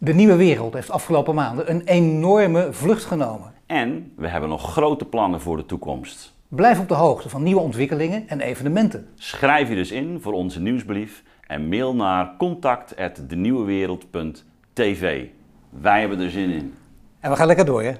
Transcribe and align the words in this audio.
De 0.00 0.14
nieuwe 0.14 0.36
wereld 0.36 0.74
heeft 0.74 0.90
afgelopen 0.90 1.34
maanden 1.34 1.70
een 1.70 1.82
enorme 1.84 2.72
vlucht 2.72 3.04
genomen. 3.04 3.52
En 3.66 4.12
we 4.16 4.28
hebben 4.28 4.48
nog 4.48 4.72
grote 4.72 5.04
plannen 5.04 5.40
voor 5.40 5.56
de 5.56 5.66
toekomst. 5.66 6.34
Blijf 6.48 6.80
op 6.80 6.88
de 6.88 6.94
hoogte 6.94 7.28
van 7.28 7.42
nieuwe 7.42 7.60
ontwikkelingen 7.60 8.28
en 8.28 8.40
evenementen. 8.40 9.08
Schrijf 9.14 9.68
je 9.68 9.74
dus 9.74 9.90
in 9.90 10.20
voor 10.20 10.32
onze 10.32 10.60
nieuwsbrief 10.60 11.22
en 11.46 11.68
mail 11.68 11.94
naar 11.94 12.34
contact@denieuwewereld.tv. 12.38 15.26
Wij 15.70 16.00
hebben 16.00 16.20
er 16.20 16.30
zin 16.30 16.50
in. 16.50 16.74
En 17.20 17.30
we 17.30 17.36
gaan 17.36 17.46
lekker 17.46 17.64
door, 17.64 17.82
hè? 17.82 17.92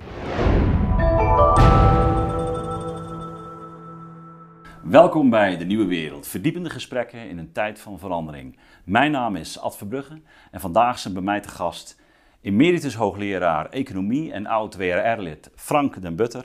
Welkom 4.91 5.31
bij 5.31 5.57
De 5.57 5.65
Nieuwe 5.65 5.87
Wereld, 5.87 6.27
verdiepende 6.27 6.71
gesprekken 6.71 7.29
in 7.29 7.39
een 7.39 7.53
tijd 7.53 7.81
van 7.81 7.99
verandering. 7.99 8.59
Mijn 8.85 9.11
naam 9.11 9.37
is 9.37 9.61
Ad 9.61 9.77
Verbrugge 9.77 10.21
en 10.51 10.61
vandaag 10.61 10.99
zijn 10.99 11.15
bij 11.15 11.23
mij 11.23 11.41
te 11.41 11.49
gast 11.49 12.01
emeritus 12.41 12.95
hoogleraar 12.95 13.69
Economie 13.69 14.33
en 14.33 14.47
oud-WRR-lid 14.47 15.51
Frank 15.55 16.03
den 16.03 16.17
Butter 16.17 16.45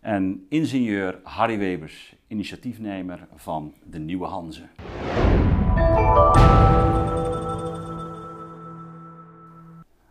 en 0.00 0.46
ingenieur 0.48 1.20
Harry 1.22 1.58
Webers, 1.58 2.14
initiatiefnemer 2.26 3.26
van 3.34 3.74
De 3.84 3.98
Nieuwe 3.98 4.26
Hanze. 4.26 4.62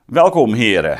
Welkom 0.05 0.53
heren. 0.53 0.97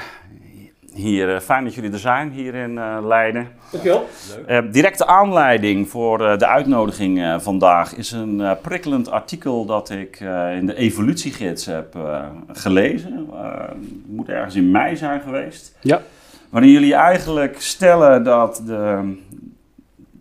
Hier, 0.93 1.35
eh, 1.35 1.39
fijn 1.39 1.63
dat 1.63 1.73
jullie 1.73 1.91
er 1.91 1.99
zijn 1.99 2.31
hier 2.31 2.55
in 2.55 2.77
eh, 2.77 2.97
Leiden. 3.01 3.47
Dankjewel. 3.71 4.07
Uh, 4.49 4.59
directe 4.71 5.05
aanleiding 5.05 5.89
voor 5.89 6.21
uh, 6.21 6.37
de 6.37 6.47
uitnodiging 6.47 7.17
uh, 7.17 7.39
vandaag 7.39 7.95
is 7.95 8.11
een 8.11 8.57
prikkelend 8.61 9.11
artikel 9.11 9.65
dat 9.65 9.89
ik 9.89 10.19
in 10.59 10.65
de 10.65 10.75
evolutiegids 10.75 11.65
heb 11.65 11.97
gelezen. 12.47 13.29
Het 13.31 13.75
moet 14.07 14.29
ergens 14.29 14.55
in 14.55 14.71
mei 14.71 14.95
zijn 14.95 15.21
geweest. 15.21 15.77
Ja. 15.81 16.01
Waarin 16.49 16.71
jullie 16.71 16.93
eigenlijk 16.93 17.61
stellen 17.61 18.23
dat 18.23 18.61
de 18.65 19.13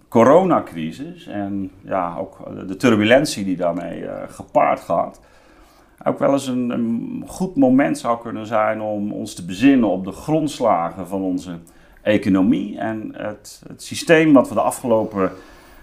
coronacrisis 0.08 1.26
en 1.26 1.70
ja, 1.84 2.16
ook 2.18 2.38
de 2.66 2.76
turbulentie 2.76 3.44
die 3.44 3.56
daarmee 3.56 4.04
gepaard 4.28 4.80
gaat, 4.80 5.20
ook 6.04 6.18
wel 6.18 6.32
eens 6.32 6.46
een, 6.46 6.70
een, 6.70 7.22
goed 7.26 7.56
moment 7.56 7.98
zou 7.98 8.20
kunnen 8.20 8.46
zijn 8.46 8.80
om 8.80 9.12
ons 9.12 9.34
te 9.34 9.44
bezinnen 9.44 9.88
op 9.88 10.04
de 10.04 10.12
grondslagen 10.12 11.06
van 11.06 11.22
onze 11.22 11.58
economie 12.02 12.78
en 12.78 13.14
het, 13.16 13.62
het 13.68 13.82
systeem 13.82 14.32
wat 14.32 14.48
we 14.48 14.54
de 14.54 14.60
afgelopen 14.60 15.32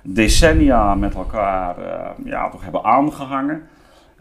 decennia 0.02 0.96
met 0.96 1.16
elkaar 1.16 1.80
uh, 1.80 2.26
ja, 2.26 2.50
toch 2.50 2.64
hebben 2.64 2.84
aangehangen. 2.84 3.62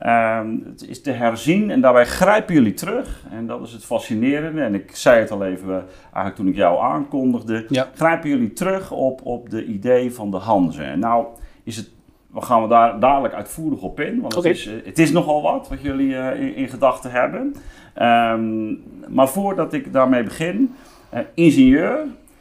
Uh, 0.02 0.40
het 0.64 0.88
is 0.88 1.02
te 1.02 1.10
herzien 1.10 1.70
en 1.70 1.80
daarbij 1.80 2.06
grijpen 2.06 2.54
jullie 2.54 2.74
terug. 2.74 3.24
En 3.30 3.46
dat 3.46 3.62
is 3.62 3.72
het 3.72 3.84
fascinerende. 3.84 4.60
En 4.60 4.74
ik 4.74 4.96
zei 4.96 5.20
het 5.20 5.30
al 5.30 5.44
even, 5.44 5.68
uh, 5.68 5.74
eigenlijk 6.02 6.34
toen 6.36 6.48
ik 6.48 6.54
jou 6.54 6.80
aankondigde. 6.80 7.64
Ja. 7.68 7.88
Grijpen 7.94 8.28
jullie 8.28 8.52
terug 8.52 8.90
op, 8.90 9.20
op 9.24 9.50
de 9.50 9.64
idee 9.64 10.14
van 10.14 10.30
de 10.30 10.36
Hanze. 10.36 10.82
En 10.82 10.98
nou 10.98 11.26
is 11.62 11.76
het 11.76 11.90
we 12.32 12.40
gaan 12.42 12.62
we 12.62 12.68
daar 12.68 13.00
dadelijk 13.00 13.34
uitvoerig 13.34 13.80
op 13.80 14.00
in. 14.00 14.20
Want 14.20 14.34
het, 14.34 14.44
is, 14.44 14.70
het 14.84 14.98
is 14.98 15.12
nogal 15.12 15.42
wat 15.42 15.68
wat 15.68 15.82
jullie 15.82 16.08
uh, 16.08 16.40
in, 16.40 16.54
in 16.54 16.68
gedachten 16.68 17.10
hebben. 17.10 17.54
Um, 18.02 18.82
maar 19.08 19.28
voordat 19.28 19.72
ik 19.72 19.92
daarmee 19.92 20.22
begin, 20.22 20.74
uh, 21.14 21.20
ingenieur 21.34 21.98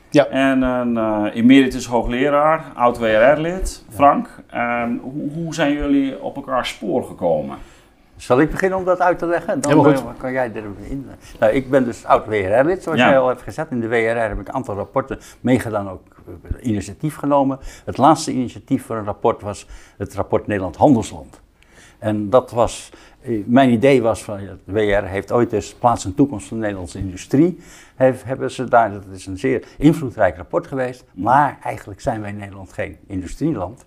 Ja. 0.09 0.25
en 0.27 0.61
een 0.61 0.93
uh, 0.95 1.25
emeritus 1.33 1.85
hoogleraar, 1.85 2.63
oud 2.75 2.97
WRR-lid, 2.97 3.85
Frank. 3.89 4.29
Um, 4.55 4.99
hoe, 5.03 5.31
hoe 5.33 5.53
zijn 5.53 5.73
jullie 5.73 6.21
op 6.21 6.35
elkaar 6.35 6.65
spoor 6.65 7.03
gekomen? 7.03 7.57
Zal 8.17 8.39
ik 8.41 8.51
beginnen 8.51 8.77
om 8.77 8.85
dat 8.85 8.99
uit 8.99 9.19
te 9.19 9.25
leggen? 9.25 9.61
Dan 9.61 9.71
Helemaal 9.71 9.95
goed. 9.95 10.05
eh, 10.13 10.19
kan 10.19 10.31
jij 10.31 10.51
erop 10.53 10.77
in. 10.79 11.07
Nou, 11.39 11.53
ik 11.53 11.69
ben 11.69 11.85
dus 11.85 12.05
oud 12.05 12.25
WRR-lid, 12.25 12.83
zoals 12.83 12.99
Ja. 12.99 13.09
jij 13.09 13.19
al 13.19 13.27
hebt 13.27 13.41
gezet. 13.41 13.67
In 13.69 13.79
de 13.79 13.87
WRR 13.87 14.19
heb 14.27 14.39
ik 14.39 14.47
een 14.47 14.53
aantal 14.53 14.75
rapporten 14.75 15.19
meegedaan, 15.41 15.89
ook 15.89 16.01
eh, 16.27 16.67
initiatief 16.67 17.15
genomen. 17.15 17.59
Het 17.85 17.97
laatste 17.97 18.31
initiatief 18.31 18.85
voor 18.85 18.95
een 18.95 19.03
rapport 19.05 19.41
was 19.41 19.67
het 19.97 20.13
rapport 20.13 20.47
Nederland 20.47 20.75
Handelsland. 20.75 21.41
En 21.99 22.29
dat 22.29 22.51
was, 22.51 22.91
eh, 23.21 23.43
mijn 23.45 23.69
idee 23.69 24.01
was 24.01 24.23
van, 24.23 24.37
de 24.65 24.71
WR 24.71 25.03
heeft 25.05 25.31
ooit 25.31 25.53
eens 25.53 25.73
plaats 25.73 26.05
en 26.05 26.15
toekomst 26.15 26.47
van 26.47 26.57
de 26.57 26.63
Nederlandse 26.63 26.97
industrie. 26.99 27.59
Hebben 27.95 28.51
ze 28.51 28.63
daar, 28.63 28.91
dat 28.91 29.03
is 29.13 29.25
een 29.25 29.37
zeer 29.37 29.63
invloedrijk 29.77 30.35
rapport 30.37 30.67
geweest. 30.67 31.03
Maar 31.13 31.57
eigenlijk 31.63 32.01
zijn 32.01 32.21
wij 32.21 32.29
in 32.29 32.37
Nederland 32.37 32.73
geen 32.73 32.97
industrieland. 33.07 33.85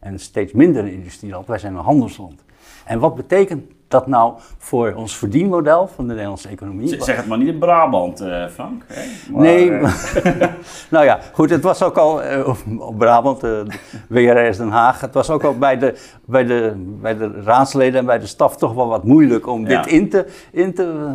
En 0.00 0.18
steeds 0.18 0.52
minder 0.52 0.82
een 0.84 0.92
industrieland, 0.92 1.46
wij 1.46 1.58
zijn 1.58 1.74
een 1.74 1.82
handelsland. 1.84 2.44
En 2.84 2.98
wat 2.98 3.14
betekent 3.14 3.72
dat 3.88 4.06
nou 4.06 4.32
voor 4.58 4.92
ons 4.96 5.16
verdienmodel 5.16 5.86
van 5.94 6.06
de 6.06 6.12
Nederlandse 6.12 6.48
economie? 6.48 6.88
Z- 6.88 6.96
Zeg 6.98 7.16
het 7.16 7.26
maar 7.26 7.38
niet 7.38 7.48
in 7.48 7.58
Brabant, 7.58 8.20
eh, 8.20 8.46
Frank. 8.46 8.82
Hè? 8.86 9.02
Maar, 9.32 9.42
Nee, 9.42 9.70
eh, 9.70 9.92
nou 10.90 11.04
ja, 11.04 11.18
goed, 11.32 11.50
het 11.50 11.62
was 11.62 11.82
ook 11.82 11.96
al 11.96 12.22
eh, 12.22 12.48
op- 12.48 12.98
Brabant, 12.98 13.40
WRS 14.08 14.56
Den 14.56 14.68
Haag. 14.70 15.00
Het 15.00 15.14
was 15.14 15.30
ook 15.30 15.44
al 15.44 15.58
bij 15.58 15.78
de, 15.78 15.94
bij, 16.24 16.44
de, 16.44 16.72
bij 17.00 17.16
de 17.16 17.30
raadsleden 17.42 18.00
en 18.00 18.06
bij 18.06 18.18
de 18.18 18.26
staf 18.26 18.56
toch 18.56 18.74
wel 18.74 18.88
wat 18.88 19.04
moeilijk 19.04 19.46
om 19.46 19.66
Ja. 19.68 19.82
dit 19.82 19.92
in 19.92 20.08
te, 20.08 20.26
in 20.52 20.74
te 20.74 21.14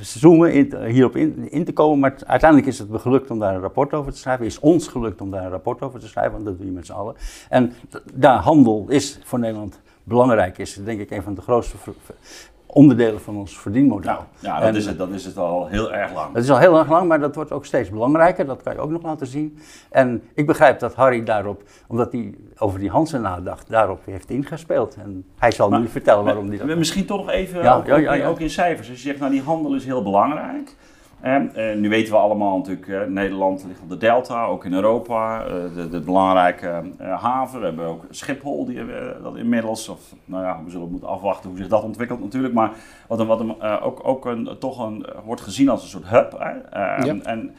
zoomen, 0.00 0.52
in 0.52 0.76
hierop 0.86 1.16
in, 1.16 1.46
in 1.50 1.64
te 1.64 1.72
komen. 1.72 1.98
Maar 1.98 2.14
uiteindelijk 2.26 2.70
is 2.70 2.78
het 2.78 2.88
me 2.90 2.98
gelukt 2.98 3.30
om 3.30 3.38
daar 3.38 3.54
een 3.54 3.60
rapport 3.60 3.92
over 3.94 4.12
te 4.12 4.18
schrijven. 4.18 4.46
Is 4.46 4.60
ons 4.60 4.88
gelukt 4.88 5.20
om 5.20 5.30
daar 5.30 5.44
een 5.44 5.50
rapport 5.50 5.82
over 5.82 6.00
te 6.00 6.08
schrijven, 6.08 6.32
want 6.32 6.44
dat 6.44 6.56
doe 6.56 6.66
je 6.66 6.72
met 6.72 6.86
z'n 6.86 6.92
allen. 6.92 7.14
En 7.48 7.72
daar 8.14 8.38
handel 8.38 8.84
is 8.88 9.18
voor 9.24 9.38
Nederland 9.38 9.80
belangrijk, 10.04 10.58
is 10.58 10.74
denk 10.84 11.00
ik 11.00 11.10
een 11.10 11.22
van 11.22 11.34
de 11.34 11.40
grootste 11.40 11.76
onderdelen 12.66 13.20
van 13.20 13.36
ons 13.36 13.58
verdienmodel. 13.58 14.12
nou, 14.12 14.24
ja, 14.40 14.58
dat, 14.58 14.68
En- 14.68 14.76
is 14.76 14.86
het, 14.86 14.98
dat 14.98 15.08
is 15.10 15.24
het 15.24 15.36
al 15.36 15.66
heel 15.66 15.92
erg 15.92 16.12
lang. 16.14 16.32
dat 16.34 16.42
is 16.42 16.50
al 16.50 16.58
heel 16.58 16.78
erg 16.78 16.88
lang, 16.88 17.08
maar 17.08 17.20
dat 17.20 17.34
wordt 17.34 17.52
ook 17.52 17.64
steeds 17.64 17.90
belangrijker. 17.90 18.46
Dat 18.46 18.62
kan 18.62 18.72
je 18.74 18.78
ook 18.80 18.90
nog 18.90 19.02
laten 19.02 19.26
zien. 19.26 19.58
En 19.90 20.22
ik 20.34 20.46
begrijp 20.46 20.78
dat 20.78 20.94
Harry 20.94 21.24
daarop, 21.24 21.62
omdat 21.88 22.12
hij 22.12 22.34
over 22.58 22.78
die 22.78 22.90
Hansen 22.90 23.20
nadacht, 23.22 23.68
daarop 23.70 24.00
heeft 24.04 24.30
ingespeeld. 24.30 24.94
En 24.94 25.24
hij 25.38 25.50
zal 25.50 25.68
Maar- 25.68 25.80
nu 25.80 25.88
vertellen 25.88 26.24
waarom 26.24 26.48
hij 26.48 26.56
Maar 26.58 26.66
dat... 26.66 26.76
Misschien 26.76 27.06
toch 27.06 27.18
nog 27.18 27.30
even, 27.30 27.62
Ja, 27.62 27.76
ook, 27.76 27.86
ja, 27.86 27.96
ja, 27.96 28.10
ook- 28.12 28.16
ja. 28.18 28.26
ook 28.28 28.40
in 28.40 28.50
cijfers. 28.50 28.88
Als 28.90 28.96
je 29.02 29.08
zegt, 29.08 29.18
nou 29.18 29.30
die 29.30 29.42
handel 29.42 29.74
is 29.74 29.84
heel 29.84 30.02
belangrijk. 30.02 30.76
En, 31.22 31.54
eh, 31.54 31.76
nu 31.76 31.88
weten 31.88 32.12
we 32.12 32.18
allemaal 32.18 32.56
natuurlijk, 32.56 32.88
eh, 32.88 33.02
Nederland 33.02 33.64
ligt 33.68 33.80
op 33.80 33.88
de 33.88 33.96
delta, 33.96 34.44
ook 34.44 34.64
in 34.64 34.72
Europa, 34.72 35.44
eh, 35.44 35.52
de, 35.74 35.88
de 35.88 36.00
belangrijke 36.00 36.82
haven. 36.98 37.58
We 37.60 37.66
hebben 37.66 37.86
ook 37.86 38.04
Schiphol, 38.10 38.64
die 38.64 38.80
dat 39.22 39.36
inmiddels, 39.36 39.88
of 39.88 40.14
nou 40.24 40.44
ja, 40.44 40.60
we 40.64 40.70
zullen 40.70 40.90
moeten 40.90 41.08
afwachten 41.08 41.48
hoe 41.48 41.58
zich 41.58 41.68
dat 41.68 41.82
ontwikkelt 41.82 42.20
natuurlijk. 42.20 42.54
Maar 42.54 42.72
wat, 43.06 43.20
een, 43.20 43.26
wat 43.26 43.40
een, 43.40 43.60
ook, 43.62 44.00
ook 44.02 44.26
een, 44.26 44.56
toch 44.58 44.86
een, 44.86 45.06
wordt 45.24 45.40
gezien 45.40 45.68
als 45.68 45.82
een 45.82 45.88
soort 45.88 46.08
hub. 46.08 46.32
Hè? 46.38 46.50
Eh, 46.50 47.04
Ja. 47.04 47.16
En 47.22 47.54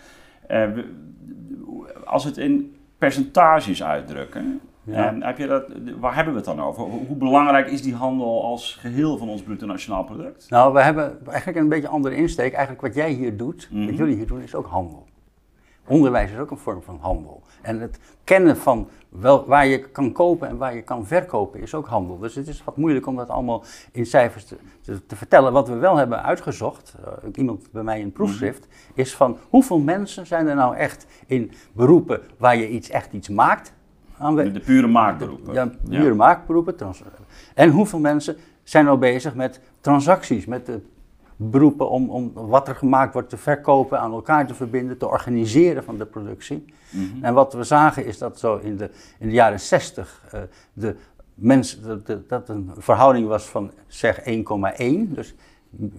als 2.05 2.23
we 2.23 2.29
het 2.29 2.37
in 2.37 2.75
percentages 2.97 3.83
uitdrukken, 3.83 4.61
Ja. 4.85 5.07
en 5.07 5.23
heb 5.23 5.37
je 5.37 5.47
dat, 5.47 5.63
waar 5.99 6.15
hebben 6.15 6.33
we 6.33 6.39
het 6.39 6.47
dan 6.49 6.61
over? 6.61 6.83
Hoe, 6.83 7.15
belangrijk 7.15 7.67
is 7.69 7.81
die 7.81 7.95
handel 7.95 8.43
als 8.43 8.75
geheel 8.79 9.17
van 9.17 9.29
ons 9.29 9.41
bruto 9.41 9.65
nationaal 9.65 10.03
product? 10.03 10.49
Nou, 10.49 10.73
we 10.73 10.81
hebben 10.81 11.25
eigenlijk 11.27 11.57
een 11.57 11.69
beetje 11.69 11.87
een 11.87 11.93
andere 11.93 12.15
insteek. 12.15 12.51
Eigenlijk 12.53 12.81
wat 12.81 12.95
jij 12.95 13.11
hier 13.11 13.37
doet, 13.37 13.69
Mhm. 13.71 13.85
wat 13.85 13.97
jullie 13.97 14.15
hier 14.15 14.27
doen, 14.27 14.41
is 14.41 14.55
ook 14.55 14.67
handel. 14.67 15.05
Onderwijs 15.87 16.31
is 16.31 16.37
ook 16.37 16.51
een 16.51 16.57
vorm 16.57 16.81
van 16.81 16.97
handel. 17.01 17.41
En 17.61 17.79
het 17.79 17.99
kennen 18.23 18.57
van 18.57 18.87
wel, 19.09 19.45
waar 19.45 19.65
je 19.67 19.79
kan 19.89 20.11
kopen 20.11 20.47
en 20.47 20.57
waar 20.57 20.75
je 20.75 20.81
kan 20.81 21.05
verkopen 21.07 21.61
is 21.61 21.73
ook 21.73 21.87
handel. 21.87 22.17
Dus 22.19 22.35
het 22.35 22.47
is 22.47 22.63
wat 22.63 22.77
moeilijk 22.77 23.07
om 23.07 23.15
dat 23.15 23.29
allemaal 23.29 23.63
in 23.91 24.05
cijfers 24.05 24.45
te, 24.45 24.57
te, 24.81 25.05
te 25.05 25.15
vertellen. 25.15 25.53
Wat 25.53 25.67
we 25.67 25.75
wel 25.75 25.95
hebben 25.97 26.23
uitgezocht, 26.23 26.95
eh, 27.05 27.29
iemand 27.33 27.71
bij 27.71 27.83
mij 27.83 27.99
in 27.99 28.11
proefschrift, 28.11 28.67
is 28.93 29.15
van 29.15 29.37
hoeveel 29.49 29.79
mensen 29.79 30.25
zijn 30.25 30.47
er 30.47 30.55
nou 30.55 30.75
echt 30.75 31.05
in 31.27 31.51
beroepen 31.73 32.21
waar 32.37 32.55
je 32.57 32.69
iets, 32.69 32.89
echt 32.89 33.13
iets 33.13 33.29
maakt? 33.29 33.73
De, 34.53 34.59
pure 34.59 34.87
maakberoepen. 34.87 35.53
ja, 35.53 35.71
pure 35.89 36.13
maakberoepen. 36.13 36.75
trans- 36.75 37.03
En 37.55 37.69
hoeveel 37.69 37.99
mensen 37.99 38.35
zijn 38.63 38.87
al 38.87 38.97
bezig 38.97 39.35
met 39.35 39.59
transacties, 39.81 40.45
met 40.45 40.65
de 40.65 40.81
beroepen 41.35 41.89
om, 41.89 42.09
om 42.09 42.31
wat 42.33 42.67
er 42.67 42.75
gemaakt 42.75 43.13
wordt 43.13 43.29
te 43.29 43.37
verkopen, 43.37 43.99
aan 43.99 44.11
elkaar 44.11 44.47
te 44.47 44.53
verbinden, 44.53 44.97
te 44.97 45.07
organiseren 45.07 45.83
van 45.83 45.97
de 45.97 46.05
productie. 46.05 46.65
Mhm. 46.89 47.23
En 47.23 47.33
wat 47.33 47.53
we 47.53 47.63
zagen 47.63 48.05
is 48.05 48.17
dat 48.17 48.39
zo 48.39 48.57
in 48.57 48.77
de, 48.77 48.89
in 49.19 49.27
de 49.27 49.33
jaren 49.33 49.59
60 49.59 50.23
eh, 50.31 50.41
de 50.73 50.95
mens, 51.35 51.79
dat, 52.27 52.49
een 52.49 52.71
verhouding 52.77 53.27
was 53.27 53.45
van 53.49 53.71
zeg 53.87 54.19
1,1. 54.19 55.13
Dus 55.13 55.35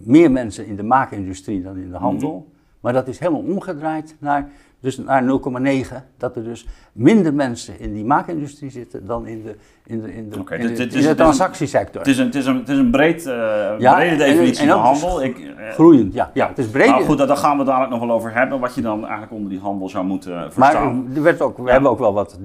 meer 0.03 0.31
mensen 0.31 0.67
in 0.67 0.77
de 0.77 0.83
maakindustrie 0.83 1.63
dan 1.63 1.77
in 1.77 1.91
de 1.91 1.97
handel. 1.97 2.53
Maar 2.81 2.93
dat 2.93 3.09
is 3.09 3.19
helemaal 3.19 3.41
omgedraaid 3.43 4.17
naar, 4.19 4.49
dus 4.85 4.97
naar 4.99 5.23
0,9. 5.23 5.95
Dat 6.17 6.37
er 6.37 6.45
dus 6.45 6.67
minder 6.93 7.35
mensen 7.35 7.81
in 7.81 7.95
die 7.95 8.05
maakindustrie 8.05 8.71
zitten 8.71 9.07
dan 9.07 9.27
in 9.27 9.43
de, 9.43 9.57
in 9.87 10.01
de, 10.01 10.15
in 10.15 10.31
de, 10.31 10.57
in 10.57 10.67
de, 10.67 10.87
dit 10.87 10.95
in 10.95 11.17
transactiesector. 11.17 12.01
Het 12.01 12.11
is 12.11 12.19
een, 12.19 12.27
het 12.27 12.35
is 12.35 12.47
een, 12.47 12.57
het 12.57 12.69
is 12.69 12.79
een, 12.79 12.91
breed, 12.91 13.27
eh, 13.27 13.75
Ja, 13.79 13.95
brede 13.95 14.17
definitie 14.17 14.63
en 14.63 14.69
van 14.69 14.79
handel. 14.81 15.23
Ik, 15.23 15.39
eh, 15.39 15.71
Groeiend, 15.71 16.15
ja. 16.15 16.31
ja 16.35 16.49
het 16.49 16.59
is 16.59 16.67
breed. 16.67 16.87
nou 16.87 17.05
goed, 17.05 17.19
daar 17.19 17.37
gaan 17.37 17.59
we 17.59 17.65
dadelijk 17.65 17.91
nog 17.91 18.01
wel 18.01 18.11
over 18.13 18.35
hebben, 18.35 18.61
wat 18.61 18.75
je 18.75 18.81
dan 18.81 19.01
eigenlijk 19.03 19.33
onder 19.33 19.51
die 19.51 19.61
handel 19.61 19.89
zou 19.89 20.05
moeten 20.05 20.35
maar 20.35 20.51
verstaan. 20.53 21.11
er 21.15 21.23
werd 21.23 21.41
ook, 21.41 21.57
we 21.57 21.65
Ja. 21.65 21.71
hebben 21.73 21.91
ook 21.91 21.99
wel 21.99 22.13
wat 22.15 22.39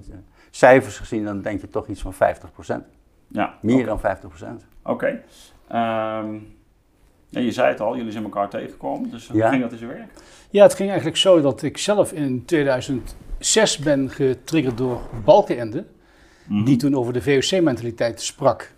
cijfers 0.50 0.98
gezien, 0.98 1.24
dan 1.24 1.42
denk 1.42 1.62
je 1.62 1.70
toch 1.70 1.88
iets 1.88 2.02
van 2.02 2.14
50%. 2.14 2.84
ja, 3.28 3.54
Meer 3.62 3.86
dan 3.86 4.00
50%. 4.00 4.66
Oké. 4.84 5.20
Ehm, 5.68 6.26
Ja, 7.30 7.40
je 7.40 7.52
zei 7.52 7.68
het 7.70 7.80
al, 7.80 7.98
jullie 7.98 8.12
zijn 8.12 8.24
elkaar 8.24 8.50
tegengekomen. 8.50 9.10
Dus 9.10 9.28
hoe 9.28 9.38
Ja. 9.38 9.50
ging 9.50 9.62
dat 9.62 9.72
in 9.72 9.78
zijn 9.78 9.90
werk? 9.90 10.10
Ja, 10.50 10.64
het 10.64 10.74
ging 10.74 10.88
eigenlijk 10.90 11.18
zo 11.20 11.42
dat 11.42 11.62
ik 11.62 11.78
zelf 11.78 12.12
in 12.14 12.46
2006 12.46 13.78
ben 13.78 14.10
getriggerd 14.10 14.78
door 14.78 15.02
Balkenende, 15.26 15.86
Mhm. 16.48 16.64
die 16.64 16.76
toen 16.78 16.96
over 16.96 17.14
de 17.14 17.22
VOC-mentaliteit 17.22 18.22
sprak. 18.22 18.72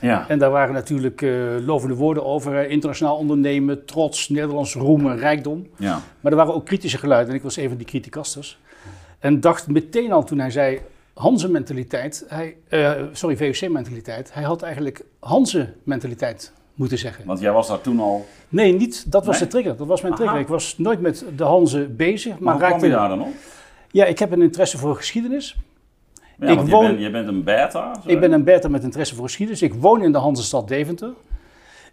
Ja. 0.00 0.28
En 0.28 0.38
daar 0.38 0.50
waren 0.50 0.74
natuurlijk 0.74 1.22
eh, 1.22 1.30
lovende 1.64 1.94
woorden 1.94 2.24
over, 2.24 2.68
internationaal 2.70 3.16
ondernemen, 3.16 3.84
trots, 3.84 4.28
Nederlands 4.28 4.74
roem 4.74 5.10
en 5.10 5.18
rijkdom. 5.18 5.66
ja. 5.76 6.00
Maar 6.20 6.32
er 6.32 6.38
waren 6.38 6.54
ook 6.54 6.66
kritische 6.66 6.98
geluiden 6.98 7.30
en 7.30 7.36
ik 7.36 7.42
was 7.42 7.56
een 7.56 7.68
van 7.68 7.76
die 7.76 7.86
criticasters. 7.86 8.58
En 9.18 9.40
dacht 9.40 9.68
meteen 9.68 10.12
al 10.12 10.24
toen 10.24 10.38
hij 10.38 10.50
zei 10.50 10.80
Hanze-mentaliteit, 11.14 12.24
hij, 12.28 12.56
eh, 12.68 12.92
sorry, 13.12 13.36
VOC-mentaliteit, 13.36 14.34
hij 14.34 14.42
had 14.42 14.62
eigenlijk 14.62 15.04
Hanze-mentaliteit 15.20 16.52
moeten 16.76 16.98
zeggen. 16.98 17.26
Want 17.26 17.40
jij 17.40 17.52
was 17.52 17.68
daar 17.68 17.80
toen 17.80 18.00
al. 18.00 18.26
Nee, 18.48 18.72
niet, 18.72 19.10
dat 19.12 19.24
was 19.26 19.34
Nee? 19.40 19.44
de 19.44 19.50
trigger. 19.54 19.76
Dat 19.76 19.86
was 19.86 20.00
mijn 20.00 20.12
Aha. 20.12 20.22
trigger. 20.22 20.40
Ik 20.42 20.48
was 20.48 20.78
nooit 20.78 21.00
met 21.00 21.24
de 21.36 21.44
Hanze 21.44 21.78
bezig, 21.80 22.38
Maar 22.38 22.58
maar, 22.58 22.70
raakte... 22.70 22.86
je 22.86 22.92
daar 22.92 23.08
dan 23.08 23.22
op? 23.22 23.34
Ja, 23.90 24.04
ik 24.04 24.18
heb 24.18 24.32
een 24.32 24.42
interesse 24.42 24.78
voor 24.78 24.96
geschiedenis. 24.96 25.56
Ja, 26.38 26.46
Ik 26.46 26.58
woon- 26.58 26.82
je, 26.84 26.88
bent, 26.88 27.00
je 27.00 27.10
bent 27.10 27.28
een 27.28 27.44
beta. 27.44 27.96
Ik 28.04 28.20
ben 28.20 28.32
een 28.32 28.44
Bertha 28.44 28.68
met 28.68 28.82
interesse 28.82 29.14
voor 29.14 29.24
geschiedenis. 29.24 29.62
Ik 29.62 29.74
woon 29.74 30.02
in 30.02 30.12
de 30.12 30.18
Hansestad 30.18 30.68
Deventer. 30.68 31.12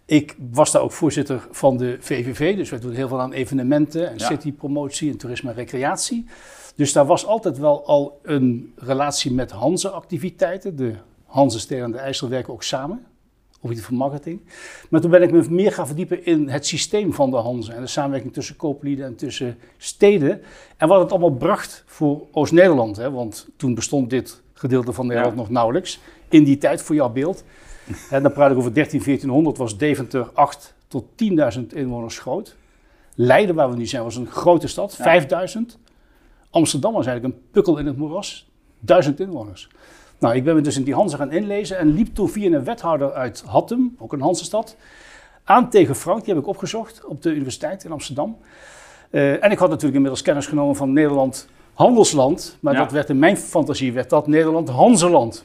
Ik 0.06 0.36
was 0.50 0.72
daar 0.72 0.82
ook 0.82 0.92
voorzitter 0.92 1.46
van 1.50 1.76
de 1.76 1.96
VVV, 2.00 2.56
dus 2.56 2.70
wij 2.70 2.80
doen 2.80 2.92
heel 2.92 3.08
veel 3.08 3.20
aan 3.20 3.32
evenementen 3.32 4.08
en 4.10 4.18
Ja. 4.18 4.26
citypromotie 4.26 5.10
en 5.10 5.16
toerisme 5.16 5.50
en 5.50 5.56
recreatie. 5.56 6.26
Dus 6.76 6.92
daar 6.92 7.06
was 7.06 7.26
altijd 7.26 7.58
wel 7.58 7.86
al 7.86 8.20
een 8.22 8.72
relatie 8.76 9.32
met 9.32 9.50
Hanze-activiteiten. 9.50 10.76
De 10.76 10.92
Hanze-ster 11.26 11.82
en 11.82 11.90
de 11.92 11.98
IJssel 11.98 12.28
werken 12.28 12.52
ook 12.52 12.62
samen, 12.62 13.04
op 13.64 13.70
iets 13.70 13.80
van 13.80 13.94
marketing. 13.94 14.40
Maar 14.90 15.00
toen 15.00 15.10
ben 15.10 15.22
ik 15.22 15.30
me 15.32 15.46
meer 15.50 15.72
gaan 15.72 15.86
verdiepen 15.86 16.24
in 16.26 16.48
het 16.48 16.66
systeem 16.66 17.12
van 17.12 17.30
de 17.30 17.36
Hanze 17.36 17.72
en 17.72 17.80
de 17.80 17.86
samenwerking 17.86 18.32
tussen 18.32 18.56
kooplieden 18.56 19.06
en 19.06 19.16
tussen 19.16 19.58
steden. 19.76 20.42
En 20.76 20.88
wat 20.88 21.00
het 21.00 21.10
allemaal 21.10 21.30
bracht 21.34 21.82
voor 21.86 22.26
Oost-Nederland, 22.32 22.96
hè, 22.96 23.10
want 23.10 23.48
toen 23.56 23.74
bestond 23.74 24.10
dit 24.10 24.42
gedeelte 24.52 24.92
van 24.92 25.06
Nederland 25.06 25.34
Ja. 25.34 25.40
nog 25.40 25.50
nauwelijks. 25.50 26.00
In 26.28 26.44
die 26.44 26.58
tijd, 26.58 26.82
voor 26.82 26.94
jouw 26.94 27.10
beeld. 27.10 27.44
En 28.10 28.22
dan 28.22 28.32
praat 28.32 28.50
ik 28.50 28.56
over 28.56 28.74
13, 28.74 28.98
1400, 29.04 29.56
was 29.56 29.78
Deventer 29.78 30.30
8 30.32 30.74
tot 30.88 31.04
10.000 31.56 31.60
inwoners 31.74 32.18
groot. 32.18 32.56
Leiden, 33.14 33.54
waar 33.54 33.70
we 33.70 33.76
nu 33.76 33.86
zijn, 33.86 34.02
was 34.02 34.16
een 34.16 34.26
grote 34.26 34.66
stad, 34.66 34.94
Ja. 34.98 35.04
5000. 35.04 35.78
Amsterdam 36.50 36.92
was 36.92 37.06
eigenlijk 37.06 37.36
een 37.36 37.42
pukkel 37.50 37.78
in 37.78 37.86
het 37.86 37.96
moeras, 37.96 38.50
1000 38.80 39.20
inwoners. 39.20 39.68
Nou, 40.24 40.36
ik 40.36 40.44
ben 40.44 40.54
me 40.54 40.60
dus 40.60 40.76
in 40.76 40.82
die 40.82 40.94
Hanze 40.94 41.16
gaan 41.16 41.32
inlezen 41.32 41.78
en 41.78 41.94
liep 41.94 42.14
toen 42.14 42.28
via 42.28 42.50
een 42.50 42.64
wethouder 42.64 43.12
uit 43.12 43.44
Hattem, 43.46 43.96
ook 43.98 44.12
een 44.12 44.20
Hansestad, 44.20 44.76
aan 45.44 45.70
tegen 45.70 45.94
Frank. 45.94 46.24
Die 46.24 46.34
heb 46.34 46.42
ik 46.42 46.48
opgezocht 46.48 47.04
op 47.04 47.22
de 47.22 47.30
universiteit 47.30 47.84
in 47.84 47.92
Amsterdam. 47.92 48.36
Eh, 49.10 49.44
en 49.44 49.50
ik 49.50 49.58
had 49.58 49.68
natuurlijk 49.68 49.94
inmiddels 49.94 50.22
kennis 50.22 50.46
genomen 50.46 50.76
van 50.76 50.92
Nederland 50.92 51.48
handelsland, 51.74 52.56
maar 52.60 52.72
Ja. 52.72 52.78
dat 52.78 52.92
werd 52.92 53.08
in 53.08 53.18
mijn 53.18 53.36
fantasie 53.36 53.92
werd 53.92 54.10
dat 54.10 54.26
Nederland 54.26 54.68
Hanzeland. 54.68 55.44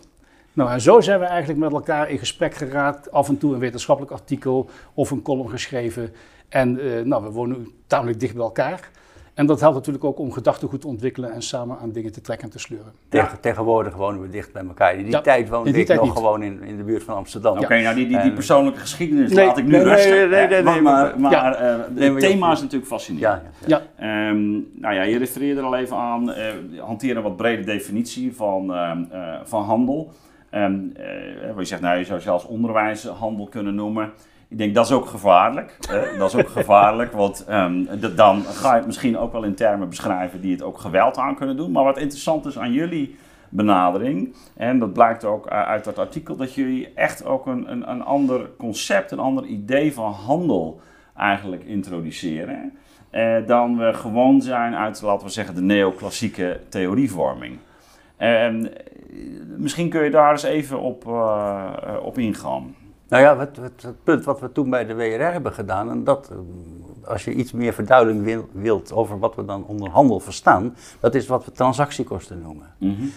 Nou, 0.54 0.72
en 0.72 0.82
zo 0.82 1.02
zijn 1.02 1.20
we 1.20 1.26
eigenlijk 1.26 1.60
met 1.60 1.72
elkaar 1.72 2.10
in 2.10 2.20
gesprek 2.20 2.54
geraakt. 2.54 3.12
Af 3.12 3.28
en 3.28 3.38
toe 3.38 3.54
een 3.54 3.60
wetenschappelijk 3.60 4.14
artikel 4.14 4.70
of 4.94 5.12
een 5.12 5.22
column 5.22 5.50
geschreven. 5.50 6.14
En 6.50 6.80
eh, 6.80 7.04
nou, 7.06 7.24
we 7.24 7.30
wonen 7.30 7.68
tamelijk 7.88 8.20
dicht 8.20 8.34
bij 8.34 8.44
elkaar. 8.44 8.90
En 9.40 9.46
dat 9.46 9.60
helpt 9.60 9.76
natuurlijk 9.76 10.04
ook 10.04 10.20
om 10.20 10.32
gedachtegoed 10.32 10.82
te 10.82 10.88
ontwikkelen 10.88 11.32
en 11.32 11.42
samen 11.42 11.78
aan 11.82 11.92
dingen 11.92 12.12
te 12.12 12.22
trekken 12.22 12.46
en 12.46 12.52
te 12.54 12.60
sleuren. 12.60 12.92
Tegen, 13.10 13.40
Tegenwoordig 13.40 13.96
wonen 13.96 14.22
we 14.22 14.30
dicht 14.30 14.54
bij 14.54 14.64
elkaar. 14.68 14.94
In 14.96 15.04
die 15.04 15.12
Ja, 15.12 15.22
tijd 15.22 15.50
woonde 15.50 15.66
in 15.68 15.72
die 15.72 15.82
ik 15.82 15.88
tijd 15.88 16.00
nog 16.00 16.08
niet. 16.08 16.18
gewoon 16.18 16.44
in, 16.44 16.64
in 16.64 16.78
de 16.78 16.84
buurt 16.84 17.04
van 17.04 17.16
Amsterdam. 17.16 17.58
Oké, 17.58 17.82
nou 17.82 17.96
die, 17.96 18.08
die, 18.08 18.20
die 18.22 18.34
persoonlijke 18.34 18.80
geschiedenis 18.80 19.32
Nee, 19.34 19.46
laat 19.46 19.58
ik 19.58 19.64
nu 19.66 19.72
nee, 19.72 19.84
rusten. 19.84 20.30
nee, 20.30 20.48
nee, 20.48 20.64
nee, 20.64 20.82
maar 20.82 21.20
maar 21.20 21.32
ja. 21.32 21.54
eh, 21.56 21.76
Nee, 21.96 22.10
het 22.12 22.20
thema 22.20 22.52
is 22.52 22.62
natuurlijk 22.62 22.92
fascinerend. 22.92 23.42
Ja, 23.42 23.52
ja, 23.68 23.68
ja. 23.68 23.82
Ja, 23.98 24.30
Ehm, 24.30 24.52
nou 24.74 24.96
ja, 24.96 25.02
je 25.02 25.18
refereerde 25.18 25.60
er 25.60 25.66
al 25.66 25.76
even 25.76 25.98
aan, 25.98 26.32
eh 26.32 26.46
hanteer 26.80 27.18
een 27.18 27.24
wat 27.24 27.38
brede 27.38 27.64
definitie 27.64 28.36
van, 28.36 28.74
ehm, 28.74 29.04
eh, 29.12 29.34
van 29.44 29.64
handel. 29.64 30.12
Ehm 30.50 30.74
eh, 30.96 31.04
waar 31.50 31.60
je 31.60 31.66
zegt, 31.66 31.82
nou, 31.82 31.98
je 31.98 32.06
zou 32.06 32.20
zelfs 32.22 32.46
onderwijshandel 32.46 33.48
kunnen 33.48 33.76
noemen. 33.76 34.12
Ik 34.50 34.58
denk 34.58 34.76
dat 34.76 34.86
is 34.86 34.92
ook 34.92 35.06
gevaarlijk. 35.06 35.78
dat 36.18 36.34
is 36.34 36.40
ook 36.42 36.50
gevaarlijk, 36.50 37.12
want 37.12 37.46
ehm, 37.48 37.86
dan 38.16 38.44
ga 38.44 38.70
je 38.70 38.78
het 38.78 38.86
misschien 38.86 39.18
ook 39.18 39.32
wel 39.32 39.44
in 39.44 39.56
termen 39.56 39.90
beschrijven 39.90 40.42
die 40.42 40.52
het 40.52 40.62
ook 40.62 40.78
geweld 40.80 41.18
aan 41.18 41.36
kunnen 41.36 41.58
doen. 41.58 41.72
Maar 41.72 41.84
wat 41.84 41.98
interessant 41.98 42.46
is 42.46 42.60
aan 42.60 42.72
jullie 42.72 43.16
benadering, 43.50 44.36
en 44.56 44.80
dat 44.80 44.94
blijkt 44.94 45.26
ook 45.26 45.46
eh, 45.46 45.62
uit 45.62 45.84
dat 45.84 45.98
artikel, 45.98 46.36
dat 46.36 46.54
jullie 46.54 46.94
echt 46.94 47.26
ook 47.26 47.46
een, 47.46 47.72
een, 47.72 47.92
een 47.92 48.04
ander 48.04 48.50
concept, 48.58 49.12
een 49.12 49.20
ander 49.20 49.46
idee 49.46 49.94
van 49.94 50.12
handel 50.12 50.82
eigenlijk 51.18 51.64
introduceren. 51.64 52.78
eh, 53.10 53.36
dan 53.46 53.78
we 53.78 53.94
gewoon 53.94 54.42
zijn 54.42 54.76
uit, 54.76 55.02
laten 55.02 55.28
we 55.28 55.34
zeggen, 55.34 55.56
de 55.56 55.62
neoclassieke 55.62 56.60
theorievorming. 56.70 57.58
Ehm, 58.18 58.66
misschien 59.58 59.90
kun 59.90 60.04
je 60.04 60.10
daar 60.10 60.32
eens 60.32 60.44
even 60.44 60.80
op, 60.80 61.08
eh, 61.08 61.96
op 62.02 62.18
ingaan. 62.18 62.76
Nou 63.10 63.24
ja, 63.24 63.38
het, 63.38 63.56
het, 63.56 63.82
het 63.82 64.04
punt 64.04 64.26
wat 64.26 64.40
we 64.40 64.52
toen 64.52 64.70
bij 64.70 64.86
de 64.86 64.94
WRR 64.96 65.32
hebben 65.32 65.54
gedaan, 65.54 65.90
en 65.90 66.04
dat, 66.04 66.30
eh, 66.32 66.38
als 67.10 67.26
je 67.26 67.34
iets 67.34 67.52
meer 67.52 67.74
verduidelijking 67.74 68.26
wil- 68.26 68.50
wilt 68.52 68.94
over 68.94 69.20
wat 69.20 69.36
we 69.36 69.46
dan 69.46 69.66
onder 69.66 69.90
handel 69.90 70.20
verstaan, 70.20 70.76
dat 71.00 71.16
is 71.16 71.28
wat 71.28 71.46
we 71.46 71.52
transactiekosten 71.52 72.42
noemen. 72.42 72.68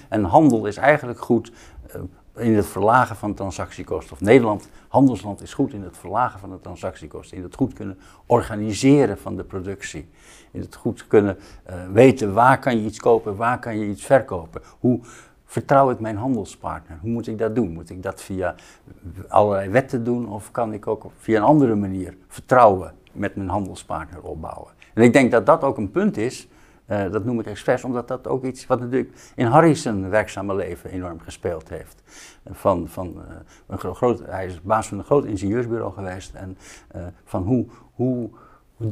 En 0.09 0.25
handel 0.25 0.67
is 0.67 0.77
eigenlijk 0.77 1.21
goed 1.21 1.53
eh, 1.87 2.00
in 2.37 2.55
het 2.55 2.67
verlagen 2.67 3.17
van 3.17 3.35
transactiekosten. 3.35 4.12
Of 4.12 4.21
Nederland, 4.21 4.69
handelsland, 4.89 5.43
is 5.43 5.55
goed 5.55 5.73
in 5.73 5.83
het 5.83 5.97
verlagen 5.97 6.41
van 6.41 6.50
de 6.50 6.61
transactiekosten. 6.61 7.37
In 7.37 7.43
het 7.43 7.55
goed 7.55 7.73
kunnen 7.73 7.99
organiseren 8.27 9.19
van 9.19 9.37
de 9.37 9.44
productie. 9.44 10.09
In 10.50 10.61
het 10.61 10.75
goed 10.75 11.06
kunnen 11.06 11.39
eh, 11.65 11.75
weten 11.93 12.33
waar 12.33 12.59
kan 12.59 12.77
je 12.77 12.85
iets 12.85 12.99
kopen, 13.00 13.37
waar 13.37 13.59
kan 13.59 13.79
je 13.79 13.87
iets 13.87 14.05
verkopen. 14.05 14.62
Hoe 14.81 15.00
vertrouw 15.52 15.90
ik 15.90 16.00
mijn 16.00 16.16
handelspartner? 16.16 16.99
Hoe 17.00 17.10
moet 17.10 17.26
ik 17.26 17.38
dat 17.38 17.54
doen? 17.54 17.72
Moet 17.72 17.90
ik 17.90 18.02
dat 18.02 18.22
via 18.22 18.54
allerlei 19.28 19.70
wetten 19.70 20.04
doen 20.04 20.28
of 20.28 20.50
kan 20.50 20.72
ik 20.72 20.87
ook 20.87 21.06
via 21.19 21.37
een 21.37 21.44
andere 21.44 21.75
manier 21.75 22.16
vertrouwen 22.28 22.93
met 23.12 23.37
mijn 23.37 23.49
handelspartner 23.49 24.22
opbouwen? 24.22 24.70
En 24.94 25.02
ik 25.02 25.12
denk 25.12 25.31
dat 25.31 25.46
dat 25.46 25.62
ook 25.62 25.76
een 25.76 25.90
punt 25.90 26.16
is, 26.16 26.49
eh, 26.87 27.10
dat 27.10 27.25
noem 27.25 27.40
ik 27.40 27.46
expres, 27.46 27.84
omdat 27.84 28.08
dat 28.08 28.26
ook 28.26 28.44
iets 28.44 28.66
wat 28.66 28.81
natuurlijk 28.81 29.32
in 29.34 29.46
Harry's 29.46 29.84
werkzame 29.84 30.54
leven 30.54 30.90
enorm 30.90 31.20
gespeeld 31.20 31.69
heeft. 31.69 32.02
Van, 32.50 32.88
van, 32.88 33.22
eh, 33.28 33.34
een 33.66 33.78
gro- 33.78 33.94
groot, 33.94 34.22
hij 34.26 34.46
is 34.46 34.62
baas 34.62 34.88
van 34.88 34.98
een 34.98 35.05
groot 35.05 35.25
ingenieursbureau 35.25 35.93
geweest 35.93 36.34
en 36.34 36.58
eh, 36.88 37.02
van 37.25 37.43
hoe, 37.43 37.66
hoe, 37.94 38.31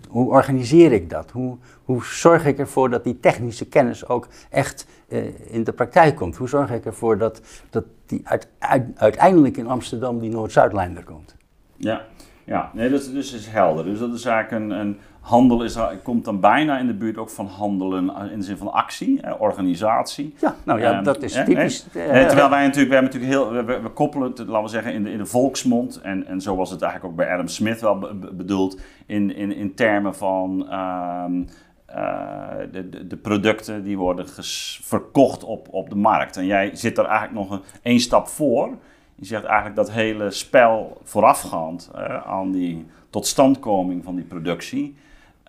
hoe, 0.08 0.30
organiseer 0.30 0.92
ik 0.92 1.10
dat? 1.10 1.30
Hoe, 1.30 1.56
hoe 1.84 2.04
zorg 2.04 2.46
ik 2.46 2.58
ervoor 2.58 2.90
dat 2.90 3.04
die 3.04 3.20
technische 3.20 3.66
kennis 3.68 4.08
ook 4.08 4.28
echt 4.50 4.86
eh, 5.08 5.52
in 5.54 5.64
de 5.64 5.72
praktijk 5.72 6.16
komt? 6.16 6.36
Hoe 6.36 6.48
zorg 6.48 6.70
ik 6.70 6.84
ervoor 6.84 7.18
dat, 7.18 7.40
dat 7.70 7.84
die 8.06 8.20
uit, 8.24 8.48
uit- 8.58 8.86
uiteindelijk 8.94 9.56
in 9.56 9.66
Amsterdam 9.66 10.18
die 10.18 10.30
Noord-Zuidlijn 10.30 10.96
er 10.96 11.04
komt? 11.04 11.36
Ja, 11.76 12.04
ja. 12.44 12.70
Nee, 12.74 12.90
dat 12.90 13.10
dus 13.12 13.32
is 13.32 13.46
helder. 13.46 13.84
Dus 13.84 13.98
dat 13.98 14.14
is 14.14 14.24
eigenlijk 14.24 14.62
een, 14.64 14.78
een 14.78 14.98
handel 15.20 15.62
is, 15.64 15.76
komt 16.02 16.24
dan 16.24 16.40
bijna 16.40 16.78
in 16.78 16.86
de 16.86 16.94
buurt 16.94 17.16
ook 17.18 17.30
van 17.30 17.46
handelen 17.46 18.10
eh, 18.16 18.32
in 18.32 18.38
de 18.38 18.44
zin 18.44 18.56
van 18.56 18.72
actie, 18.72 19.20
eh, 19.20 19.40
organisatie. 19.40 20.34
Ja, 20.40 20.54
nou 20.64 20.80
ja, 20.80 20.92
Ehm, 20.92 21.04
dat 21.04 21.22
is 21.22 21.32
typisch. 21.44 21.86
eh, 21.92 22.20
Eh, 22.22 22.26
terwijl 22.26 22.50
wij 22.50 22.62
natuurlijk, 22.66 22.88
we 22.88 22.94
hebben 22.94 23.12
natuurlijk 23.20 23.32
heel, 23.66 23.82
we, 23.82 23.88
koppelen 23.90 24.28
het, 24.30 24.38
laten 24.38 24.62
we 24.62 24.68
zeggen, 24.68 24.92
in 24.92 25.02
de, 25.04 25.10
in 25.12 25.18
de 25.18 25.26
volksmond. 25.26 26.00
En, 26.00 26.26
en 26.26 26.40
zo 26.40 26.56
was 26.56 26.70
het 26.70 26.82
eigenlijk 26.82 27.12
ook 27.12 27.18
bij 27.18 27.32
Adam 27.32 27.48
Smith 27.48 27.80
wel 27.80 27.98
be- 27.98 28.14
be- 28.14 28.32
bedoeld. 28.34 28.80
In, 29.06 29.36
in, 29.36 29.54
in 29.56 29.74
termen 29.74 30.14
van 30.14 30.66
ehm, 30.70 31.42
eh, 31.86 32.48
de, 32.72 32.88
de, 32.88 33.06
de 33.06 33.16
producten 33.16 33.84
die 33.84 33.98
worden 33.98 34.26
ges- 34.28 34.80
verkocht 34.82 35.44
op, 35.44 35.68
op 35.70 35.90
de 35.90 35.96
markt. 35.96 36.36
En 36.36 36.46
jij 36.46 36.70
zit 36.72 36.98
er 36.98 37.04
eigenlijk 37.04 37.38
nog 37.48 37.50
een, 37.58 37.64
één 37.82 38.00
stap 38.00 38.28
voor. 38.28 38.68
Je 39.14 39.26
zegt 39.26 39.44
eigenlijk 39.44 39.76
dat 39.76 39.90
hele 39.90 40.30
spel 40.30 41.00
voorafgaand 41.04 41.90
eh, 41.94 42.26
aan 42.26 42.50
die 42.52 42.86
totstandkoming 43.10 44.04
van 44.04 44.14
die 44.14 44.24
productie. 44.24 44.96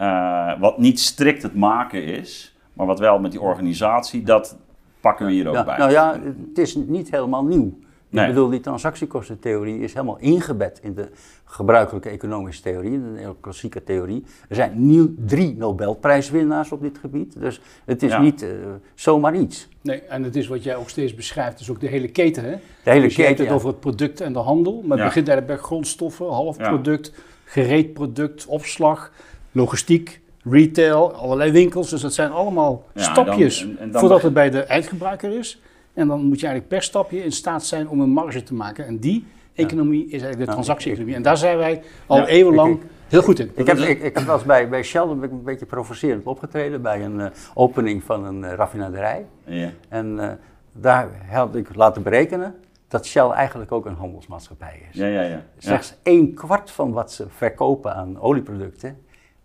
Eh, 0.02 0.60
wat 0.60 0.78
niet 0.78 1.00
strikt 1.00 1.44
het 1.44 1.56
maken 1.56 2.04
is, 2.06 2.56
maar 2.74 2.86
wat 2.86 3.00
wel 3.00 3.20
met 3.20 3.32
die 3.32 3.42
organisatie, 3.42 4.24
dat 4.24 4.58
pakken 5.02 5.26
we 5.26 5.32
hier 5.32 5.48
ook 5.48 5.56
ja, 5.56 5.64
bij. 5.64 5.78
nou 5.78 5.92
ja, 5.92 6.20
het 6.48 6.58
is 6.58 6.76
niet 6.76 7.12
helemaal 7.12 7.44
nieuw. 7.46 7.78
Nee. 8.10 8.28
Ik 8.28 8.34
bedoel, 8.34 8.50
die 8.50 8.60
transactiekostentheorie 8.60 9.80
is 9.80 9.94
helemaal 9.94 10.18
ingebed 10.20 10.80
in 10.84 10.94
de 10.94 11.08
gebruikelijke 11.46 12.10
economische 12.10 12.62
theorie, 12.62 12.92
in 12.92 13.04
de 13.04 13.20
neoclassieke 13.22 13.84
theorie. 13.84 14.24
Er 14.50 14.56
zijn 14.56 14.72
nieuw 14.76 15.10
drie 15.26 15.56
Nobelprijswinnaars 15.58 16.72
op 16.72 16.82
dit 16.82 16.98
gebied, 16.98 17.40
dus 17.40 17.62
het 17.86 18.04
is 18.04 18.12
Ja. 18.12 18.22
niet 18.22 18.42
eh, 18.44 18.50
zomaar 18.96 19.36
iets. 19.36 19.68
nee, 19.82 20.02
en 20.02 20.24
het 20.24 20.36
is 20.36 20.48
wat 20.48 20.64
jij 20.64 20.76
ook 20.76 20.90
steeds 20.90 21.16
beschrijft, 21.16 21.58
dus 21.58 21.70
ook 21.70 21.80
de 21.80 21.88
hele 21.88 22.08
keten. 22.08 22.44
Hè? 22.44 22.52
De 22.84 22.90
hele 22.90 23.02
dus 23.02 23.16
je 23.16 23.22
hebt 23.22 23.36
keten, 23.38 23.44
het 23.44 23.48
ja. 23.48 23.54
over 23.54 23.68
het 23.68 23.80
product 23.80 24.22
en 24.22 24.34
de 24.34 24.40
handel, 24.40 24.74
maar 24.86 24.98
het 24.98 25.08
begint 25.08 25.28
eigenlijk 25.28 25.48
bij 25.48 25.58
grondstoffen, 25.68 26.28
halfproduct, 26.28 27.08
Ja. 27.16 27.22
gereed 27.46 27.94
product, 27.94 28.46
opslag, 28.46 29.12
logistiek, 29.52 30.22
retail, 30.44 31.14
allerlei 31.14 31.52
winkels. 31.52 31.90
Dus 31.90 32.02
dat 32.02 32.14
zijn 32.14 32.32
allemaal 32.32 32.84
Ja, 32.94 33.02
stapjes 33.02 33.60
dan- 33.60 33.70
en- 33.70 33.78
en 33.78 33.92
dan 33.92 34.00
voordat 34.00 34.22
het 34.22 34.34
bij 34.34 34.50
de 34.50 34.60
eindgebruiker 34.64 35.38
is. 35.38 35.62
En 35.94 36.08
dan 36.08 36.20
moet 36.24 36.40
je 36.40 36.46
eigenlijk 36.46 36.68
per 36.76 36.84
stapje 36.84 37.24
in 37.24 37.32
staat 37.32 37.66
zijn 37.66 37.90
om 37.90 38.00
een 38.02 38.10
marge 38.10 38.44
te 38.44 38.54
maken. 38.54 38.86
En 38.86 38.98
die 39.00 39.26
economie 39.54 40.04
is 40.06 40.10
eigenlijk 40.12 40.40
de 40.40 40.46
Ja, 40.46 40.52
transactie-economie. 40.52 41.16
En 41.16 41.22
daar 41.22 41.38
zijn 41.38 41.58
wij 41.58 41.82
al 42.06 42.18
Ja, 42.18 42.28
eeuwenlang 42.28 42.74
ik- 42.76 42.82
heel 43.08 43.22
goed 43.22 43.40
in. 43.40 43.52
Ik 43.56 43.68
heb, 43.68 43.78
ik, 43.78 44.02
ik 44.02 44.16
heb 44.18 44.26
wel 44.26 44.36
eens 44.36 44.44
bij, 44.46 44.70
bij 44.70 44.84
Shell 44.84 45.06
ben 45.08 45.24
ik 45.24 45.32
een 45.32 45.44
beetje 45.44 45.66
provocerend 45.66 46.26
opgetreden 46.26 46.82
bij 46.82 47.06
een 47.06 47.20
eh, 47.20 47.28
opening 47.54 48.04
van 48.04 48.26
een 48.26 48.44
eh, 48.44 48.54
raffinaderij. 48.54 49.26
Ja. 49.46 49.70
En 49.90 50.20
eh, 50.20 50.30
daar 50.74 51.08
had 51.30 51.56
ik 51.56 51.76
laten 51.76 52.04
berekenen 52.04 52.56
dat 52.88 53.06
Shell 53.06 53.30
eigenlijk 53.30 53.72
ook 53.72 53.86
een 53.86 53.96
handelsmaatschappij 53.96 54.82
is. 54.92 54.98
Ja, 54.98 55.08
ja, 55.08 55.22
ja. 55.22 55.44
Slechts 55.58 55.94
een 56.04 56.34
kwart 56.34 56.72
van 56.72 56.92
wat 56.92 57.12
ze 57.12 57.26
verkopen 57.30 57.96
aan 57.96 58.20
olieproducten 58.20 58.98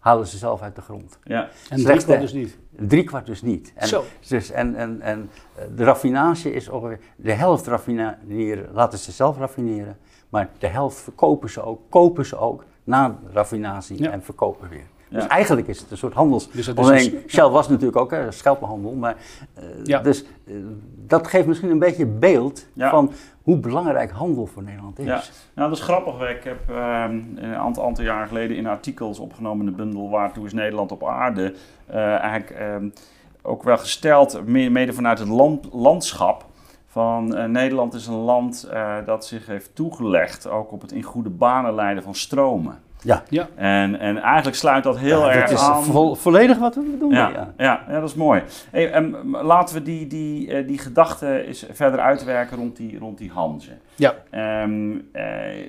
halen 0.06 0.26
ze 0.26 0.38
zelf 0.38 0.62
uit 0.62 0.74
de 0.74 0.80
grond. 0.80 1.18
Ja. 1.22 1.48
En 1.68 1.84
drie 1.84 2.02
kwart 2.04 2.20
dus 2.20 2.32
niet. 2.32 2.58
Drie 2.70 3.04
kwart 3.04 3.26
dus 3.26 3.42
niet. 3.42 3.72
En, 3.74 3.88
Zo. 3.88 4.04
Dus, 4.28 4.50
en, 4.50 4.74
en, 4.74 5.00
en 5.00 5.30
eh, 5.54 5.64
de 5.76 5.84
raffinage 5.84 6.52
is 6.52 6.68
ongeveer 6.68 6.98
de 7.16 7.32
helft 7.32 7.66
raffineren, 7.66 8.68
laten 8.72 8.98
ze 8.98 9.12
zelf 9.12 9.38
raffineren, 9.38 9.96
maar 10.28 10.48
de 10.58 10.66
helft 10.66 10.96
verkopen 10.96 11.50
ze 11.50 11.62
ook, 11.62 11.80
kopen 11.88 12.26
ze 12.26 12.36
ook 12.38 12.64
na 12.84 13.18
raffinatie 13.32 14.02
Ja. 14.02 14.10
en 14.10 14.22
verkopen 14.22 14.68
weer. 14.68 14.86
Ja. 15.08 15.18
Dus 15.18 15.26
eigenlijk 15.26 15.66
is 15.68 15.80
het 15.80 15.90
een 15.90 15.96
soort 15.96 16.14
handels. 16.14 16.50
Dus 16.50 16.74
Alleen, 16.76 17.14
een- 17.14 17.22
Shell 17.28 17.48
was 17.48 17.68
natuurlijk 17.68 17.96
ook 17.96 18.10
hè, 18.10 18.30
schelpenhandel, 18.32 18.92
maar 18.94 19.16
eh, 19.54 19.64
Ja. 19.84 19.98
dus 20.00 20.24
eh, 20.46 20.54
dat 21.06 21.26
geeft 21.26 21.46
misschien 21.46 21.70
een 21.70 21.78
beetje 21.78 22.06
beeld 22.06 22.66
Ja. 22.72 22.90
van 22.90 23.12
hoe 23.42 23.56
belangrijk 23.58 24.10
handel 24.10 24.46
voor 24.46 24.62
Nederland 24.62 24.98
is. 24.98 25.04
Ja, 25.06 25.22
nou 25.54 25.68
dat 25.70 25.78
is 25.78 25.84
grappig. 25.84 26.30
Ik 26.30 26.44
heb 26.44 26.58
ehm, 26.70 27.20
een 27.34 27.54
aantal, 27.54 27.84
aantal 27.86 28.04
jaar 28.04 28.26
geleden 28.26 28.56
in 28.56 28.66
artikels 28.66 29.18
opgenomen 29.18 29.66
in 29.66 29.72
de 29.72 29.76
bundel 29.76 30.10
Waartoe 30.10 30.46
is 30.46 30.52
Nederland 30.52 30.92
op 30.92 31.04
aarde 31.04 31.54
eh, 31.86 31.96
eigenlijk 31.96 32.50
ehm, 32.50 32.88
ook 33.42 33.62
wel 33.62 33.78
gesteld, 33.78 34.46
me- 34.46 34.68
mede 34.68 34.92
vanuit 34.92 35.18
het 35.18 35.28
land, 35.28 35.68
landschap, 35.72 36.44
van 36.86 37.50
Nederland 37.52 37.94
is 37.94 38.06
een 38.06 38.14
land 38.14 38.68
dat 39.04 39.26
zich 39.26 39.46
heeft 39.46 39.74
toegelegd 39.74 40.48
ook 40.48 40.72
op 40.72 40.80
het 40.80 40.92
in 40.92 41.02
goede 41.02 41.30
banen 41.30 41.74
leiden 41.74 42.02
van 42.02 42.14
stromen. 42.14 42.78
Ja. 43.02 43.22
Ja. 43.28 43.48
En, 43.54 43.98
en 43.98 44.16
eigenlijk 44.18 44.56
sluit 44.56 44.84
dat 44.84 44.98
heel 44.98 45.20
Ja, 45.20 45.30
erg 45.32 45.48
dat 45.50 45.58
is 45.58 45.64
aan. 45.64 45.84
vo- 45.84 46.14
volledig 46.14 46.58
wat 46.58 46.74
we 46.74 46.96
doen. 46.98 47.10
Ja, 47.10 47.28
ja. 47.28 47.52
ja. 47.56 47.84
Ja, 47.88 48.00
dat 48.00 48.08
is 48.08 48.14
mooi. 48.14 48.42
Hey, 48.70 48.90
ehm, 48.92 49.36
laten 49.36 49.74
we 49.76 49.82
die, 49.82 50.06
die, 50.06 50.52
eh, 50.52 50.66
die 50.66 50.78
gedachte 50.78 51.42
eens 51.46 51.66
verder 51.70 52.00
uitwerken 52.00 52.56
rond 52.56 52.76
die, 52.76 52.98
rond 52.98 53.18
die 53.18 53.30
Hanze. 53.30 53.70
Ja. 53.94 54.14
Ehm, 54.30 54.90
eh, 55.12 55.60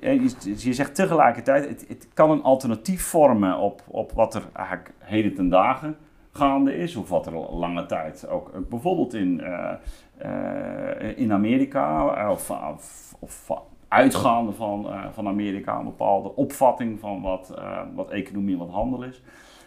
eh, 0.00 0.22
je, 0.22 0.54
je 0.56 0.72
zegt 0.72 0.94
tegelijkertijd, 0.94 1.68
het, 1.68 1.84
het 1.88 2.08
kan 2.14 2.30
een 2.30 2.42
alternatief 2.42 3.02
vormen 3.02 3.58
op, 3.58 3.82
op 3.86 4.12
wat 4.12 4.34
er 4.34 4.42
eigenlijk 4.52 4.90
heden 4.98 5.34
ten 5.34 5.48
dagen 5.48 5.96
gaande 6.32 6.76
is, 6.76 6.96
of 6.96 7.08
wat 7.08 7.26
er 7.26 7.34
al 7.34 7.56
lange 7.58 7.86
tijd 7.86 8.28
ook 8.28 8.68
bijvoorbeeld 8.68 9.14
in, 9.14 9.40
eh, 9.40 9.70
eh, 10.18 11.18
in 11.18 11.32
Amerika, 11.32 12.30
of, 12.30 12.50
of, 12.50 13.14
of 13.18 13.50
uitgaande 13.88 14.52
van, 14.52 14.90
eh, 14.90 15.04
van 15.12 15.26
Amerika, 15.26 15.78
een 15.78 15.84
bepaalde 15.84 16.34
opvatting 16.34 17.00
van 17.00 17.22
wat, 17.22 17.52
eh, 17.58 17.80
wat 17.94 18.10
economie 18.10 18.52
en 18.52 18.58
wat 18.58 18.70
handel 18.70 19.02
is. 19.02 19.22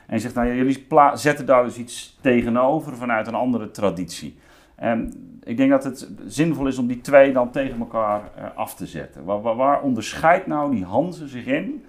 En 0.07 0.15
je 0.15 0.21
zegt, 0.21 0.35
nou, 0.35 0.55
jullie 0.55 0.87
zetten 1.13 1.45
daar 1.45 1.63
dus 1.63 1.77
iets 1.77 2.17
tegenover 2.21 2.97
vanuit 2.97 3.27
een 3.27 3.35
andere 3.35 3.71
traditie. 3.71 4.37
En 4.75 5.13
ik 5.43 5.57
denk 5.57 5.69
dat 5.69 5.83
het 5.83 6.09
zinvol 6.25 6.67
is 6.67 6.77
om 6.77 6.87
die 6.87 7.01
twee 7.01 7.33
dan 7.33 7.51
tegen 7.51 7.79
elkaar 7.79 8.21
eh, 8.35 8.43
af 8.55 8.75
te 8.75 8.85
zetten. 8.85 9.23
Waar, 9.23 9.55
waar, 9.55 9.81
onderscheidt 9.81 10.47
nou 10.47 10.71
die 10.71 10.85
Hanze 10.85 11.27
zich 11.27 11.45
in 11.45 11.85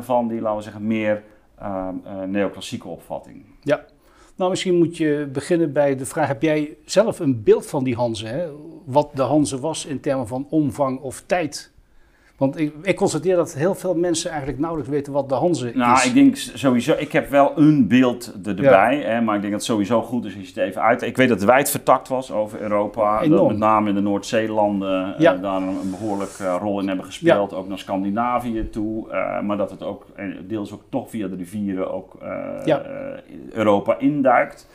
van 0.00 0.28
die, 0.28 0.40
laten 0.40 0.56
we 0.56 0.62
zeggen, 0.62 0.86
meer 0.86 1.22
eh, 1.54 1.88
eh, 2.04 2.22
neoclassieke 2.22 2.88
opvatting? 2.88 3.44
Nou, 4.38 4.50
misschien 4.50 4.78
moet 4.78 4.96
je 4.96 5.28
beginnen 5.32 5.72
bij 5.72 5.96
de 5.96 6.06
vraag: 6.06 6.28
heb 6.28 6.42
jij 6.42 6.76
zelf 6.84 7.18
een 7.18 7.42
beeld 7.42 7.66
van 7.66 7.84
die 7.84 7.94
Hanze? 7.94 8.26
Hè? 8.26 8.48
Wat 8.84 9.10
de 9.14 9.22
Hanze 9.22 9.60
was 9.60 9.86
in 9.86 10.00
termen 10.00 10.26
van 10.26 10.46
omvang 10.50 11.00
of 11.00 11.22
tijd? 11.26 11.72
Want 12.38 12.58
ik, 12.58 12.72
ik 12.82 12.96
constateer 12.96 13.36
dat 13.36 13.54
heel 13.54 13.74
veel 13.74 13.94
mensen 13.94 14.30
eigenlijk 14.30 14.60
nauwelijks 14.60 14.92
weten 14.94 15.12
wat 15.12 15.28
de 15.28 15.34
Hanze 15.34 15.70
Nou, 15.74 15.96
is. 15.96 16.04
ik 16.06 16.14
denk 16.14 16.36
sowieso, 16.36 16.94
ik 16.98 17.12
heb 17.12 17.30
wel 17.30 17.52
een 17.56 17.88
beeld 17.88 18.32
er- 18.44 18.48
erbij, 18.64 18.98
hè, 19.00 19.20
maar 19.20 19.34
ik 19.34 19.40
denk 19.40 19.52
dat 19.52 19.60
het 19.62 19.70
sowieso 19.70 20.02
goed 20.02 20.24
is 20.24 20.36
als 20.36 20.42
je 20.48 20.60
het 20.60 20.68
even 20.68 20.82
uit. 20.82 21.02
Ik 21.02 21.16
weet 21.16 21.28
dat 21.28 21.36
het 21.40 21.46
wijd 21.48 21.70
vertakt 21.70 22.08
was 22.08 22.32
over 22.32 22.60
Europa, 22.60 23.26
dat 23.26 23.48
met 23.48 23.56
name 23.58 23.88
in 23.88 23.94
de 23.94 24.00
Noordzeelanden 24.00 25.14
eh, 25.14 25.20
Ja. 25.20 25.34
daar 25.36 25.56
een, 25.56 25.68
een 25.68 25.90
behoorlijk 25.90 26.30
eh, 26.40 26.56
rol 26.60 26.80
in 26.80 26.86
hebben 26.88 27.04
gespeeld, 27.06 27.54
ook 27.54 27.68
naar 27.68 27.78
Scandinavië 27.78 28.68
toe, 28.70 29.10
eh, 29.10 29.40
maar 29.40 29.56
dat 29.56 29.70
het 29.70 29.82
ook 29.82 30.06
deels 30.48 30.72
ook 30.72 30.82
toch 30.88 31.10
via 31.10 31.26
de 31.28 31.36
rivieren 31.36 31.92
ook 31.92 32.16
Europa 33.52 33.98
induikt. 33.98 34.68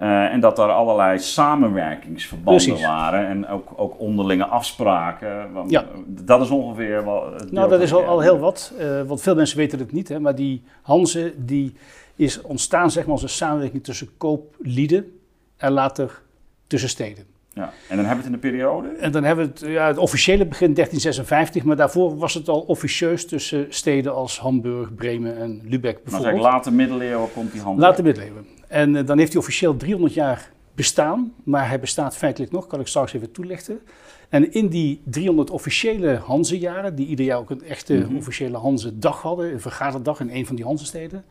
Eh, 0.00 0.32
en 0.32 0.40
dat 0.40 0.58
er 0.58 0.64
allerlei 0.70 1.18
samenwerkingsverbanden 1.18 2.64
Precies. 2.64 2.86
waren 2.86 3.26
en 3.26 3.48
ook, 3.48 3.68
ook 3.76 3.94
onderlinge 4.00 4.44
afspraken. 4.46 5.52
Want, 5.52 5.70
Ja. 5.70 5.80
eh, 5.82 5.86
Dat 6.06 6.40
is 6.40 6.50
ongeveer 6.50 7.04
wel 7.04 7.32
het 7.32 7.52
Nou, 7.52 7.68
dat 7.68 7.80
is 7.80 7.92
al, 7.92 8.20
heel 8.20 8.38
wat, 8.38 8.72
eh, 8.78 9.02
want 9.02 9.22
veel 9.22 9.34
mensen 9.34 9.56
weten 9.56 9.78
het 9.78 9.92
niet. 9.92 10.08
Hè, 10.08 10.20
maar 10.20 10.34
die 10.34 10.62
Hanze 10.82 11.32
die 11.36 11.74
is 12.16 12.40
ontstaan 12.42 12.90
zeg 12.90 13.02
maar, 13.04 13.12
als 13.12 13.22
een 13.22 13.28
samenwerking 13.28 13.84
tussen 13.84 14.08
kooplieden 14.16 15.12
en 15.56 15.72
later 15.72 16.20
tussen 16.66 16.88
steden. 16.88 17.24
Ja. 17.52 17.62
En 17.88 17.96
dan 17.96 18.04
hebben 18.06 18.08
we 18.08 18.16
het 18.16 18.26
in 18.26 18.32
de 18.32 18.38
periode. 18.38 18.88
En 18.88 19.12
dan 19.12 19.24
hebben 19.24 19.44
we 19.44 19.50
het, 19.50 19.70
ja, 19.72 19.86
het 19.86 19.98
officiële 19.98 20.46
begin 20.46 20.74
1356, 20.74 21.64
maar 21.64 21.76
daarvoor 21.76 22.16
was 22.16 22.34
het 22.34 22.48
al 22.48 22.60
officieus 22.60 23.26
tussen 23.26 23.66
steden 23.68 24.14
als 24.14 24.38
Hamburg, 24.38 24.94
Bremen 24.94 25.36
en 25.38 25.60
Lübeck 25.64 25.82
Maar 25.82 25.92
zeg, 25.92 26.04
bijvoorbeeld. 26.04 26.42
late 26.42 26.72
middeleeuwen 26.72 27.32
komt 27.32 27.52
die 27.52 27.60
handel. 27.60 27.88
Late 27.88 28.02
middeleeuwen. 28.02 28.46
En 28.70 28.96
eh, 28.96 29.06
dan 29.06 29.18
heeft 29.18 29.32
hij 29.32 29.40
officieel 29.40 29.76
300 29.76 30.14
jaar 30.14 30.50
bestaan, 30.74 31.32
maar 31.44 31.68
hij 31.68 31.80
bestaat 31.80 32.16
feitelijk 32.16 32.52
nog, 32.52 32.66
kan 32.66 32.80
ik 32.80 32.86
straks 32.86 33.12
even 33.12 33.32
toelichten. 33.32 33.80
En 34.28 34.52
in 34.52 34.68
die 34.68 35.00
300 35.04 35.50
officiële 35.50 36.14
Hanzejaren, 36.16 36.94
die 36.94 37.06
ieder 37.06 37.24
jaar 37.24 37.38
ook 37.38 37.50
een 37.50 37.62
echte 37.62 37.94
Mhm. 37.94 38.16
officiële 38.16 38.56
Hanze-dag 38.56 39.22
hadden, 39.22 39.52
een 39.52 39.60
vergaderdag 39.60 40.20
in 40.20 40.30
een 40.30 40.46
van 40.46 40.56
die 40.56 40.64
Hanze-steden, 40.64 41.24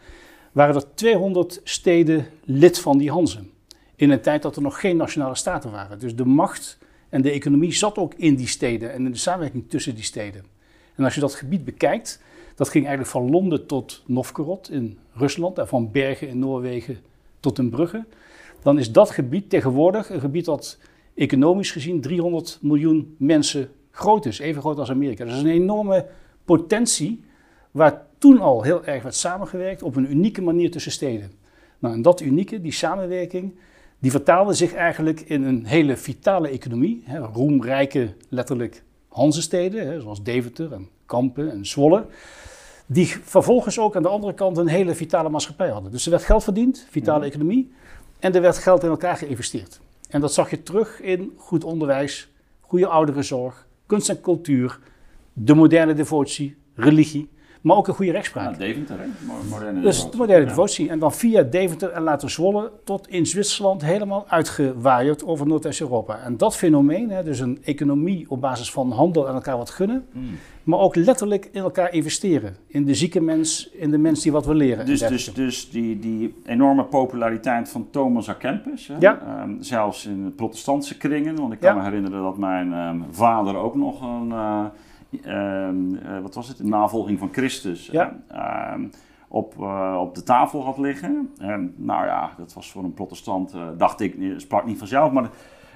waren 0.52 0.76
er 0.76 0.84
200 0.94 1.62
steden 1.64 2.26
lid 2.44 2.80
van 2.80 2.98
die 2.98 3.12
Hanze. 3.12 3.40
In 3.96 4.10
een 4.10 4.22
tijd 4.22 4.42
dat 4.42 4.56
er 4.56 4.62
nog 4.62 4.80
geen 4.80 4.98
nationale 4.98 5.36
staten 5.36 5.72
waren. 5.72 6.00
Dus 6.00 6.16
de 6.16 6.26
macht 6.26 6.78
en 7.10 7.22
de 7.22 7.32
economie 7.32 7.74
zat 7.74 7.98
ook 7.98 8.14
in 8.14 8.36
die 8.36 8.48
steden 8.48 8.94
en 8.94 9.06
in 9.06 9.12
de 9.12 9.18
samenwerking 9.18 9.70
tussen 9.70 9.96
die 9.96 10.04
steden. 10.04 10.44
En 10.96 11.04
als 11.04 11.16
je 11.16 11.22
dat 11.22 11.36
gebied 11.36 11.66
bekijkt, 11.66 12.22
dat 12.56 12.70
ging 12.70 12.86
eigenlijk 12.86 13.16
van 13.16 13.30
Londen 13.30 13.66
tot 13.66 14.04
Novgorod 14.06 14.70
in 14.70 14.98
Rusland 15.14 15.58
en 15.58 15.68
van 15.68 15.92
Bergen 15.92 16.28
in 16.28 16.40
Noorwegen 16.40 16.98
tot 17.40 17.60
in 17.60 17.70
Brugge. 17.70 18.06
Dan 18.62 18.80
is 18.80 18.92
dat 18.92 19.10
gebied 19.10 19.50
tegenwoordig 19.50 20.10
een 20.10 20.20
gebied 20.20 20.46
dat 20.46 20.78
economisch 21.14 21.72
gezien 21.72 22.02
300 22.02 22.60
miljoen 22.62 23.16
mensen 23.18 23.70
groot 23.92 24.26
is, 24.26 24.40
even 24.40 24.62
groot 24.62 24.80
als 24.80 24.90
Amerika. 24.90 25.26
Dat 25.26 25.34
is 25.34 25.42
een 25.42 25.50
enorme 25.50 26.06
potentie 26.46 27.24
waar 27.72 28.06
toen 28.18 28.40
al 28.40 28.64
heel 28.64 28.86
erg 28.86 29.04
werd 29.04 29.16
samengewerkt 29.16 29.84
op 29.84 29.96
een 29.96 30.12
unieke 30.12 30.42
manier 30.42 30.72
tussen 30.72 30.92
steden. 30.92 31.32
Nou, 31.80 31.96
en 31.96 32.02
dat 32.02 32.22
unieke, 32.22 32.62
die 32.62 32.72
samenwerking, 32.72 33.56
die 34.00 34.12
vertaalde 34.12 34.54
zich 34.54 34.74
eigenlijk 34.74 35.20
in 35.20 35.44
een 35.44 35.66
hele 35.66 35.98
vitale 35.98 36.48
economie. 36.48 37.02
Hè, 37.06 37.18
roemrijke, 37.18 38.14
letterlijk 38.30 38.84
Hanzesteden, 39.08 39.88
hè, 39.88 40.02
zoals 40.02 40.24
Deventer 40.24 40.74
en 40.74 40.90
Kampen 41.06 41.52
en 41.52 41.66
Zwolle. 41.66 42.06
Die 42.92 43.08
vervolgens 43.24 43.80
ook 43.80 43.96
aan 43.96 44.02
de 44.02 44.08
andere 44.08 44.34
kant 44.34 44.58
een 44.58 44.68
hele 44.68 44.96
vitale 44.96 45.30
maatschappij 45.30 45.70
hadden. 45.70 45.92
Dus 45.92 46.06
er 46.06 46.12
werd 46.12 46.24
geld 46.24 46.44
verdiend, 46.44 46.88
vitale 46.90 47.26
economie. 47.26 47.72
En 48.20 48.36
er 48.36 48.42
werd 48.42 48.58
geld 48.58 48.84
in 48.84 48.90
elkaar 48.90 49.18
geïnvesteerd. 49.18 49.80
En 50.10 50.22
dat 50.22 50.34
zag 50.34 50.50
je 50.50 50.64
terug 50.64 51.02
in 51.02 51.34
goed 51.38 51.64
onderwijs, 51.64 52.30
goede 52.62 52.88
ouderenzorg, 52.88 53.68
kunst 53.86 54.10
en 54.10 54.22
cultuur, 54.22 54.80
de 55.34 55.54
moderne 55.54 55.94
devotie, 55.94 56.56
religie, 56.76 57.30
maar 57.62 57.78
ook 57.78 57.88
een 57.88 57.94
goede 57.94 58.12
rechtspraak. 58.12 58.52
Ja, 58.52 58.58
Deventer, 58.58 59.00
hè? 59.00 59.06
Mo- 59.26 59.34
Moderne 59.50 59.82
Dus 59.82 59.96
devotie. 59.96 60.12
de 60.12 60.18
moderne 60.18 60.42
Ja. 60.44 60.48
devotie. 60.50 60.90
En 60.90 61.00
dan 61.00 61.14
via 61.14 61.44
Deventer 61.44 61.90
en 61.90 62.02
later 62.02 62.30
Zwolle 62.30 62.72
tot 62.84 63.08
in 63.08 63.26
Zwitserland 63.26 63.82
helemaal 63.82 64.26
uitgewaaid 64.28 65.26
over 65.26 65.48
Noordwest-Europa. 65.48 66.20
En 66.20 66.38
dat 66.38 66.56
fenomeen, 66.56 67.10
hè, 67.10 67.24
dus 67.24 67.40
een 67.40 67.60
economie 67.64 68.26
op 68.30 68.42
basis 68.42 68.72
van 68.72 68.92
handel 68.92 69.28
en 69.28 69.34
elkaar 69.34 69.58
wat 69.58 69.70
gunnen, 69.70 70.06
Mm. 70.12 70.24
maar 70.64 70.80
ook 70.80 70.96
letterlijk 70.96 71.50
in 71.52 71.62
elkaar 71.62 71.94
investeren. 71.94 72.56
In 72.68 72.86
de 72.86 72.94
zieke 72.96 73.22
mens, 73.22 73.70
in 73.70 73.92
de 73.92 73.98
mens 73.98 74.22
die 74.22 74.32
wat 74.32 74.46
wil 74.46 74.56
leren. 74.56 74.80
en 74.80 74.86
Dus, 74.86 75.00
dus, 75.00 75.34
dus 75.34 75.70
die, 75.70 76.00
die 76.00 76.34
enorme 76.46 76.84
populariteit 76.84 77.70
van 77.70 77.88
Thomas 77.92 78.30
à 78.30 78.34
Kempis, 78.34 78.88
hè? 78.88 78.96
Ja. 79.00 79.20
Ehm, 79.22 79.52
zelfs 79.62 80.06
in 80.06 80.34
protestantse 80.36 80.98
kringen, 80.98 81.36
want 81.36 81.54
ik 81.54 81.60
kan 81.60 81.78
me 81.78 81.84
herinneren 81.84 82.22
dat 82.24 82.38
mijn 82.38 82.74
ehm, 82.74 82.98
vader 83.12 83.56
ook 83.56 83.76
nog 83.76 84.02
een, 84.02 84.32
eh, 84.32 84.66
wat 86.22 86.36
was 86.36 86.48
het, 86.48 86.60
een 86.60 86.70
navolging 86.70 87.20
van 87.20 87.30
Christus 87.32 87.90
Ja. 87.92 88.20
eh, 88.28 88.40
ehm, 88.40 88.88
op, 89.28 89.54
eh, 89.60 89.98
op 90.00 90.16
de 90.16 90.24
tafel 90.24 90.64
had 90.64 90.78
liggen. 90.78 91.34
En, 91.40 91.74
nou 91.78 92.06
ja, 92.06 92.32
dat 92.38 92.54
was 92.54 92.72
voor 92.72 92.84
een 92.84 92.94
protestant, 92.94 93.54
eh, 93.54 93.62
dacht 93.78 94.00
ik, 94.00 94.16
sprak 94.38 94.66
niet 94.66 94.78
vanzelf, 94.78 95.12
maar 95.12 95.30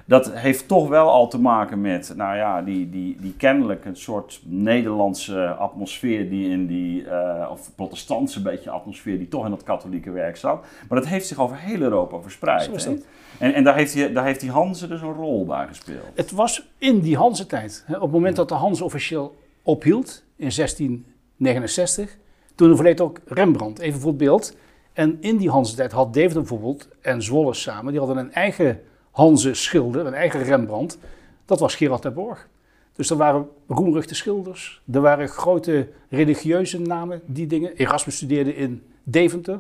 dat 0.05 0.31
heeft 0.33 0.67
toch 0.67 0.87
wel 0.87 1.09
al 1.09 1.27
te 1.27 1.39
maken 1.39 1.81
met, 1.81 2.13
nou 2.15 2.35
ja, 2.35 2.61
die, 2.61 2.89
die, 2.89 3.17
die 3.19 3.33
kennelijk 3.33 3.85
een 3.85 3.95
soort 3.95 4.41
Nederlandse 4.45 5.47
atmosfeer 5.47 6.29
die 6.29 6.49
in 6.49 6.67
die, 6.67 7.03
uh, 7.03 7.47
of 7.51 7.75
protestantse 7.75 8.41
beetje 8.41 8.69
atmosfeer 8.69 9.17
die 9.17 9.27
toch 9.27 9.45
in 9.45 9.49
dat 9.49 9.63
katholieke 9.63 10.11
werk 10.11 10.37
zat. 10.37 10.65
Maar 10.89 10.99
dat 10.99 11.07
heeft 11.07 11.27
zich 11.27 11.39
over 11.39 11.57
heel 11.57 11.81
Europa 11.81 12.19
verspreid. 12.19 12.63
Zo 12.63 12.73
is 12.73 12.83
dat. 12.83 13.05
En, 13.37 13.53
en 13.53 13.63
daar, 13.63 13.75
heeft 13.75 13.93
die, 13.93 14.11
daar 14.11 14.25
heeft 14.25 14.39
die 14.39 14.51
Hanze 14.51 14.87
dus 14.87 15.01
een 15.01 15.13
rol 15.13 15.45
bij 15.45 15.67
gespeeld. 15.67 16.05
Het 16.15 16.31
was 16.31 16.69
in 16.77 16.99
die 16.99 17.17
Hanze-tijd. 17.17 17.85
Op 17.87 18.01
het 18.01 18.11
moment 18.11 18.35
dat 18.35 18.49
de 18.49 18.55
Hanze 18.55 18.83
officieel 18.83 19.35
ophield, 19.61 20.23
in 20.35 20.51
1669, 20.55 22.17
toen 22.55 22.71
overleed 22.71 23.01
ook 23.01 23.19
Rembrandt, 23.25 23.79
even 23.79 23.99
voor 23.99 24.09
het 24.09 24.17
beeld. 24.17 24.55
En 24.93 25.17
in 25.21 25.37
die 25.37 25.49
Hanze-tijd 25.49 25.91
had 25.91 26.13
Deventer 26.13 26.39
bijvoorbeeld 26.41 26.87
en 27.01 27.21
Zwolle 27.21 27.53
samen, 27.53 27.91
die 27.91 27.99
hadden 27.99 28.17
een 28.17 28.33
eigen 28.33 28.79
Hanze 29.11 29.53
schilder, 29.53 30.05
een 30.05 30.13
eigen 30.13 30.43
Rembrandt. 30.43 30.97
Dat 31.45 31.59
was 31.59 31.75
Gerard 31.75 32.01
ter 32.01 32.13
Borg. 32.13 32.47
Dus 32.95 33.09
er 33.09 33.17
waren 33.17 33.49
roemruchte 33.67 34.15
schilders, 34.15 34.81
er 34.91 35.01
waren 35.01 35.27
grote 35.27 35.89
religieuze 36.09 36.79
namen, 36.79 37.21
die 37.25 37.47
dingen. 37.47 37.75
Erasmus 37.75 38.15
studeerde 38.15 38.55
in 38.55 38.83
Deventer. 39.03 39.59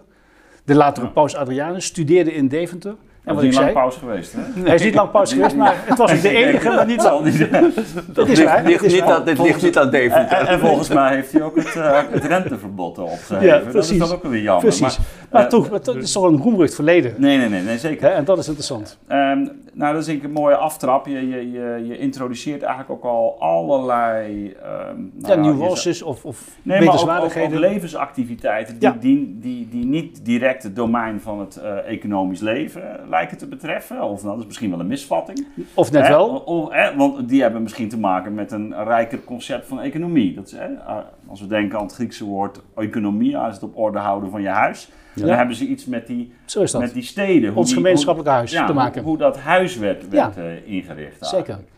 De 0.63 0.75
latere 0.75 1.09
paus 1.09 1.35
Adrianus 1.35 1.85
studeerde 1.85 2.33
in 2.33 2.47
Deventer. 2.47 2.95
En 3.23 3.35
wat 3.35 3.43
is 3.43 3.55
lang 3.55 3.73
pauze 3.73 3.99
geweest, 3.99 4.33
hè? 4.33 4.61
Hij 4.63 4.75
is 4.75 4.83
niet 4.83 4.95
lang 4.95 5.11
pauze 5.11 5.35
geweest, 5.35 5.55
maar 5.55 5.75
het 5.85 5.97
was 5.97 6.21
de 6.21 6.29
enige, 6.29 6.69
maar 6.69 6.85
niet 6.85 7.01
zo. 7.01 7.21
Dat 8.13 8.27
is 8.27 8.43
waar. 8.43 8.63
Ligt 8.63 8.87
niet 8.87 9.01
aan, 9.01 9.25
dit 9.25 9.39
ligt 9.39 9.61
niet 9.61 9.77
aan 9.77 9.89
Deventer. 9.89 10.37
En, 10.37 10.47
en, 10.47 10.59
volgens 10.59 10.89
mij 10.89 11.15
heeft 11.15 11.31
hij 11.31 11.41
ook 11.41 11.55
het, 11.55 11.75
uh, 11.75 12.01
het 12.09 12.25
renteverbod 12.25 12.97
opgegeven. 12.97 13.45
Ja. 13.45 13.59
Dat 13.71 13.89
is 13.89 13.97
dan 13.97 14.11
ook 14.11 14.23
weer 14.23 14.41
jammer. 14.41 14.63
Precies. 14.63 14.97
Maar, 14.97 15.07
maar, 15.31 15.43
uh, 15.43 15.47
toch, 15.47 15.69
dat 15.69 15.95
is 15.95 16.11
toch 16.11 16.23
een 16.23 16.37
roemrucht 16.37 16.75
verleden. 16.75 17.13
Nee, 17.17 17.37
nee, 17.37 17.49
nee, 17.49 17.61
nee 17.61 17.77
zeker. 17.77 18.07
Hè, 18.07 18.13
en 18.13 18.25
dat 18.25 18.37
is 18.37 18.45
interessant. 18.45 18.97
Um, 19.09 19.51
nou, 19.73 19.93
dat 19.93 20.01
is 20.01 20.07
ik 20.07 20.23
een 20.23 20.31
mooie 20.31 20.55
aftrap. 20.55 21.07
Je, 21.07 21.29
je, 21.29 21.51
je, 21.51 21.81
je 21.87 21.97
introduceert 21.97 22.61
eigenlijk 22.61 22.91
ook 22.91 23.11
al 23.11 23.35
allerlei... 23.39 24.55
Um, 24.89 25.11
nou, 25.13 25.43
ja, 25.43 25.51
nuances 25.51 26.01
of, 26.01 26.25
of 26.25 26.47
nee, 26.61 26.81
maar 26.81 27.01
ook, 27.01 27.09
ook, 27.09 27.37
ook 27.37 27.53
levensactiviteiten 27.53 28.79
die, 28.79 28.89
ja. 28.89 28.97
die, 28.99 29.37
die, 29.39 29.67
die, 29.69 29.85
niet 29.85 30.25
direct 30.25 30.63
het 30.63 30.75
domein 30.75 31.21
van 31.21 31.39
het 31.39 31.59
uh, 31.63 31.91
economisch 31.91 32.39
leven 32.39 32.81
lijken 33.13 33.37
te 33.37 33.47
betreffen. 33.47 34.01
Of 34.01 34.21
nou, 34.21 34.31
dat 34.33 34.39
is 34.39 34.45
misschien 34.45 34.69
wel 34.69 34.79
een 34.79 34.87
misvatting. 34.87 35.47
Of 35.73 35.91
net 35.91 36.03
hè? 36.03 36.09
wel. 36.09 36.29
Of, 36.29 36.71
hè? 36.71 36.95
Want 36.95 37.29
die 37.29 37.41
hebben 37.41 37.61
misschien 37.61 37.89
te 37.89 37.99
maken 37.99 38.33
met 38.33 38.51
een 38.51 38.83
rijker 38.83 39.23
concept 39.23 39.67
van 39.67 39.79
economie. 39.79 40.33
Dat 40.35 40.45
is, 40.45 40.51
hè? 40.51 40.67
Als 41.27 41.41
we 41.41 41.47
denken 41.47 41.77
aan 41.77 41.85
het 41.85 41.93
Griekse 41.93 42.25
woord 42.25 42.61
economie, 42.75 43.37
als 43.37 43.53
het 43.53 43.63
op 43.63 43.77
orde 43.77 43.99
houden 43.99 44.29
van 44.29 44.41
je 44.41 44.47
huis... 44.47 44.89
Ja. 45.15 45.25
Dan 45.25 45.37
hebben 45.37 45.55
ze 45.55 45.65
iets 45.65 45.85
met 45.85 46.07
die, 46.07 46.33
met 46.77 46.93
die 46.93 47.03
steden. 47.03 47.55
Ons 47.55 47.67
die, 47.67 47.75
gemeenschappelijk 47.75 48.29
hoe, 48.29 48.37
huis 48.37 48.51
ja, 48.51 48.65
te 48.65 48.73
maken. 48.73 49.01
Hoe, 49.01 49.09
hoe, 49.09 49.17
dat 49.17 49.39
huis 49.39 49.77
werd, 49.77 50.09
werd 50.09 50.37
uh, 50.37 50.67
ingericht. 50.67 51.25
Zeker. 51.25 51.35
Eigenlijk. 51.35 51.69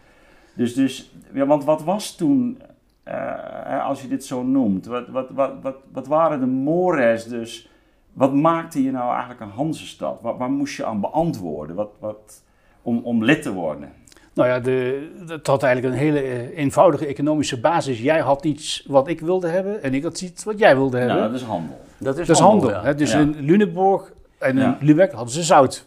Dus, 0.54 0.74
dus 0.74 1.12
ja, 1.34 1.46
want 1.46 1.63
wat 1.63 1.84
was 1.84 2.15
toen, 2.15 2.62
uh, 3.08 3.86
als 3.86 4.01
je 4.01 4.08
dit 4.08 4.25
zo 4.25 4.44
noemt, 4.44 4.86
wat, 4.86 5.08
wat, 5.08 5.30
wat, 5.30 5.51
wat, 5.62 5.75
wat 5.92 6.08
waren 6.08 6.39
de 6.39 6.46
mores 6.46 7.25
dus, 7.25 7.70
wat 8.16 8.34
maakte 8.34 8.84
je 8.84 8.92
nou 8.92 9.10
eigenlijk 9.10 9.40
een 9.40 9.50
Hansestad? 9.50 10.22
Waar, 10.22 10.38
waar 10.38 10.50
moest 10.50 10.78
je 10.78 10.86
aan 10.86 11.02
beantwoorden 11.02 11.76
wat, 11.76 11.90
wat, 12.00 12.44
om, 12.82 13.02
om 13.04 13.24
lid 13.24 13.42
te 13.42 13.54
worden? 13.54 13.92
Nou 14.34 14.50
ja, 14.50 14.60
de, 14.60 15.10
het 15.28 15.48
had 15.48 15.64
eigenlijk 15.64 15.94
een 15.94 16.00
hele 16.00 16.54
eenvoudige 16.56 17.06
economische 17.06 17.60
basis. 17.60 18.00
Jij 18.00 18.20
had 18.20 18.46
iets 18.46 18.86
wat 18.88 19.08
ik 19.08 19.20
wilde 19.20 19.48
hebben 19.48 19.84
en 19.84 19.94
ik 19.94 20.04
had 20.04 20.22
iets 20.22 20.44
wat 20.44 20.60
jij 20.60 20.76
wilde 20.76 20.98
hebben. 20.98 21.16
Nou, 21.16 21.32
dat 21.32 21.42
is 21.42 21.46
handel. 21.48 21.82
Dat 21.98 22.18
is, 22.18 22.28
dat 22.28 22.36
is 22.36 22.42
handel. 22.42 22.72
handel 22.72 22.92
ja. 22.92 22.98
Dus 22.98 23.12
ja. 23.12 23.20
in 23.20 23.36
Lüneburg 23.40 24.14
en 24.38 24.58
in 24.58 24.64
ja. 24.64 24.78
Lübeck 24.82 25.12
hadden 25.12 25.34
ze 25.34 25.44
zout. 25.44 25.86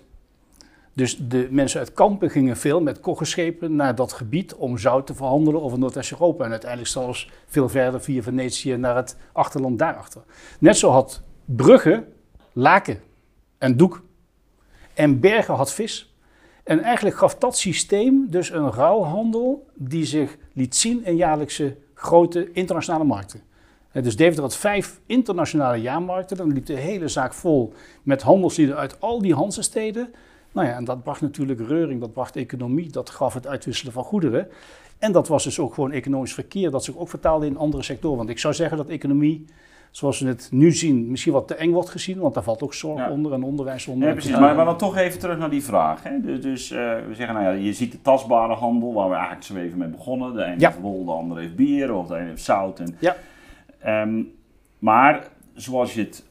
Dus 0.93 1.17
de 1.29 1.49
mensen 1.51 1.81
uit 1.81 1.93
Kampen 1.93 2.31
gingen 2.31 2.57
veel 2.57 2.81
met 2.81 3.01
koggenschepen 3.01 3.77
naar 3.77 3.95
dat 3.95 4.13
gebied 4.13 4.55
om 4.55 4.79
zout 4.79 5.07
te 5.07 5.15
verhandelen 5.15 5.63
over 5.63 5.79
Noordwest-Europa. 5.79 6.45
En 6.45 6.51
uiteindelijk 6.51 6.91
zelfs 6.91 7.31
veel 7.47 7.69
verder 7.69 8.01
via 8.01 8.23
Venetië 8.23 8.77
naar 8.77 8.97
het 8.97 9.17
achterland 9.33 9.79
daarachter. 9.79 10.23
Net 10.59 10.77
zo 10.77 10.91
had 10.91 11.23
Brugge 11.45 12.05
laken 12.59 13.01
en 13.59 13.77
doek. 13.77 14.03
En 14.95 15.21
Bergen 15.21 15.55
had 15.55 15.73
vis. 15.73 16.15
En 16.65 16.81
eigenlijk 16.81 17.17
gaf 17.17 17.35
dat 17.35 17.59
systeem 17.59 18.27
dus 18.31 18.51
een 18.51 18.73
ruilhandel 18.73 19.67
die 19.75 20.05
zich 20.05 20.37
liet 20.53 20.77
zien 20.77 21.05
in 21.05 21.17
jaarlijkse 21.17 21.77
grote 21.95 22.53
internationale 22.53 23.05
markten. 23.05 23.41
Dus 23.93 24.17
Deventer 24.17 24.43
had 24.43 24.57
vijf 24.57 25.01
internationale 25.07 25.77
jaarmarkten. 25.77 26.37
Dan 26.37 26.53
liep 26.53 26.67
de 26.67 26.77
hele 26.77 27.09
zaak 27.09 27.35
vol 27.35 27.73
met 28.03 28.23
handelslieden 28.23 28.77
uit 28.77 29.01
al 29.01 29.23
die 29.23 29.35
Hansesteden. 29.35 30.15
Nou 30.53 30.67
ja, 30.67 30.75
en 30.75 30.85
dat 30.85 31.03
bracht 31.03 31.21
natuurlijk 31.21 31.61
reuring, 31.69 32.01
dat 32.01 32.13
bracht 32.13 32.37
economie, 32.37 32.91
dat 32.91 33.11
gaf 33.11 33.35
het 33.35 33.47
uitwisselen 33.47 33.93
van 33.93 34.05
goederen. 34.05 34.49
En 34.99 35.13
dat 35.13 35.29
was 35.29 35.45
dus 35.45 35.59
ook 35.59 35.75
gewoon 35.75 35.93
economisch 35.93 36.35
verkeer, 36.35 36.71
dat 36.71 36.85
zich 36.85 36.97
ook 36.97 37.09
vertaalde 37.09 37.47
in 37.47 37.57
andere 37.57 37.83
sectoren. 37.83 38.17
Want 38.17 38.29
ik 38.29 38.39
zou 38.39 38.55
zeggen 38.55 38.77
dat 38.77 38.89
economie, 38.89 39.45
zoals 39.99 40.21
we 40.21 40.29
het 40.29 40.49
nu 40.51 40.73
zien, 40.73 41.11
misschien 41.11 41.33
wat 41.33 41.49
te 41.49 41.55
eng 41.55 41.73
wordt 41.73 41.89
gezien. 41.89 42.19
Want 42.19 42.35
daar 42.35 42.43
valt 42.43 42.63
ook 42.63 42.75
zorg 42.75 42.99
ja. 42.99 43.11
onder 43.11 43.33
en 43.33 43.43
onderwijs 43.43 43.87
onder. 43.87 44.09
Ja, 44.09 44.15
precies. 44.15 44.39
Maar, 44.39 44.55
maar, 44.55 44.65
dan 44.65 44.77
toch 44.77 44.97
even 44.97 45.19
terug 45.19 45.39
naar 45.39 45.51
die 45.51 45.63
vraag. 45.63 46.03
Hè? 46.03 46.21
Dus, 46.21 46.41
dus 46.41 46.71
uh, 46.71 46.79
we 46.79 47.15
zeggen, 47.15 47.35
nou 47.35 47.47
ja, 47.47 47.65
je 47.65 47.73
ziet 47.73 47.93
de 47.93 48.03
tastbare 48.03 48.55
handel, 48.55 48.93
waar 48.93 49.09
we 49.09 49.15
eigenlijk 49.15 49.45
zo 49.45 49.57
even 49.57 49.79
mee 49.79 49.89
begonnen. 49.89 50.35
De 50.35 50.45
ene 50.45 50.55
ja. 50.59 50.69
heeft 50.69 50.81
wol, 50.81 51.05
de 51.05 51.11
andere 51.11 51.41
heeft 51.41 51.57
bier, 51.57 51.95
of 51.95 52.07
de 52.07 52.17
ene 52.17 52.29
heeft 52.29 52.43
zout. 52.43 52.81
En, 52.81 52.97
ja. 52.99 53.17
Um, 54.03 54.33
maar 54.79 55.29
zoals 55.55 55.95
je 55.95 56.01
het 56.01 56.25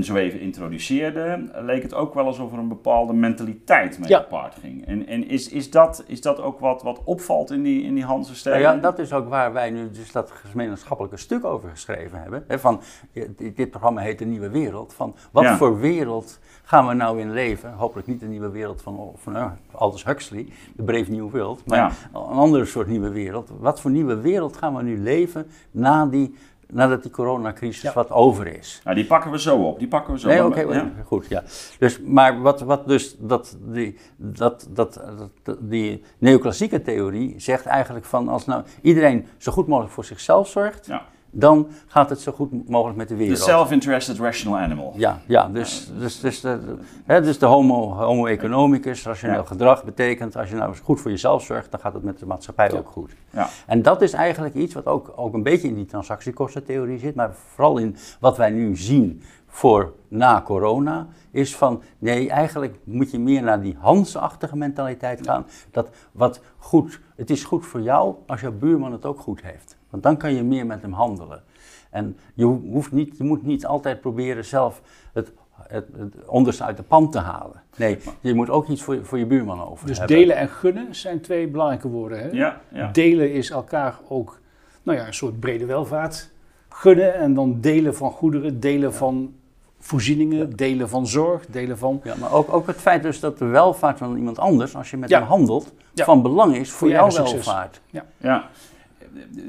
zo 0.00 0.14
even 0.14 0.40
introduceerde, 0.40 1.48
leek 1.54 1.82
het 1.82 1.94
ook 1.94 2.14
wel 2.14 2.24
alsof 2.26 2.52
er 2.52 2.58
een 2.58 2.68
bepaalde 2.68 3.12
mentaliteit 3.12 3.98
mee 3.98 4.08
Ja. 4.08 4.18
gepaard 4.18 4.54
ging. 4.60 4.86
En, 4.86 5.06
en 5.06 5.28
is, 5.28 5.48
is, 5.48 5.70
dat, 5.70 6.04
is 6.06 6.20
dat 6.20 6.40
ook 6.40 6.60
wat, 6.60 6.82
wat 6.82 7.00
opvalt 7.04 7.50
in 7.50 7.62
die, 7.62 7.82
in 7.82 7.94
die 7.94 8.04
Hanse 8.04 8.48
Nou 8.48 8.60
ja, 8.60 8.74
dat 8.76 8.98
is 8.98 9.12
ook 9.12 9.28
waar 9.28 9.52
wij 9.52 9.70
nu 9.70 9.90
dus 9.90 10.12
dat 10.12 10.30
gemeenschappelijke 10.30 11.16
stuk 11.16 11.44
over 11.44 11.68
geschreven 11.70 12.20
hebben. 12.20 12.44
Hè, 12.46 12.58
van, 12.58 12.80
dit 13.12 13.56
dit 13.56 13.70
programma 13.70 14.00
heet 14.00 14.18
De 14.18 14.24
Nieuwe 14.24 14.50
Wereld. 14.50 14.94
Van 14.94 15.14
wat 15.30 15.44
Ja. 15.44 15.56
voor 15.56 15.78
wereld 15.80 16.38
gaan 16.64 16.86
we 16.86 16.94
nou 16.94 17.20
in 17.20 17.32
leven? 17.32 17.72
Hopelijk 17.72 18.06
niet 18.06 18.20
de 18.20 18.26
nieuwe 18.26 18.50
wereld 18.50 18.82
van, 18.82 19.12
van 19.16 19.36
uh, 19.36 19.50
Aldous 19.72 20.04
Huxley, 20.04 20.46
de 20.76 20.82
Brave 20.82 21.10
New 21.10 21.30
World. 21.30 21.66
Maar 21.66 21.78
Ja. 21.78 21.90
een 22.12 22.20
andere 22.20 22.64
soort 22.64 22.86
nieuwe 22.86 23.10
wereld. 23.10 23.50
Wat 23.58 23.80
voor 23.80 23.90
nieuwe 23.90 24.20
wereld 24.20 24.56
gaan 24.56 24.76
we 24.76 24.82
nu 24.82 24.98
leven 24.98 25.46
na 25.70 26.06
die, 26.06 26.34
nadat 26.72 27.02
die 27.02 27.10
coronacrisis 27.10 27.82
Ja. 27.82 27.92
wat 27.92 28.10
over 28.10 28.46
is? 28.46 28.80
Nou, 28.84 28.96
die 28.96 29.06
pakken 29.06 29.30
we 29.30 29.40
zo 29.40 29.56
op. 29.56 29.78
Die 29.78 29.88
pakken 29.88 30.12
we 30.12 30.18
zo 30.18 30.28
Nee, 30.28 30.44
op. 30.44 30.50
oké, 30.50 30.60
Ja. 30.60 30.92
goed, 31.04 31.26
ja. 31.28 31.42
Dus, 31.78 32.00
maar 32.00 32.40
wat, 32.40 32.60
wat 32.60 32.88
dus 32.88 33.16
dat, 33.18 33.56
die, 33.60 33.98
dat, 34.16 34.68
dat, 34.70 35.00
dat, 35.42 35.56
die 35.60 36.02
neoclassieke 36.18 36.82
theorie 36.82 37.34
zegt 37.40 37.66
eigenlijk 37.66 38.04
van 38.04 38.28
als 38.28 38.46
nou 38.46 38.62
iedereen 38.82 39.26
zo 39.36 39.52
goed 39.52 39.66
mogelijk 39.66 39.92
voor 39.94 40.04
zichzelf 40.04 40.48
zorgt, 40.48 40.86
Ja. 40.86 41.02
Dan 41.38 41.68
gaat 41.86 42.10
het 42.10 42.20
zo 42.20 42.32
goed 42.32 42.68
mogelijk 42.68 42.96
met 42.98 43.08
de 43.08 43.14
The 43.14 43.20
wereld. 43.20 43.38
self-interested 43.38 44.18
rational 44.18 44.58
animal. 44.58 44.92
Ja, 44.96 45.20
ja 45.26 45.48
dus, 45.48 45.90
dus, 45.98 46.20
dus, 46.20 46.40
de, 46.40 46.58
de- 46.64 46.76
hè, 47.04 47.22
dus 47.22 47.38
de 47.38 47.46
homo, 47.46 47.92
homo 47.94 48.26
economicus, 48.26 49.02
rationeel 49.04 49.36
Ja. 49.40 49.44
gedrag, 49.46 49.84
betekent 49.84 50.36
als 50.36 50.48
je 50.50 50.56
nou 50.56 50.68
eens 50.68 50.80
goed 50.80 51.00
voor 51.00 51.10
jezelf 51.10 51.42
zorgt, 51.42 51.70
dan 51.70 51.80
gaat 51.80 51.94
het 51.94 52.02
met 52.02 52.18
de 52.18 52.26
maatschappij 52.26 52.72
ook 52.72 52.88
goed. 52.88 53.12
Ja. 53.30 53.48
En 53.66 53.82
dat 53.82 54.02
is 54.02 54.12
eigenlijk 54.12 54.54
iets 54.54 54.74
wat 54.74 54.86
ook, 54.86 55.12
ook 55.16 55.34
een 55.34 55.42
beetje 55.42 55.68
in 55.68 55.74
die 55.74 55.86
transactiekostentheorie 55.86 56.98
zit, 56.98 57.14
maar 57.14 57.34
vooral 57.54 57.78
in 57.78 57.96
wat 58.20 58.36
wij 58.36 58.50
nu 58.50 58.76
zien 58.76 59.22
voor 59.46 59.92
na 60.08 60.42
corona, 60.42 61.06
is 61.30 61.56
van 61.56 61.82
nee, 61.98 62.30
eigenlijk 62.30 62.78
moet 62.84 63.10
je 63.10 63.18
meer 63.18 63.42
naar 63.42 63.60
die 63.60 63.76
Hans-achtige 63.78 64.56
mentaliteit 64.56 65.26
gaan. 65.26 65.46
Dat 65.70 65.88
wat 66.12 66.40
goed, 66.58 67.00
het 67.16 67.30
is 67.30 67.44
goed 67.44 67.66
voor 67.66 67.80
jou 67.80 68.14
als 68.26 68.40
jouw 68.40 68.52
buurman 68.52 68.92
het 68.92 69.04
ook 69.06 69.20
goed 69.20 69.42
heeft. 69.42 69.76
Want 69.90 70.02
dan 70.02 70.16
kan 70.16 70.34
je 70.34 70.42
meer 70.42 70.66
met 70.66 70.82
hem 70.82 70.92
handelen. 70.92 71.42
En 71.90 72.16
je, 72.34 72.44
ho- 72.44 72.62
hoeft 72.70 72.92
niet, 72.92 73.16
je 73.18 73.24
moet 73.24 73.42
niet 73.42 73.66
altijd 73.66 74.00
proberen 74.00 74.44
zelf 74.44 74.82
het, 75.12 75.32
het, 75.62 75.86
het 75.96 76.14
onderste 76.26 76.64
uit 76.64 76.76
de 76.76 76.82
pan 76.82 77.10
te 77.10 77.18
halen. 77.18 77.62
Nee, 77.76 77.98
je 78.20 78.34
moet 78.34 78.50
ook 78.50 78.68
iets 78.68 78.82
voor, 78.82 78.94
je- 78.94 79.04
voor 79.04 79.18
je 79.18 79.26
buurman 79.26 79.68
over 79.68 79.86
Dus 79.86 79.98
hebben. 79.98 80.16
delen 80.16 80.36
en 80.36 80.48
gunnen 80.48 80.94
zijn 80.94 81.20
twee 81.20 81.48
belangrijke 81.48 81.88
woorden. 81.88 82.18
Hè? 82.18 82.28
Ja, 82.30 82.60
ja. 82.72 82.88
Delen 82.92 83.32
is 83.32 83.50
elkaar 83.50 83.98
ook 84.08 84.40
nou 84.82 84.98
ja, 84.98 85.06
een 85.06 85.14
soort 85.14 85.40
brede 85.40 85.66
welvaart. 85.66 86.30
Gunnen 86.68 87.14
en 87.14 87.34
dan 87.34 87.60
delen 87.60 87.94
van 87.94 88.10
goederen, 88.10 88.60
delen 88.60 88.94
van 88.94 89.34
voorzieningen, 89.78 90.56
delen 90.56 90.88
van 90.88 91.06
zorg, 91.06 91.46
delen 91.46 91.78
van... 91.78 92.00
Ja, 92.04 92.14
maar 92.16 92.32
ook, 92.32 92.52
ook 92.52 92.66
het 92.66 92.76
feit 92.76 93.02
dus 93.02 93.20
dat 93.20 93.38
de 93.38 93.44
welvaart 93.44 93.98
van 93.98 94.16
iemand 94.16 94.38
anders, 94.38 94.76
als 94.76 94.90
je 94.90 94.96
met 94.96 95.08
Ja. 95.08 95.18
hem 95.18 95.28
handelt, 95.28 95.72
Ja. 95.94 96.04
van 96.04 96.22
belang 96.22 96.56
is 96.56 96.70
voor 96.70 96.88
jouw 96.88 97.10
welvaart. 97.10 97.80
Ja, 97.90 98.48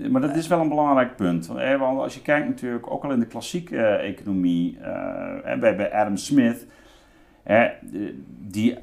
maar 0.10 0.22
dat 0.22 0.36
is 0.36 0.48
wel 0.48 0.60
een 0.60 0.70
belangrijk 0.70 1.16
punt. 1.16 1.48
Want, 1.48 1.60
hè, 1.60 1.78
want 1.78 2.00
als 2.00 2.14
je 2.14 2.22
kijkt 2.22 2.48
natuurlijk, 2.48 2.92
ook 2.92 3.04
al 3.04 3.12
in 3.12 3.20
de 3.20 3.28
klassieke 3.28 3.78
eh, 3.78 4.10
economie, 4.10 4.78
eh, 4.82 5.60
bij, 5.60 5.76
bij 5.76 5.94
Adam 5.94 6.18
Smith, 6.18 6.66
Die, 8.42 8.78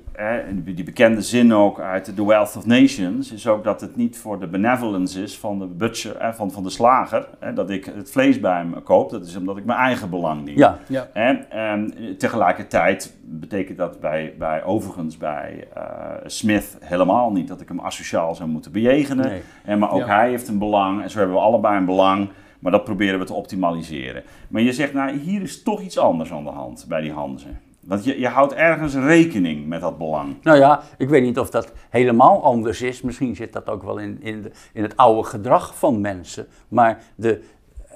die 0.65 0.85
bekende 0.85 1.23
zin 1.23 1.55
ook 1.55 1.81
uit 1.81 2.13
The 2.15 2.27
Wealth 2.27 2.57
of 2.57 2.67
Nations 2.67 3.33
is 3.33 3.47
ook 3.47 3.65
dat 3.65 3.81
het 3.81 3.97
niet 3.97 4.19
voor 4.19 4.41
de 4.41 4.47
benevolence 4.47 5.23
is 5.23 5.39
van 5.39 5.59
de 5.59 5.67
butcher, 5.67 6.23
hè, 6.23 6.35
van, 6.35 6.51
van 6.51 6.63
de 6.63 6.71
slager, 6.71 7.29
hè, 7.39 7.53
dat 7.53 7.71
ik 7.71 7.85
het 7.85 8.11
vlees 8.11 8.41
bij 8.41 8.57
hem 8.57 8.83
koop. 8.83 9.11
Dat 9.11 9.27
is 9.27 9.37
omdat 9.37 9.57
ik 9.57 9.65
mijn 9.65 9.79
eigen 9.79 10.11
belang 10.11 10.45
dien. 10.45 10.57
Ja, 10.57 10.79
en 11.13 11.95
tegelijkertijd 12.19 13.17
betekent 13.25 13.79
dat 13.79 14.01
bij, 14.01 14.35
bij 14.39 14.65
overigens 14.65 15.17
bij 15.17 15.69
eh, 15.75 15.83
Smith 16.27 16.79
helemaal 16.81 17.33
niet 17.33 17.49
dat 17.49 17.61
ik 17.61 17.69
hem 17.69 17.81
asociaal 17.81 18.35
zou 18.35 18.49
moeten 18.49 18.73
bejegenen. 18.73 19.27
Nee. 19.27 19.43
Hè, 19.63 19.77
maar 19.77 19.91
ook 19.91 20.01
Ja. 20.01 20.07
hij 20.07 20.29
heeft 20.29 20.49
een 20.49 20.59
belang 20.59 21.03
en 21.03 21.11
zo 21.11 21.19
hebben 21.19 21.37
we 21.37 21.43
allebei 21.43 21.79
een 21.79 21.85
belang. 21.85 22.29
Maar 22.59 22.73
dat 22.73 22.85
proberen 22.85 23.19
we 23.19 23.25
te 23.25 23.35
optimaliseren. 23.35 24.23
Maar 24.49 24.63
je 24.63 24.73
zegt, 24.73 24.93
nou, 24.93 25.19
hier 25.19 25.43
is 25.43 25.63
toch 25.63 25.81
iets 25.81 25.99
anders 25.99 26.33
aan 26.33 26.45
de 26.45 26.51
hand 26.51 26.85
bij 26.89 27.01
die 27.01 27.13
Hanzen. 27.13 27.61
Want 27.87 28.05
je, 28.05 28.21
je 28.21 28.29
houdt 28.29 28.53
ergens 28.53 28.95
rekening 28.95 29.67
met 29.67 29.81
dat 29.81 29.99
belang. 29.99 30.37
Nou 30.43 30.59
ja, 30.59 30.83
ik 30.99 31.09
weet 31.09 31.23
niet 31.23 31.39
of 31.39 31.51
dat 31.51 31.73
helemaal 31.91 32.43
anders 32.43 32.83
is. 32.83 33.03
Misschien 33.03 33.37
zit 33.37 33.53
dat 33.53 33.69
ook 33.69 33.83
wel 33.83 33.99
in, 33.99 34.23
in, 34.23 34.43
de- 34.43 34.51
in 34.73 34.83
het 34.83 34.97
oude 34.97 35.29
gedrag 35.29 35.77
van 35.79 36.01
mensen. 36.01 36.47
Maar 36.69 37.03
de 37.15 37.43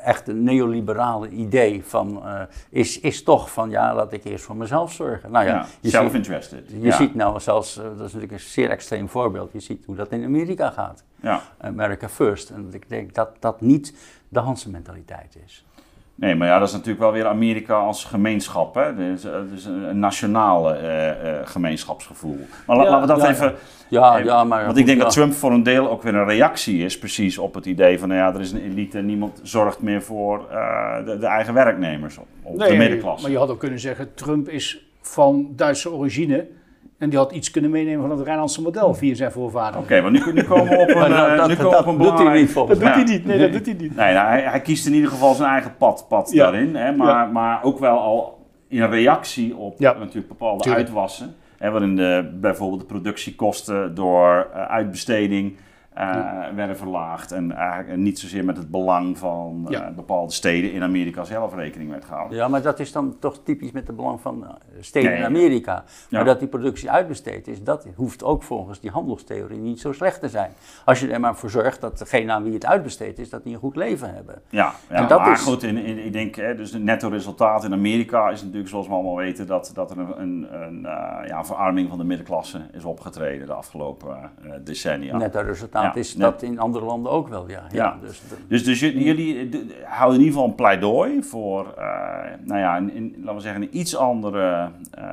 echte 0.04 0.32
neoliberale 0.32 1.28
idee 1.28 1.84
van, 1.84 2.26
eh, 2.26 2.42
is, 2.70 3.00
is 3.00 3.22
toch 3.22 3.52
van 3.52 3.70
ja, 3.70 3.94
laat 3.94 4.12
ik 4.12 4.24
eerst 4.24 4.44
voor 4.44 4.56
mezelf 4.56 4.92
zorgen. 4.92 5.30
Nou 5.30 5.46
ja, 5.46 5.66
Ja, 5.80 5.90
self-interested. 5.90 6.64
je 6.70 6.80
ja. 6.80 6.96
ziet 6.96 7.14
nou 7.14 7.40
zelfs, 7.40 7.76
eh, 7.78 7.84
dat 7.84 7.92
is 7.94 7.98
natuurlijk 8.00 8.32
een 8.32 8.40
zeer 8.40 8.70
extreem 8.70 9.08
voorbeeld, 9.08 9.52
je 9.52 9.60
ziet 9.60 9.84
hoe 9.84 9.96
dat 9.96 10.08
in 10.12 10.24
Amerika 10.24 10.70
gaat. 10.70 11.04
Ja. 11.22 11.42
America 11.58 12.08
first. 12.08 12.50
En 12.50 12.68
ik 12.72 12.88
denk 12.88 13.14
dat 13.14 13.30
dat 13.38 13.60
niet 13.60 13.94
de 14.28 14.38
Hanse 14.38 14.70
mentaliteit 14.70 15.36
is. 15.46 15.64
Nee, 16.20 16.34
maar 16.34 16.48
ja, 16.48 16.58
dat 16.58 16.68
is 16.68 16.74
natuurlijk 16.74 17.00
wel 17.00 17.12
weer 17.12 17.26
Amerika 17.26 17.74
als 17.74 18.04
gemeenschap. 18.04 18.74
Hè? 18.74 18.94
Dus, 18.94 19.22
dus 19.50 19.64
een, 19.64 19.98
nationale 19.98 20.72
eh, 20.74 21.08
eh, 21.10 21.46
gemeenschapsgevoel. 21.46 22.38
Maar 22.66 22.76
la- 22.76 22.82
Ja, 22.82 22.90
laten 22.90 23.06
we 23.08 23.14
dat 23.14 23.22
ja, 23.22 23.28
even... 23.30 23.54
Ja, 23.88 24.16
ja, 24.18 24.44
maar... 24.44 24.64
Want 24.64 24.76
ik 24.76 24.86
denk 24.86 25.00
dat 25.00 25.12
Trump 25.12 25.32
voor 25.32 25.52
een 25.52 25.62
deel 25.62 25.90
ook 25.90 26.02
weer 26.02 26.14
een 26.14 26.24
reactie 26.24 26.84
is, 26.84 26.98
precies 26.98 27.38
op 27.38 27.54
het 27.54 27.66
idee 27.66 27.98
van, 27.98 28.08
nou 28.08 28.20
ja, 28.20 28.34
er 28.34 28.40
is 28.40 28.52
een 28.52 28.62
elite 28.62 28.98
en 28.98 29.06
niemand 29.06 29.40
zorgt 29.42 29.80
meer 29.80 30.02
voor 30.02 30.46
eh, 30.50 31.04
de, 31.04 31.18
de 31.18 31.26
eigen 31.26 31.54
werknemers, 31.54 32.18
op, 32.18 32.26
op 32.42 32.58
de 32.58 32.74
middenklasse. 32.76 33.22
maar 33.22 33.32
je 33.32 33.38
had 33.38 33.50
ook 33.50 33.58
kunnen 33.58 33.80
zeggen, 33.80 34.14
Trump 34.14 34.48
is 34.48 34.90
van 35.00 35.48
Duitse 35.56 35.90
origine 35.92 36.46
en 37.00 37.08
die 37.10 37.18
had 37.18 37.32
iets 37.32 37.50
kunnen 37.50 37.70
meenemen 37.70 38.00
van 38.08 38.18
het 38.18 38.26
Rijnlandse 38.26 38.62
model 38.62 38.94
via 38.94 39.14
zijn 39.14 39.32
voorvader. 39.32 39.80
Oké, 39.80 40.00
want 40.02 40.26
nu, 40.26 40.32
nu 40.32 40.42
komen 40.42 40.68
we 40.68 40.76
op 40.78 40.88
een, 40.90 40.98
Maar 40.98 41.08
dat- 41.08 41.28
eh, 41.28 41.36
dat- 41.36 41.48
nu 41.48 41.54
komen 41.56 41.70
we 41.70 41.76
dat 41.76 41.86
op 41.86 41.86
een 41.86 41.98
doet 41.98 42.18
hij 42.18 42.40
niet 42.40 42.50
volgens 42.50 42.78
Dat 42.78 42.88
doet 42.94 42.96
hij 43.04 43.16
niet, 43.16 43.26
nee, 43.26 43.38
dat 43.38 43.52
doet 43.52 43.66
hij 43.66 43.74
niet. 43.74 43.96
Nee, 43.96 44.14
nou, 44.14 44.26
hij, 44.28 44.40
hij 44.42 44.60
kiest 44.60 44.86
in 44.86 44.92
ieder 44.94 45.10
geval 45.10 45.34
zijn 45.34 45.50
eigen 45.50 45.76
pad, 45.78 46.06
pad 46.08 46.30
Ja. 46.32 46.42
daarin. 46.50 46.76
Hè, 46.76 46.92
maar, 46.96 47.08
Ja. 47.08 47.24
maar 47.24 47.62
ook 47.62 47.78
wel 47.78 47.98
al 47.98 48.38
in 48.68 48.84
reactie 48.90 49.56
op 49.56 49.74
Ja. 49.78 49.92
natuurlijk 49.98 50.28
bepaalde 50.28 50.62
Tuurlijk. 50.62 50.84
uitwassen. 50.86 51.34
Hè, 51.58 51.70
waarin 51.70 51.96
de, 51.96 52.30
bijvoorbeeld 52.40 52.80
de 52.80 52.86
productiekosten 52.86 53.94
door 53.94 54.48
eh, 54.54 54.62
uitbesteding 54.62 55.56
eh, 55.90 56.48
werden 56.54 56.76
verlaagd. 56.76 57.32
En 57.32 57.52
eigenlijk 57.52 58.00
niet 58.00 58.18
zozeer 58.18 58.44
met 58.44 58.56
het 58.56 58.70
belang 58.70 59.18
van 59.18 59.62
eh, 59.66 59.70
Ja. 59.72 59.90
bepaalde 59.90 60.32
steden 60.32 60.72
in 60.72 60.82
Amerika 60.82 61.24
zelf 61.24 61.54
rekening 61.54 61.90
werd 61.90 62.04
gehouden. 62.04 62.36
Ja, 62.36 62.48
maar 62.48 62.62
dat 62.62 62.78
is 62.80 62.92
dan 62.92 63.16
toch 63.18 63.38
typisch 63.44 63.72
met 63.72 63.86
het 63.86 63.96
belang 63.96 64.20
van 64.20 64.44
eh, 64.46 64.50
steden 64.80 65.10
Nee. 65.10 65.18
in 65.18 65.24
Amerika. 65.24 65.72
Ja. 66.08 66.16
Maar 66.16 66.24
dat 66.24 66.38
die 66.38 66.48
productie 66.48 66.90
uitbesteed 66.90 67.48
is, 67.48 67.62
dat 67.62 67.86
hoeft 67.94 68.24
ook 68.24 68.42
volgens 68.42 68.80
die 68.80 68.90
handelstheorie 68.90 69.58
niet 69.58 69.80
zo 69.80 69.92
slecht 69.92 70.20
te 70.20 70.28
zijn. 70.28 70.50
Als 70.84 71.00
je 71.00 71.08
er 71.12 71.20
maar 71.20 71.36
voor 71.36 71.50
zorgt 71.50 71.80
dat 71.80 71.98
degene 71.98 72.32
aan 72.32 72.42
wie 72.42 72.52
het 72.54 72.66
uitbesteed 72.66 73.18
is, 73.18 73.30
dat 73.30 73.42
die 73.44 73.52
een 73.54 73.58
goed 73.60 73.76
leven 73.76 74.14
hebben. 74.14 74.42
Ja, 74.48 74.72
ja 74.88 74.94
En 74.96 75.08
dat 75.08 75.18
maar 75.20 75.32
is- 75.32 75.40
goed, 75.42 75.62
in, 75.62 75.76
in, 75.76 76.04
ik 76.04 76.12
denk, 76.12 76.34
hè, 76.34 76.54
dus 76.54 76.72
het 76.72 76.82
netto 76.82 77.08
resultaat 77.08 77.64
in 77.64 77.72
Amerika 77.72 78.30
is 78.30 78.42
natuurlijk, 78.42 78.68
zoals 78.70 78.86
we 78.86 78.92
allemaal 78.92 79.16
weten, 79.16 79.46
dat, 79.46 79.70
dat 79.74 79.90
er 79.90 79.98
een, 79.98 80.20
een, 80.22 80.46
een 80.62 80.80
ja, 81.26 81.44
verarming 81.44 81.88
van 81.88 81.98
de 81.98 82.04
middenklasse 82.04 82.60
is 82.72 82.84
opgetreden 82.84 83.46
de 83.46 83.52
afgelopen 83.52 84.16
eh, 84.42 84.50
decennia. 84.64 85.16
Net 85.16 85.32
dat 85.32 85.44
resultaat 85.80 85.94
Ja, 85.94 86.00
is 86.00 86.16
net. 86.16 86.30
dat 86.30 86.42
in 86.42 86.58
andere 86.58 86.84
landen 86.84 87.12
ook 87.12 87.28
wel, 87.28 87.48
ja. 87.48 87.62
ja. 87.70 87.84
Ja. 87.84 87.96
dus 88.06 88.22
de- 88.28 88.34
Dus, 88.48 88.64
dus 88.64 88.80
jullie, 88.80 89.04
jullie 89.04 89.38
eh, 89.48 89.58
houden 89.84 90.18
in 90.20 90.24
ieder 90.24 90.34
geval 90.34 90.48
een 90.48 90.54
pleidooi 90.54 91.22
voor, 91.22 91.74
eh, 91.78 91.84
nou 92.44 92.60
ja, 92.60 92.76
een, 92.76 92.96
een- 92.96 93.14
laten 93.18 93.34
we 93.34 93.40
zeggen, 93.40 93.62
een 93.62 93.76
iets 93.78 93.96
andere 93.96 94.68
eh, 94.90 95.04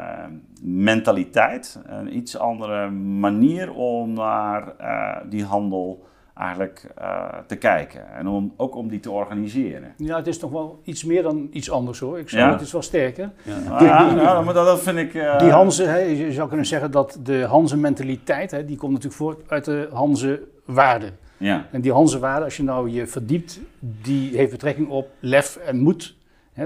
mentaliteit, 0.81 1.79
een 1.85 2.15
iets 2.17 2.37
andere 2.37 2.89
manier 3.19 3.73
om 3.73 4.13
naar 4.13 4.73
eh, 4.77 5.15
die 5.29 5.43
handel 5.43 6.05
eigenlijk 6.35 6.91
eh, 6.97 7.23
te 7.47 7.55
kijken 7.55 8.13
en 8.15 8.27
om, 8.27 8.53
ook 8.57 8.75
om 8.75 8.87
die 8.89 8.99
te 8.99 9.11
organiseren. 9.11 9.93
Ja, 9.97 10.15
het 10.15 10.27
is 10.27 10.39
nog 10.39 10.51
wel 10.51 10.79
iets 10.83 11.03
meer 11.03 11.23
dan 11.23 11.47
iets 11.51 11.71
anders 11.71 11.99
hoor. 11.99 12.19
Ik 12.19 12.29
zou 12.29 12.43
Ja? 12.43 12.51
het 12.51 12.61
is 12.61 12.71
wel 12.71 12.81
sterker. 12.81 13.29
Ah, 13.69 13.81
ja, 13.81 14.11
nou, 14.13 14.45
maar 14.45 14.53
dat, 14.53 14.65
dat 14.65 14.79
vind 14.81 14.97
ik... 14.97 15.13
eh, 15.13 15.39
Die 15.39 15.49
Hanze, 15.51 15.83
hè, 15.83 15.97
je 15.97 16.31
zou 16.31 16.47
kunnen 16.47 16.65
zeggen 16.65 16.91
dat 16.91 17.19
de 17.23 17.43
Hanze 17.43 17.77
mentaliteit, 17.77 18.51
hè, 18.51 18.65
die 18.65 18.77
komt 18.77 18.91
natuurlijk 18.91 19.21
voort 19.21 19.39
uit 19.51 19.65
de 19.65 19.89
Hanze 19.93 20.41
waarden. 20.67 21.17
Ja, 21.37 21.67
En 21.71 21.81
die 21.81 21.91
Hanze 21.91 22.19
waarden, 22.19 22.43
als 22.43 22.57
je 22.57 22.63
nou 22.63 22.89
je 22.89 23.07
verdiept, 23.07 23.59
die 23.79 24.37
heeft 24.37 24.51
betrekking 24.51 24.89
op 24.89 25.09
lef 25.19 25.55
en 25.55 25.79
moed. 25.79 26.15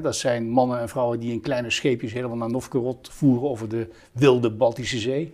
Dat 0.02 0.16
zijn 0.16 0.50
mannen 0.50 0.80
en 0.80 0.90
vrouwen 0.90 1.20
die 1.20 1.32
in 1.32 1.42
kleine 1.42 1.70
scheepjes 1.70 2.14
helemaal 2.14 2.38
naar 2.38 2.50
Novgorod 2.50 3.10
voeren 3.12 3.50
over 3.50 3.70
de 3.70 3.88
wilde 4.12 4.52
Baltische 4.52 4.98
Zee. 4.98 5.34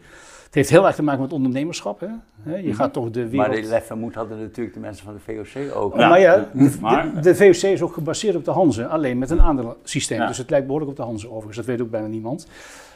Het 0.57 0.65
heeft 0.65 0.77
heel 0.79 0.87
erg 0.87 0.95
te 0.95 1.03
maken 1.03 1.21
met 1.21 1.33
ondernemerschap. 1.33 1.99
Hè? 1.99 2.07
Hè, 2.41 2.55
Je 2.57 2.73
gaat 2.73 2.93
toch 2.93 3.09
de 3.09 3.29
wereld... 3.29 3.47
Maar 3.47 3.55
die 3.61 3.69
lef 3.69 3.89
en 3.89 3.99
moed 3.99 4.13
hadden 4.15 4.39
natuurlijk 4.39 4.75
de 4.75 4.79
mensen 4.81 5.05
van 5.05 5.13
de 5.13 5.19
VOC 5.19 5.75
ook. 5.75 5.95
Ja. 5.97 6.09
Maar 6.09 6.19
ja, 6.19 6.49
de, 6.53 6.69
de, 7.13 7.19
de 7.21 7.35
VOC 7.35 7.69
is 7.71 7.81
ook 7.81 7.93
gebaseerd 7.93 8.35
op 8.35 8.45
de 8.45 8.51
Hanze, 8.51 8.87
alleen 8.87 9.17
met 9.17 9.29
een 9.29 9.41
aandelensysteem. 9.41 10.19
Ja. 10.19 10.27
Dus 10.27 10.37
het 10.37 10.49
lijkt 10.49 10.65
behoorlijk 10.65 10.91
op 10.91 10.97
de 10.97 11.03
Hanze 11.03 11.27
overigens, 11.29 11.55
dat 11.57 11.65
weet 11.65 11.81
ook 11.81 11.89
bijna 11.89 12.07
niemand. 12.07 12.47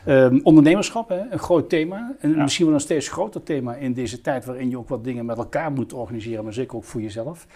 Ehm, 0.06 0.40
ondernemerschap, 0.44 1.10
hè, 1.10 1.20
een 1.30 1.40
groot 1.40 1.70
thema. 1.70 2.16
En 2.20 2.30
Ja. 2.36 2.42
misschien 2.42 2.66
wel 2.66 2.74
een 2.74 2.80
steeds 2.82 3.08
groter 3.10 3.44
thema 3.44 3.76
in 3.76 3.94
deze 3.94 4.22
tijd 4.22 4.46
waarin 4.46 4.70
je 4.70 4.78
ook 4.78 4.90
wat 4.90 5.04
dingen 5.04 5.26
met 5.26 5.38
elkaar 5.38 5.72
moet 5.72 5.94
organiseren, 5.94 6.44
maar 6.44 6.54
zeker 6.54 6.76
ook 6.76 6.84
voor 6.84 7.02
jezelf. 7.02 7.48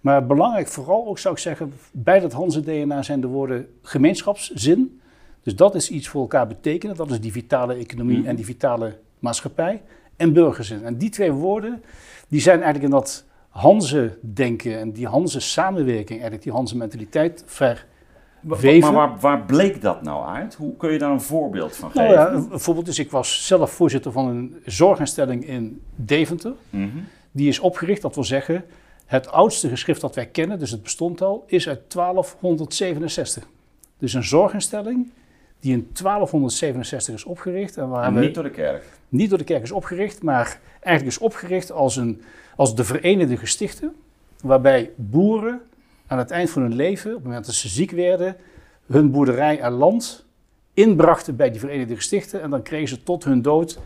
Maar 0.00 0.26
belangrijk 0.26 0.68
vooral 0.68 1.06
ook 1.06 1.18
zou 1.18 1.34
ik 1.34 1.40
zeggen, 1.40 1.72
bij 1.92 2.20
dat 2.20 2.32
Hanze-DNA 2.32 3.02
zijn 3.02 3.20
de 3.20 3.26
woorden 3.26 3.66
gemeenschapszin. 3.82 5.00
Dus 5.42 5.56
dat 5.56 5.74
is 5.74 5.90
iets 5.90 6.08
voor 6.08 6.20
elkaar 6.20 6.46
betekenen, 6.46 6.96
dat 6.96 7.10
is 7.10 7.20
die 7.20 7.32
vitale 7.32 7.74
economie 7.74 8.18
Mhm. 8.18 8.26
en 8.28 8.36
die 8.36 8.44
vitale 8.44 8.96
maatschappij. 9.24 9.82
En 10.16 10.32
burgerzin. 10.32 10.84
En 10.84 10.96
die 10.98 11.10
twee 11.10 11.32
woorden, 11.32 11.82
die 12.28 12.40
zijn 12.40 12.62
eigenlijk 12.62 12.84
in 12.84 12.90
dat 13.00 13.24
Hanze-denken 13.48 14.78
en 14.78 14.92
die 14.92 15.06
Hanze-samenwerking, 15.06 16.08
eigenlijk 16.10 16.42
die 16.42 16.52
Hanze-mentaliteit 16.52 17.42
ver. 17.46 17.86
Wa- 18.40 18.56
Weven. 18.56 18.92
Maar 18.92 19.08
waar, 19.08 19.20
waar 19.20 19.42
bleek 19.44 19.80
dat 19.82 20.02
nou 20.02 20.26
uit? 20.26 20.54
Hoe 20.54 20.76
kun 20.76 20.92
je 20.92 20.98
daar 20.98 21.10
een 21.10 21.20
voorbeeld 21.20 21.76
van 21.76 21.90
Nou 21.94 22.08
geven? 22.08 22.22
ja, 22.22 22.30
een 22.32 22.52
een 22.52 22.60
voorbeeld 22.60 22.88
is, 22.88 22.98
ik 22.98 23.10
was 23.10 23.46
zelf 23.46 23.70
voorzitter 23.70 24.12
van 24.12 24.26
een 24.28 24.56
zorginstelling 24.64 25.46
in 25.46 25.82
Deventer. 25.94 26.52
Mhm. 26.70 26.88
Die 27.30 27.48
is 27.48 27.58
opgericht, 27.58 28.02
dat 28.02 28.14
wil 28.14 28.24
zeggen, 28.24 28.64
het 29.06 29.30
oudste 29.30 29.68
geschrift 29.68 30.00
dat 30.00 30.14
wij 30.14 30.26
kennen, 30.26 30.58
dus 30.58 30.70
het 30.70 30.82
bestond 30.82 31.22
al, 31.22 31.44
is 31.46 31.68
uit 31.68 31.90
1267. 31.90 33.46
Dus 33.98 34.14
een 34.14 34.24
zorginstelling 34.24 35.10
die 35.64 35.72
in 35.72 35.88
1267 35.92 37.14
is 37.14 37.24
opgericht. 37.24 37.76
En 37.76 37.88
waar 37.88 38.04
En 38.06 38.14
we- 38.14 38.20
niet 38.20 38.34
door 38.34 38.42
de 38.42 38.50
kerk. 38.50 38.84
niet 39.08 39.28
door 39.28 39.38
de 39.38 39.44
kerk 39.44 39.62
is 39.62 39.70
opgericht, 39.72 40.22
maar 40.22 40.58
eigenlijk 40.80 41.16
is 41.16 41.22
opgericht 41.22 41.72
als, 41.72 41.96
een, 41.96 42.22
als 42.56 42.74
de 42.74 42.84
Verenigde 42.84 43.36
Gestichten, 43.36 43.94
waarbij 44.42 44.90
boeren 44.96 45.60
aan 46.06 46.18
het 46.18 46.30
eind 46.30 46.50
van 46.50 46.62
hun 46.62 46.74
leven, 46.74 47.10
op 47.10 47.16
het 47.16 47.24
moment 47.24 47.46
dat 47.46 47.54
ze 47.54 47.68
ziek 47.68 47.90
werden, 47.90 48.36
hun 48.86 49.10
boerderij 49.10 49.60
en 49.60 49.72
land 49.72 50.24
inbrachten 50.74 51.36
bij 51.36 51.50
die 51.50 51.60
Verenigde 51.60 51.94
Gestichten 51.94 52.42
en 52.42 52.50
dan 52.50 52.62
kregen 52.62 52.88
ze 52.88 53.02
tot 53.02 53.24
hun 53.24 53.42
dood 53.42 53.78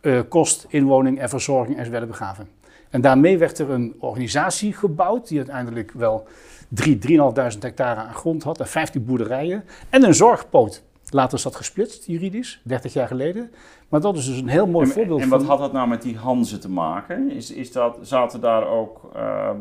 eh, 0.00 0.20
kost, 0.28 0.66
inwoning 0.68 1.18
en 1.18 1.28
verzorging 1.28 1.78
en 1.78 1.84
ze 1.84 1.90
werden 1.90 2.08
begraven. 2.08 2.48
En 2.90 3.00
daarmee 3.00 3.38
werd 3.38 3.58
er 3.58 3.70
een 3.70 3.94
organisatie 3.98 4.72
gebouwd 4.72 5.28
die 5.28 5.38
uiteindelijk 5.38 5.92
wel 5.92 6.26
3, 6.68 6.98
3.500 6.98 7.58
hectare 7.60 8.00
aan 8.00 8.14
grond 8.14 8.42
had 8.42 8.60
en 8.60 8.66
15 8.68 9.04
boerderijen 9.04 9.64
en 9.90 10.04
een 10.04 10.14
zorgpoot. 10.14 10.82
Later 11.14 11.36
is 11.38 11.44
dat 11.44 11.56
gesplitst, 11.56 12.06
juridisch, 12.06 12.60
30 12.64 12.92
jaar 12.92 13.06
geleden. 13.06 13.52
Maar 13.88 14.00
dat 14.00 14.16
is 14.16 14.26
dus 14.26 14.38
een 14.38 14.48
heel 14.48 14.66
mooi 14.66 14.86
En, 14.86 14.92
voorbeeld 14.92 15.20
en 15.20 15.28
wat 15.28 15.40
van... 15.40 15.50
had 15.50 15.58
dat 15.58 15.72
nou 15.72 15.88
met 15.88 16.02
die 16.02 16.16
Hanzen 16.16 16.60
te 16.60 16.70
maken? 16.70 17.30
Is, 17.30 17.50
is 17.50 17.72
dat, 17.72 17.98
zaten 18.02 18.40
daar 18.40 18.66
ook 18.68 19.10
ehm, 19.14 19.56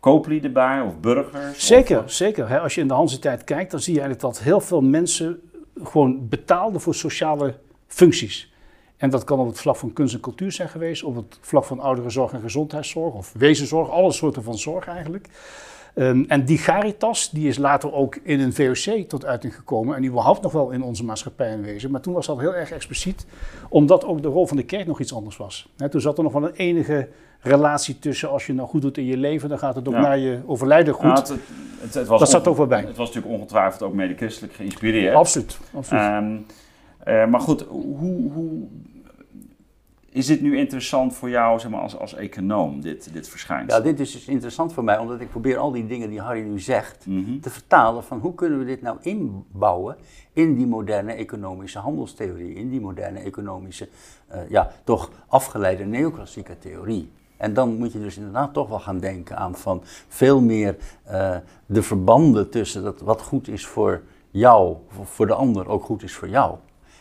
kooplieden 0.00 0.52
bij 0.52 0.80
of 0.80 1.00
burgers? 1.00 1.66
Zeker, 1.66 2.02
Of, 2.02 2.12
zeker. 2.12 2.48
Hè, 2.48 2.60
als 2.60 2.74
je 2.74 2.80
in 2.80 2.88
de 2.88 2.94
Hanse-tijd 2.94 3.44
kijkt, 3.44 3.70
dan 3.70 3.80
zie 3.80 3.94
je 3.94 4.00
eigenlijk 4.00 4.34
dat 4.34 4.44
heel 4.44 4.60
veel 4.60 4.80
mensen 4.80 5.40
gewoon 5.82 6.28
betaalden 6.28 6.80
voor 6.80 6.94
sociale 6.94 7.54
functies. 7.86 8.52
En 8.96 9.10
dat 9.10 9.24
kan 9.24 9.38
op 9.38 9.46
het 9.46 9.60
vlak 9.60 9.76
van 9.76 9.92
kunst 9.92 10.14
en 10.14 10.20
cultuur 10.20 10.52
zijn 10.52 10.68
geweest, 10.68 11.02
op 11.02 11.16
het 11.16 11.38
vlak 11.40 11.64
van 11.64 11.80
ouderenzorg 11.80 12.32
en 12.32 12.40
gezondheidszorg 12.40 13.14
of 13.14 13.32
wezenzorg, 13.32 13.90
alle 13.90 14.12
soorten 14.12 14.42
van 14.42 14.58
zorg 14.58 14.86
eigenlijk. 14.86 15.28
Ehm, 15.94 16.24
en 16.28 16.44
die 16.44 16.58
Caritas, 16.62 17.30
die 17.30 17.48
is 17.48 17.58
later 17.58 17.92
ook 17.92 18.16
in 18.22 18.40
een 18.40 18.52
VOC 18.52 19.08
tot 19.08 19.24
uiting 19.24 19.54
gekomen 19.54 19.96
en 19.96 20.04
überhaupt 20.04 20.42
nog 20.42 20.52
wel 20.52 20.70
in 20.70 20.82
onze 20.82 21.04
maatschappij 21.04 21.52
aanwezig. 21.52 21.90
Maar 21.90 22.00
toen 22.00 22.14
was 22.14 22.26
dat 22.26 22.38
heel 22.40 22.54
erg 22.54 22.70
expliciet, 22.70 23.26
omdat 23.68 24.04
ook 24.04 24.22
de 24.22 24.28
rol 24.28 24.46
van 24.46 24.56
de 24.56 24.62
kerk 24.62 24.86
nog 24.86 25.00
iets 25.00 25.14
anders 25.14 25.36
was. 25.36 25.68
Toen 25.90 26.00
zat 26.00 26.16
er 26.18 26.24
nog 26.24 26.32
wel 26.32 26.44
een 26.44 26.54
enige 26.54 27.08
relatie 27.40 27.98
tussen, 27.98 28.30
als 28.30 28.46
je 28.46 28.52
nou 28.52 28.68
goed 28.68 28.82
doet 28.82 28.98
in 28.98 29.04
je 29.04 29.16
leven, 29.16 29.48
dan 29.48 29.58
gaat 29.58 29.74
het 29.74 29.88
ook 29.88 29.94
Ja. 29.94 30.00
naar 30.00 30.18
je 30.18 30.40
overlijden 30.46 30.94
goed. 30.94 31.28
Het, 31.80 31.94
het, 31.94 32.06
was 32.06 32.20
Dat 32.20 32.30
zat 32.30 32.46
ook 32.48 32.56
wel 32.56 32.66
bij. 32.66 32.80
Het 32.80 32.96
was 32.96 33.06
natuurlijk 33.12 33.34
ongetwijfeld 33.34 33.82
ook 33.82 33.94
mede-christelijk 33.94 34.54
geïnspireerd. 34.54 35.14
Absoluut, 35.14 35.58
absoluut. 35.74 36.02
Ehm, 36.02 36.36
Eh, 37.04 37.26
maar 37.26 37.40
goed, 37.40 37.60
hoe, 37.68 38.30
hoe 38.32 38.62
is 40.12 40.26
dit 40.26 40.40
nu 40.40 40.56
interessant 40.58 41.14
voor 41.14 41.30
jou 41.30 41.58
zeg 41.60 41.70
maar, 41.70 41.80
als, 41.80 41.98
als 41.98 42.14
econoom, 42.14 42.80
dit, 42.80 43.12
dit 43.12 43.28
verschijnsel? 43.28 43.78
Ja, 43.78 43.84
dit 43.84 44.00
is 44.00 44.12
dus 44.12 44.26
interessant 44.28 44.72
voor 44.72 44.84
mij, 44.84 44.98
omdat 44.98 45.20
ik 45.20 45.30
probeer 45.30 45.56
al 45.58 45.70
die 45.72 45.86
dingen 45.86 46.10
die 46.10 46.20
Harry 46.20 46.42
nu 46.42 46.60
zegt 46.60 47.06
Mhm. 47.06 47.40
te 47.40 47.50
vertalen 47.50 48.04
van 48.04 48.18
hoe 48.18 48.34
kunnen 48.34 48.58
we 48.58 48.64
dit 48.64 48.82
nou 48.82 48.96
inbouwen 49.00 49.96
in 50.32 50.54
die 50.56 50.66
moderne 50.66 51.12
economische 51.12 51.78
handelstheorie, 51.78 52.54
in 52.54 52.68
die 52.70 52.80
moderne 52.80 53.18
economische, 53.18 53.88
eh, 54.26 54.40
ja, 54.48 54.70
toch 54.84 55.10
afgeleide 55.28 55.84
neoclassieke 55.84 56.58
theorie. 56.58 57.10
En 57.36 57.54
dan 57.54 57.76
moet 57.78 57.92
je 57.92 58.00
dus 58.00 58.16
inderdaad 58.16 58.52
toch 58.52 58.68
wel 58.68 58.80
gaan 58.80 58.98
denken 58.98 59.36
aan 59.36 59.54
van 59.54 59.82
veel 60.08 60.40
meer 60.40 60.76
eh, 61.04 61.36
de 61.66 61.82
verbanden 61.82 62.50
tussen 62.50 62.82
dat 62.82 63.00
wat 63.00 63.22
goed 63.22 63.48
is 63.48 63.66
voor 63.66 64.02
jou, 64.30 64.76
voor- 64.88 65.06
voor 65.06 65.26
de 65.26 65.34
ander 65.34 65.68
ook 65.68 65.84
goed 65.84 66.02
is 66.02 66.14
voor 66.14 66.28
jou. 66.28 66.56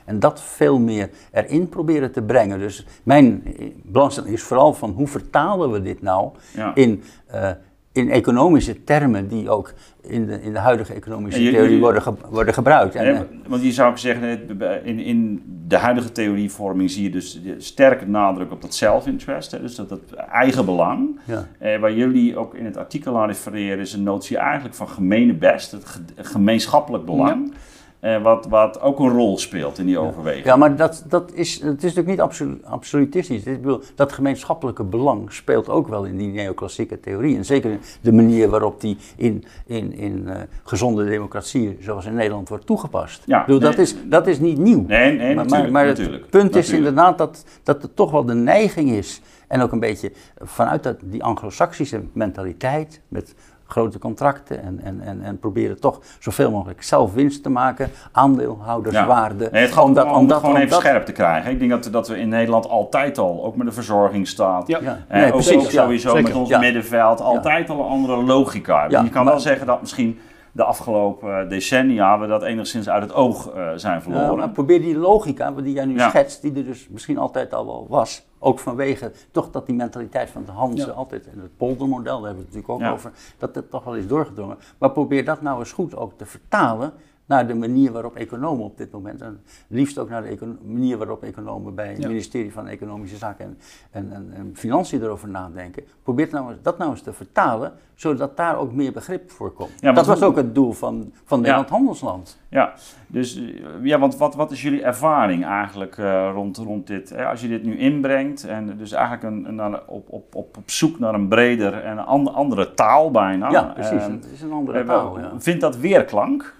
En 0.09 0.19
dat 0.19 0.41
veel 0.41 0.79
meer 0.79 1.09
erin 1.31 1.69
proberen 1.69 2.11
te 2.11 2.21
brengen. 2.21 2.59
Dus 2.59 2.85
mijn 3.03 3.43
eh, 3.45 3.65
belangstelling 3.83 4.33
is 4.33 4.41
vooral 4.43 4.73
van 4.73 4.89
hoe 4.91 5.07
vertalen 5.07 5.71
we 5.71 5.81
dit 5.81 6.01
nou 6.01 6.29
Ja. 6.55 6.71
in, 6.75 7.03
eh, 7.27 7.49
in 7.91 8.09
economische 8.11 8.83
termen 8.83 9.27
die 9.27 9.49
ook 9.49 9.73
in 10.01 10.25
de, 10.25 10.41
in 10.41 10.53
de 10.53 10.59
huidige 10.59 10.93
economische 10.93 11.39
theorie 11.51 11.79
worden, 11.79 12.01
ge- 12.01 12.13
worden 12.29 12.53
gebruikt. 12.53 12.95
En, 12.95 13.15
eh, 13.15 13.21
want 13.47 13.63
je 13.63 13.71
zou 13.71 13.97
zeggen, 13.97 14.39
in, 14.83 14.99
in 14.99 15.43
de 15.67 15.77
huidige 15.77 16.11
theorievorming 16.11 16.91
zie 16.91 17.03
je 17.03 17.09
dus 17.09 17.41
sterke 17.57 18.05
nadruk 18.07 18.51
op 18.51 18.61
dat 18.61 18.73
self-interest, 18.73 19.51
dus 19.61 19.75
dat, 19.75 19.89
dat 19.89 20.01
eigen 20.31 20.65
belang. 20.65 21.19
ja. 21.25 21.47
Eh, 21.59 21.79
waar 21.79 21.93
jullie 21.93 22.37
ook 22.37 22.55
in 22.55 22.65
het 22.65 22.77
artikel 22.77 23.17
aan 23.19 23.27
refereren, 23.27 23.79
is 23.79 23.93
een 23.93 24.03
notie 24.03 24.37
eigenlijk 24.37 24.75
van 24.75 24.87
gemene 24.89 25.33
best, 25.33 25.71
het 25.71 25.85
ge- 25.85 25.99
gemeenschappelijk 26.15 27.05
belang. 27.05 27.53
Eh, 27.99 28.21
wat, 28.21 28.45
wat 28.49 28.81
ook 28.81 28.99
een 28.99 29.09
rol 29.09 29.37
speelt 29.37 29.77
in 29.77 29.85
die 29.85 29.99
overweging. 29.99 30.45
Ja, 30.45 30.55
maar 30.55 30.75
dat, 30.75 31.05
dat 31.07 31.31
is, 31.33 31.53
het 31.53 31.63
is 31.63 31.81
natuurlijk 31.81 32.07
niet 32.07 32.21
absolu- 32.21 32.59
absolutistisch. 32.63 33.43
Ik 33.43 33.61
bedoel, 33.61 33.81
dat 33.95 34.11
gemeenschappelijke 34.11 34.83
belang 34.83 35.33
speelt 35.33 35.69
ook 35.69 35.87
wel 35.87 36.05
in 36.05 36.17
die 36.17 36.31
neoclassieke 36.31 36.99
theorie. 36.99 37.37
En 37.37 37.45
zeker 37.45 37.77
de 38.01 38.11
manier 38.11 38.49
waarop 38.49 38.81
die 38.81 38.97
in, 39.15 39.43
in, 39.65 39.93
in 39.93 40.27
eh, 40.27 40.35
gezonde 40.63 41.05
democratieën, 41.05 41.77
zoals 41.79 42.05
in 42.05 42.13
Nederland, 42.13 42.49
wordt 42.49 42.65
toegepast. 42.65 43.23
Ja, 43.25 43.45
bedoel, 43.45 43.59
dat, 43.59 43.77
is, 43.77 43.95
dat 44.05 44.27
is 44.27 44.39
niet 44.39 44.57
nieuw. 44.57 44.83
Nee, 44.87 45.17
nee, 45.17 45.35
maar, 45.35 45.45
natuurlijk. 45.45 45.71
maar 45.71 45.85
natuurlijk, 45.85 46.21
het 46.21 46.31
punt 46.31 46.55
is 46.55 46.69
inderdaad 46.69 47.17
dat, 47.17 47.45
dat 47.63 47.83
er 47.83 47.93
toch 47.93 48.11
wel 48.11 48.25
de 48.25 48.33
neiging 48.33 48.91
is. 48.91 49.21
En 49.47 49.61
ook 49.61 49.71
een 49.71 49.79
beetje 49.79 50.11
vanuit 50.37 50.83
dat, 50.83 50.97
die 51.03 51.23
anglo-saxische 51.23 52.01
mentaliteit. 52.13 53.01
Met 53.07 53.35
grote 53.69 53.99
contracten 53.99 54.63
en, 54.63 54.79
en, 54.83 55.01
en, 55.01 55.21
en 55.23 55.39
proberen 55.39 55.79
toch 55.79 55.99
zoveel 56.19 56.51
mogelijk 56.51 56.83
zelf 56.83 57.13
winst 57.13 57.43
te 57.43 57.49
maken. 57.49 57.89
Aandeelhouderswaarde. 58.11 59.49
Nee, 59.51 59.61
het 59.61 59.71
gaat 59.71 59.83
om, 59.83 59.97
omdat- 59.99 60.39
gewoon 60.39 60.55
even 60.55 60.75
scherp 60.75 61.05
te 61.05 61.11
krijgen. 61.11 61.51
Ik 61.51 61.59
denk 61.59 61.71
dat, 61.71 61.89
dat 61.91 62.07
we 62.07 62.17
in 62.19 62.29
Nederland 62.29 62.69
altijd 62.69 63.17
al, 63.17 63.43
ook 63.45 63.55
met 63.55 63.67
de 63.67 63.73
verzorgingsstaat, 63.73 64.67
Ja. 64.67 64.79
Ja, 64.81 64.99
eh, 65.07 65.15
nee, 65.17 65.25
ook, 65.25 65.31
precies, 65.31 65.55
ook 65.55 65.71
ja, 65.71 65.81
sowieso 65.83 66.21
met 66.21 66.33
ons 66.33 66.49
ja. 66.49 66.59
middenveld, 66.59 67.21
altijd 67.21 67.69
al 67.69 67.79
een 67.79 67.85
andere 67.89 68.23
logica 68.23 68.79
hebben. 68.79 68.97
Ja, 68.97 69.03
je 69.03 69.09
kan 69.09 69.23
maar- 69.23 69.33
wel 69.33 69.41
zeggen 69.41 69.65
dat 69.67 69.81
misschien 69.81 70.19
de 70.51 70.63
afgelopen 70.63 71.49
decennia 71.49 72.19
we 72.19 72.27
dat 72.27 72.43
enigszins 72.43 72.89
uit 72.89 73.03
het 73.03 73.13
oog 73.13 73.49
eh, 73.49 73.71
zijn 73.75 73.93
Ja, 73.95 74.01
verloren. 74.01 74.37
maar 74.37 74.49
probeer 74.49 74.81
die 74.81 74.97
logica, 74.97 75.51
die 75.51 75.73
jij 75.73 75.85
nu 75.85 75.95
Ja. 75.95 76.09
schetst, 76.09 76.41
die 76.41 76.53
er 76.55 76.63
dus 76.65 76.87
misschien 76.89 77.17
altijd 77.17 77.53
al 77.53 77.65
wel 77.65 77.85
was, 77.89 78.25
ook 78.39 78.59
vanwege 78.59 79.11
toch 79.31 79.51
dat 79.51 79.65
die 79.65 79.75
mentaliteit 79.75 80.29
van 80.29 80.43
de 80.45 80.51
Hansen 80.51 80.87
Ja. 80.87 80.93
altijd, 80.93 81.27
en 81.33 81.39
het 81.41 81.57
poldermodel, 81.57 82.17
daar 82.21 82.25
hebben 82.27 82.31
we 82.31 82.37
het 82.37 82.55
natuurlijk 82.55 82.69
ook 82.73 82.79
Ja. 82.79 82.91
over, 82.91 83.11
dat 83.37 83.55
het 83.55 83.69
toch 83.71 83.83
wel 83.83 83.95
is 83.95 84.07
doorgedrongen. 84.07 84.57
Maar 84.77 84.91
probeer 84.91 85.25
dat 85.25 85.41
nou 85.41 85.59
eens 85.59 85.71
goed 85.71 85.95
ook 85.95 86.11
te 86.17 86.25
vertalen 86.25 86.91
naar 87.29 87.47
de 87.47 87.53
manier 87.53 87.91
waarop 87.91 88.15
economen 88.15 88.65
op 88.65 88.77
dit 88.77 88.91
moment, 88.91 89.21
en 89.21 89.41
liefst 89.67 89.97
ook 89.97 90.09
naar 90.09 90.23
de 90.23 90.55
manier 90.65 90.97
waarop 90.97 91.23
economen 91.23 91.75
bij 91.75 91.87
het 91.87 91.97
Ja. 92.01 92.07
ministerie 92.07 92.51
van 92.53 92.67
Economische 92.67 93.17
Zaken 93.17 93.45
en, 93.45 93.57
en, 93.91 94.11
en, 94.13 94.31
en 94.35 94.51
Financiën 94.53 95.01
erover 95.03 95.29
nadenken. 95.29 95.83
Probeer 96.03 96.27
nou 96.31 96.49
eens, 96.49 96.59
dat 96.61 96.77
nou 96.77 96.91
eens 96.91 97.01
te 97.01 97.13
vertalen, 97.13 97.71
zodat 97.95 98.37
daar 98.37 98.57
ook 98.57 98.73
meer 98.73 98.91
begrip 98.91 99.31
voor 99.31 99.51
komt. 99.53 99.81
dat 99.81 100.05
was 100.05 100.21
ook 100.21 100.35
het 100.35 100.55
doel 100.55 100.71
van, 100.71 101.11
van 101.25 101.39
Nederland 101.41 101.69
Handelsland. 101.69 102.39
Ja, 102.49 102.73
dus 103.07 103.35
eh, 103.37 103.43
ja, 103.81 103.99
want 103.99 104.17
wat, 104.17 104.35
wat 104.35 104.51
is 104.51 104.61
jullie 104.61 104.83
ervaring 104.83 105.45
eigenlijk 105.45 105.97
eh, 105.97 106.29
rond, 106.33 106.57
rond 106.57 106.87
dit? 106.87 107.09
Hè? 107.09 107.25
Als 107.25 107.41
je 107.41 107.47
dit 107.47 107.63
nu 107.63 107.77
inbrengt 107.77 108.43
en 108.45 108.77
dus 108.77 108.91
eigenlijk 108.91 109.23
een, 109.23 109.59
een, 109.59 109.87
op, 109.87 110.09
op, 110.09 110.35
op, 110.35 110.57
op 110.57 110.69
zoek 110.69 110.99
naar 110.99 111.13
een 111.13 111.27
breder 111.27 111.73
en 111.73 111.91
een 111.97 112.05
an- 112.05 112.33
andere 112.33 112.73
taal 112.73 113.11
bijna. 113.11 113.49
ja, 113.49 113.63
precies. 113.63 113.91
eh, 114.01 114.07
het 114.07 114.27
is 114.33 114.41
een 114.41 114.51
andere 114.51 114.79
eh, 114.79 114.85
taal. 114.85 115.19
Ja. 115.19 115.31
Vindt 115.37 115.61
dat 115.61 115.77
weerklank? 115.77 116.57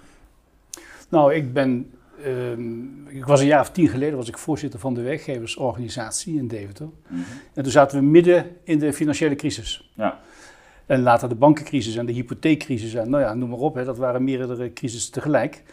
Nou, 1.09 1.33
ik 1.33 1.53
ben. 1.53 1.91
ehm, 2.23 3.07
ik 3.07 3.25
was 3.25 3.39
een 3.39 3.47
jaar 3.47 3.61
of 3.61 3.71
tien 3.71 3.87
geleden 3.87 4.17
was 4.17 4.27
ik 4.27 4.37
voorzitter 4.37 4.79
van 4.79 4.93
de 4.93 5.01
werkgeversorganisatie 5.01 6.37
in 6.37 6.47
Deventer. 6.47 6.89
En 7.53 7.63
toen 7.63 7.71
zaten 7.71 7.99
we 7.99 8.05
midden 8.05 8.45
in 8.63 8.79
de 8.79 8.93
financiële 8.93 9.35
crisis. 9.35 9.91
Ja. 9.93 10.19
En 10.85 11.01
later 11.01 11.29
de 11.29 11.35
bankencrisis 11.35 11.95
en 11.95 12.05
de 12.05 12.11
hypotheekcrisis 12.11 12.93
en 12.93 13.09
nou 13.09 13.23
ja, 13.23 13.33
noem 13.33 13.49
maar 13.49 13.59
op. 13.59 13.75
Hè, 13.75 13.85
dat 13.85 13.97
waren 13.97 14.23
meerdere 14.23 14.73
crises 14.73 15.09
tegelijk. 15.09 15.63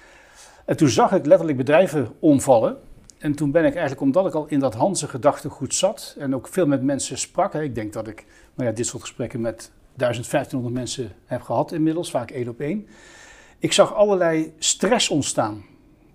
En 0.64 0.76
toen 0.76 0.88
zag 0.88 1.12
ik 1.12 1.26
letterlijk 1.26 1.58
bedrijven 1.58 2.08
omvallen. 2.18 2.76
En 3.18 3.34
toen 3.34 3.50
ben 3.50 3.64
ik 3.64 3.72
eigenlijk, 3.72 4.00
omdat 4.00 4.26
ik 4.26 4.34
al 4.34 4.46
in 4.48 4.58
dat 4.58 4.74
Hanse 4.74 5.08
gedachtegoed 5.08 5.74
zat 5.74 6.16
en 6.18 6.34
ook 6.34 6.48
veel 6.48 6.66
met 6.66 6.82
mensen 6.82 7.18
sprak. 7.18 7.52
Hè, 7.52 7.62
ik 7.62 7.74
denk 7.74 7.92
dat 7.92 8.08
ik 8.08 8.24
nou 8.54 8.68
ja, 8.68 8.74
dit 8.74 8.86
soort 8.86 9.02
gesprekken 9.02 9.40
met 9.40 9.70
1500 9.94 10.74
mensen 10.74 11.12
heb 11.24 11.42
gehad 11.42 11.72
inmiddels, 11.72 12.10
vaak 12.10 12.30
één 12.30 12.48
op 12.48 12.60
één. 12.60 12.86
Ik 13.58 13.72
zag 13.72 13.94
allerlei 13.94 14.54
stress 14.58 15.08
ontstaan 15.08 15.64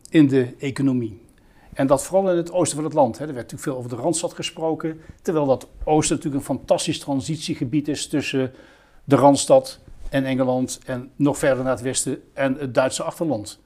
in 0.09 0.27
de 0.27 0.55
economie. 0.59 1.21
En 1.73 1.87
dat 1.87 2.03
vooral 2.03 2.31
in 2.31 2.37
het 2.37 2.51
oosten 2.51 2.75
van 2.75 2.85
het 2.85 2.93
land. 2.93 3.17
Hè. 3.17 3.27
Er 3.27 3.33
werd 3.33 3.51
natuurlijk 3.51 3.63
veel 3.63 3.77
over 3.77 3.89
de 3.89 4.03
Randstad 4.03 4.33
gesproken. 4.33 5.01
Terwijl 5.21 5.45
dat 5.45 5.67
oosten 5.83 6.15
natuurlijk 6.15 6.43
een 6.43 6.55
fantastisch 6.55 6.99
transitiegebied 6.99 7.87
is 7.87 8.07
tussen 8.07 8.53
de 9.03 9.15
Randstad 9.15 9.79
en 10.09 10.25
Engeland. 10.25 10.79
En 10.85 11.11
nog 11.15 11.37
verder 11.37 11.63
naar 11.63 11.73
het 11.73 11.81
westen 11.81 12.23
en 12.33 12.55
het 12.59 12.73
Duitse 12.73 13.03
achterland. 13.03 13.59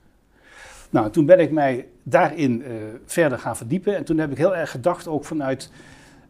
Nou, 0.89 1.09
toen 1.09 1.25
ben 1.25 1.39
ik 1.39 1.51
mij 1.51 1.87
daarin 2.03 2.63
eh, 2.63 2.71
verder 3.05 3.39
gaan 3.39 3.57
verdiepen. 3.57 3.95
En 3.95 4.03
toen 4.03 4.17
heb 4.17 4.31
ik 4.31 4.37
heel 4.37 4.55
erg 4.55 4.71
gedacht 4.71 5.07
ook 5.07 5.25
vanuit 5.25 5.71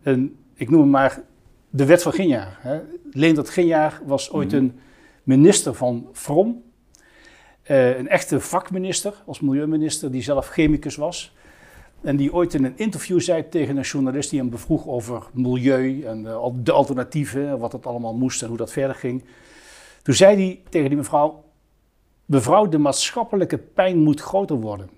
een, 0.04 0.38
ik 0.54 0.70
noem 0.70 0.82
het 0.82 0.90
maar, 0.90 1.22
de 1.70 1.86
wet 1.86 2.02
van 2.02 2.14
Ginjaar. 2.14 2.58
Hè. 2.62 2.80
Leendert 3.12 3.50
Ginjaar 3.50 4.02
was 4.06 4.32
ooit 4.32 4.54
een 4.54 4.80
minister 5.24 5.74
van 5.74 6.10
From. 6.14 6.64
Eh, 7.66 7.98
een 7.98 8.08
echte 8.08 8.40
vakminister, 8.40 9.14
als 9.26 9.40
milieuminister, 9.40 10.12
die 10.12 10.22
zelf 10.22 10.48
chemicus 10.48 10.96
was. 10.96 11.34
En 12.02 12.16
die 12.16 12.34
ooit 12.34 12.54
in 12.54 12.66
een 12.66 12.78
interview 12.78 13.20
zei 13.20 13.50
tegen 13.50 13.78
een 13.78 13.84
journalist 13.84 14.30
die 14.30 14.40
hem 14.40 14.50
bevroeg 14.50 14.88
over 14.88 15.24
milieu 15.34 16.04
en 16.04 16.28
eh, 16.28 16.48
de 16.54 16.72
alternatieven, 16.72 17.60
wat 17.60 17.72
het 17.72 17.86
allemaal 17.86 18.14
moest 18.14 18.42
en 18.42 18.48
hoe 18.48 18.58
dat 18.58 18.72
verder 18.72 18.96
ging. 18.96 19.24
Toen 20.02 20.14
zei 20.14 20.36
hij 20.36 20.62
tegen 20.70 20.88
die 20.90 20.98
mevrouw, 20.98 21.44
mevrouw, 22.26 22.70
de 22.70 22.78
maatschappelijke 22.78 23.58
pijn 23.58 23.98
moet 23.98 24.22
groter 24.22 24.56
worden. 24.56 24.90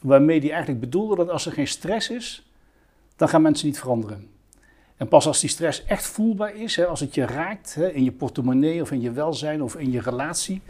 Waarmee 0.00 0.40
hij 0.40 0.50
eigenlijk 0.50 0.80
bedoelde 0.80 1.16
dat 1.16 1.30
als 1.30 1.46
er 1.46 1.52
geen 1.52 1.68
stress 1.68 2.10
is, 2.10 2.50
dan 3.16 3.28
gaan 3.28 3.42
mensen 3.42 3.66
niet 3.66 3.78
veranderen. 3.78 4.28
En 4.96 5.08
pas 5.08 5.26
als 5.26 5.40
die 5.40 5.50
stress 5.50 5.84
echt 5.84 6.06
voelbaar 6.06 6.54
is, 6.54 6.76
hè, 6.76 6.86
als 6.86 7.00
het 7.00 7.14
je 7.14 7.26
raakt 7.26 7.74
hè, 7.74 7.90
in 7.90 8.04
je 8.04 8.12
portemonnee 8.12 8.82
of 8.82 8.90
in 8.90 9.00
je 9.00 9.10
welzijn 9.10 9.62
of 9.62 9.76
in 9.76 9.90
je 9.90 10.00
relatie, 10.00 10.62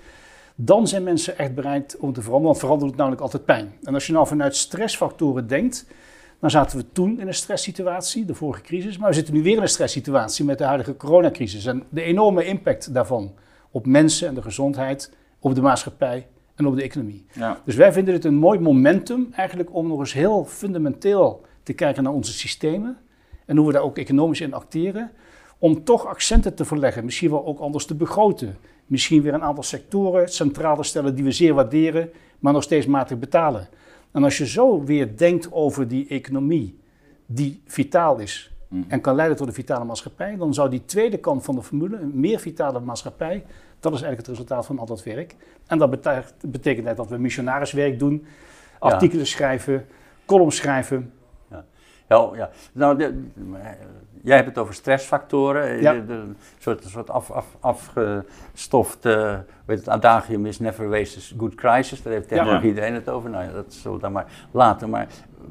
dan 0.64 0.88
zijn 0.88 1.02
mensen 1.02 1.38
echt 1.38 1.54
bereid 1.54 1.96
om 1.98 2.12
te 2.12 2.20
veranderen. 2.20 2.46
Want 2.46 2.58
veranderen 2.58 2.88
doet 2.88 2.98
namelijk 2.98 3.22
altijd 3.22 3.44
pijn. 3.44 3.72
En 3.82 3.94
als 3.94 4.06
je 4.06 4.12
nou 4.12 4.26
vanuit 4.26 4.56
stressfactoren 4.56 5.46
denkt, 5.46 5.86
dan 6.40 6.50
zaten 6.50 6.78
we 6.78 6.84
toen 6.92 7.20
in 7.20 7.26
een 7.26 7.34
stresssituatie, 7.34 8.24
de 8.24 8.34
vorige 8.34 8.62
crisis, 8.62 8.98
maar 8.98 9.08
we 9.08 9.14
zitten 9.14 9.34
nu 9.34 9.42
weer 9.42 9.56
in 9.56 9.62
een 9.62 9.68
stresssituatie 9.68 10.44
met 10.44 10.58
de 10.58 10.64
huidige 10.64 10.96
coronacrisis. 10.96 11.66
En 11.66 11.82
de 11.88 12.02
enorme 12.02 12.44
impact 12.44 12.94
daarvan 12.94 13.32
op 13.70 13.86
mensen 13.86 14.28
en 14.28 14.34
de 14.34 14.42
gezondheid, 14.42 15.12
op 15.38 15.54
de 15.54 15.60
maatschappij 15.60 16.26
en 16.54 16.66
op 16.66 16.76
de 16.76 16.82
economie. 16.82 17.26
Ja. 17.32 17.60
Dus 17.64 17.74
wij 17.74 17.92
vinden 17.92 18.14
het 18.14 18.24
een 18.24 18.34
mooi 18.34 18.58
momentum 18.58 19.28
eigenlijk 19.32 19.74
om 19.74 19.86
nog 19.86 19.98
eens 19.98 20.12
heel 20.12 20.44
fundamenteel 20.44 21.44
te 21.62 21.72
kijken 21.72 22.02
naar 22.02 22.12
onze 22.12 22.32
systemen 22.32 22.96
en 23.46 23.56
hoe 23.56 23.66
we 23.66 23.72
daar 23.72 23.82
ook 23.82 23.98
economisch 23.98 24.40
in 24.40 24.54
acteren. 24.54 25.10
Om 25.58 25.84
toch 25.84 26.06
accenten 26.06 26.54
te 26.54 26.64
verleggen, 26.64 27.04
misschien 27.04 27.30
wel 27.30 27.46
ook 27.46 27.58
anders 27.58 27.84
te 27.86 27.94
begroten. 27.94 28.56
Misschien 28.90 29.22
weer 29.22 29.34
een 29.34 29.42
aantal 29.42 29.62
sectoren 29.62 30.28
centraal 30.28 30.76
te 30.76 30.82
stellen 30.82 31.14
die 31.14 31.24
we 31.24 31.32
zeer 31.32 31.54
waarderen, 31.54 32.10
maar 32.38 32.52
nog 32.52 32.62
steeds 32.62 32.86
matig 32.86 33.18
betalen. 33.18 33.68
En 34.10 34.24
als 34.24 34.38
je 34.38 34.46
zo 34.46 34.84
weer 34.84 35.16
denkt 35.16 35.52
over 35.52 35.88
die 35.88 36.08
economie 36.08 36.78
die 37.26 37.62
vitaal 37.66 38.18
is 38.18 38.50
en 38.88 39.00
kan 39.00 39.14
leiden 39.14 39.36
tot 39.36 39.46
een 39.46 39.52
vitale 39.52 39.84
maatschappij, 39.84 40.36
dan 40.36 40.54
zou 40.54 40.70
die 40.70 40.84
tweede 40.84 41.16
kant 41.18 41.44
van 41.44 41.54
de 41.54 41.62
formule, 41.62 41.96
een 41.96 42.20
meer 42.20 42.38
vitale 42.38 42.80
maatschappij, 42.80 43.44
dat 43.80 43.92
is 43.92 44.02
eigenlijk 44.02 44.18
het 44.18 44.28
resultaat 44.28 44.66
van 44.66 44.78
al 44.78 44.86
dat 44.86 45.02
werk. 45.02 45.36
En 45.66 45.78
dat 45.78 45.90
betekent, 46.46 46.96
dat 46.96 47.08
we 47.08 47.16
missionariswerk 47.18 47.98
doen, 47.98 48.24
artikelen 48.78 49.26
schrijven, 49.26 49.86
columns 50.24 50.56
schrijven. 50.56 51.12
Ja, 52.08 52.22
oh, 52.22 52.36
ja. 52.36 52.50
Nou, 52.72 52.98
de- 52.98 53.24
jij 54.22 54.36
hebt 54.36 54.48
het 54.48 54.58
over 54.58 54.74
stressfactoren. 54.74 55.80
Ja. 55.80 55.92
De- 55.92 56.12
een 56.12 56.36
soort, 56.58 56.84
een 56.84 56.90
soort 56.90 57.10
af, 57.10 57.30
af, 57.30 57.56
afgestoft, 57.60 59.04
eh, 59.04 59.38
weet 59.64 59.78
het, 59.78 59.88
adagium 59.88 60.46
is 60.46 60.58
never 60.58 60.88
waste 60.88 61.34
a 61.34 61.38
good 61.38 61.54
crisis. 61.54 62.02
Daar 62.02 62.12
heeft 62.12 62.28
tegenwoordig 62.28 62.62
Ja. 62.62 62.68
iedereen 62.68 62.94
het 62.94 63.08
over. 63.08 63.30
Nou 63.30 63.44
ja, 63.44 63.52
dat 63.52 63.72
zullen 63.72 63.96
we 63.96 64.02
dan 64.02 64.12
maar 64.12 64.32
laten. 64.50 64.90
Maar 64.90 65.08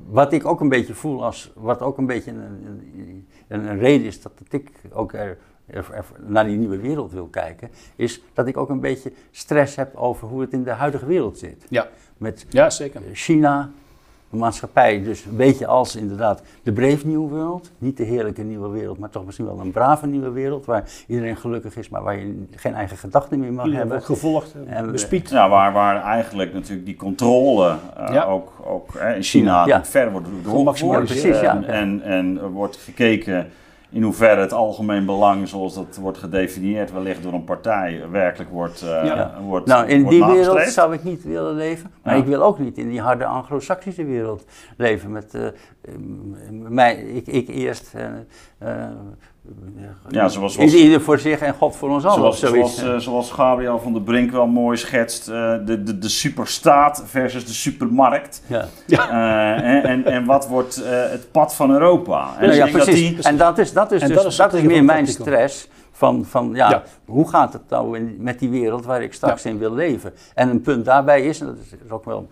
wat 0.09 0.33
ik 0.33 0.45
ook 0.45 0.59
een 0.61 0.69
beetje 0.69 0.93
voel 0.93 1.23
als, 1.23 1.51
wat 1.55 1.81
ook 1.81 1.97
een 1.97 2.05
beetje 2.05 2.31
een, 2.31 2.39
een, 2.39 3.27
een, 3.47 3.67
een 3.69 3.79
reden 3.79 4.07
is 4.07 4.21
dat 4.21 4.31
ik 4.49 4.71
ook 4.93 5.13
er, 5.13 5.37
er- 5.65 5.87
er 5.93 6.05
naar 6.25 6.45
die 6.45 6.57
nieuwe 6.57 6.77
wereld 6.77 7.11
wil 7.11 7.27
kijken, 7.27 7.69
is 7.95 8.21
dat 8.33 8.47
ik 8.47 8.57
ook 8.57 8.69
een 8.69 8.79
beetje 8.79 9.11
stress 9.31 9.75
heb 9.75 9.95
over 9.95 10.27
hoe 10.27 10.41
het 10.41 10.51
in 10.53 10.63
de 10.63 10.71
huidige 10.71 11.05
wereld 11.05 11.37
zit. 11.37 11.65
Ja, 11.69 11.87
Met 12.17 12.45
ja 12.49 12.69
zeker. 12.69 13.01
China, 13.13 13.69
een 14.31 14.37
maatschappij, 14.39 15.03
dus 15.03 15.25
een 15.25 15.35
beetje 15.35 15.67
als 15.67 15.95
inderdaad 15.95 16.41
de 16.63 16.71
Brave 16.71 17.07
New 17.07 17.29
World. 17.29 17.71
Niet 17.77 17.97
de 17.97 18.03
heerlijke 18.03 18.41
nieuwe 18.41 18.69
wereld, 18.69 18.97
maar 18.99 19.09
toch 19.09 19.25
misschien 19.25 19.45
wel 19.45 19.59
een 19.59 19.71
brave 19.71 20.07
nieuwe 20.07 20.29
wereld. 20.31 20.65
Waar 20.65 20.83
iedereen 21.07 21.37
gelukkig 21.37 21.77
is, 21.77 21.89
maar 21.89 22.03
waar 22.03 22.19
je 22.19 22.45
geen 22.55 22.73
eigen 22.73 22.97
gedachten 22.97 23.39
meer 23.39 23.53
mag 23.53 23.65
Iedereen 23.65 23.87
hebben. 23.87 24.05
gevolgd, 24.05 24.55
En 24.67 24.91
bespied. 24.91 25.29
Ja, 25.29 25.49
waar, 25.49 25.73
waar 25.73 26.03
eigenlijk 26.03 26.53
natuurlijk 26.53 26.85
die 26.85 26.95
controle 26.95 27.75
eh, 27.97 28.13
Ja. 28.13 28.23
ook, 28.23 28.51
ook 28.65 28.89
hè, 28.97 29.15
in 29.15 29.23
China 29.23 29.65
Ja. 29.65 29.85
ver 29.85 30.11
wordt 30.11 30.25
doorgevoerd. 30.27 30.57
Gemaximaliseerd. 30.57 31.21
Precies, 31.21 31.41
ja. 31.41 31.55
En, 31.55 31.67
en, 31.67 32.01
en 32.03 32.47
wordt 32.51 32.75
gekeken 32.77 33.47
in 33.91 34.03
hoeverre 34.03 34.41
het 34.41 34.53
algemeen 34.53 35.05
belang, 35.05 35.47
zoals 35.47 35.73
dat 35.75 35.97
wordt 36.01 36.17
gedefinieerd, 36.17 36.91
wellicht 36.91 37.23
door 37.23 37.33
een 37.33 37.43
partij, 37.43 38.01
werkelijk 38.11 38.49
wordt, 38.51 38.81
eh, 38.81 39.05
Ja. 39.05 39.33
wordt 39.41 39.65
Nou, 39.67 39.87
in 39.87 40.01
wordt 40.01 40.17
die 40.17 40.25
wereld 40.25 40.61
zou 40.61 40.93
ik 40.93 41.03
niet 41.03 41.23
willen 41.23 41.53
leven. 41.55 41.91
Maar 42.03 42.15
Ja. 42.15 42.21
ik 42.21 42.27
wil 42.27 42.43
ook 42.43 42.59
niet 42.59 42.77
in 42.77 42.89
die 42.89 43.01
harde 43.01 43.25
anglo-saxische 43.25 44.05
wereld 44.05 44.45
leven. 44.77 45.11
Met 45.11 45.33
eh, 45.33 45.47
mij, 46.69 46.95
ik, 46.95 47.27
ik 47.27 47.47
eerst. 47.47 47.93
eh, 48.57 48.85
Ja, 50.09 50.27
zoals- 50.27 50.53
zoals- 50.53 50.73
ieder 50.73 51.01
voor 51.01 51.19
zich 51.19 51.39
en 51.39 51.53
God 51.53 51.75
voor 51.75 51.89
ons 51.89 52.03
allen. 52.05 52.17
Zoals, 52.19 52.41
of 52.43 52.49
zoiets. 52.49 52.75
zoals, 52.79 52.93
eh, 52.93 52.99
zoals 52.99 53.31
Gabriel 53.31 53.79
van 53.79 53.93
der 53.93 54.01
Brink 54.01 54.31
wel 54.31 54.47
mooi 54.47 54.77
schetst, 54.77 55.27
eh, 55.27 55.53
de, 55.65 55.83
de, 55.83 55.97
de 55.97 56.09
superstaat 56.09 57.03
versus 57.05 57.45
de 57.45 57.53
supermarkt. 57.53 58.41
ja. 58.47 58.67
Eh, 58.87 59.73
en, 59.75 59.83
en, 59.83 60.05
en 60.05 60.25
wat 60.25 60.47
wordt 60.47 60.83
eh, 60.83 60.89
het 60.91 61.31
pad 61.31 61.55
van 61.55 61.71
Europa? 61.71 62.29
En 62.39 62.45
Nou 62.47 62.53
ja, 62.57 62.65
dat 62.77 62.85
die- 62.85 63.17
En 63.21 63.37
dat 63.37 63.57
is, 63.57 63.73
dat 63.73 63.91
is, 63.91 64.01
En 64.01 64.07
dus, 64.07 64.15
dat 64.23 64.35
dat 64.37 64.53
is 64.53 64.61
is, 64.61 64.67
meer 64.67 64.83
mijn 64.83 65.07
stress. 65.07 65.67
Van, 65.99 66.25
van 66.25 66.51
ja, 66.53 66.69
Ja. 66.69 66.83
hoe 67.05 67.29
gaat 67.29 67.53
het 67.53 67.69
nou 67.69 67.97
in, 67.97 68.15
met 68.19 68.39
die 68.39 68.49
wereld 68.49 68.85
waar 68.85 69.01
ik 69.01 69.13
straks 69.13 69.45
in 69.45 69.57
wil 69.57 69.73
leven? 69.73 70.13
En 70.35 70.49
een 70.49 70.61
punt 70.61 70.85
daarbij 70.85 71.21
is, 71.25 71.39
en 71.39 71.45
dat 71.45 71.55
is 71.57 71.91
ook 71.91 72.05
wel 72.05 72.27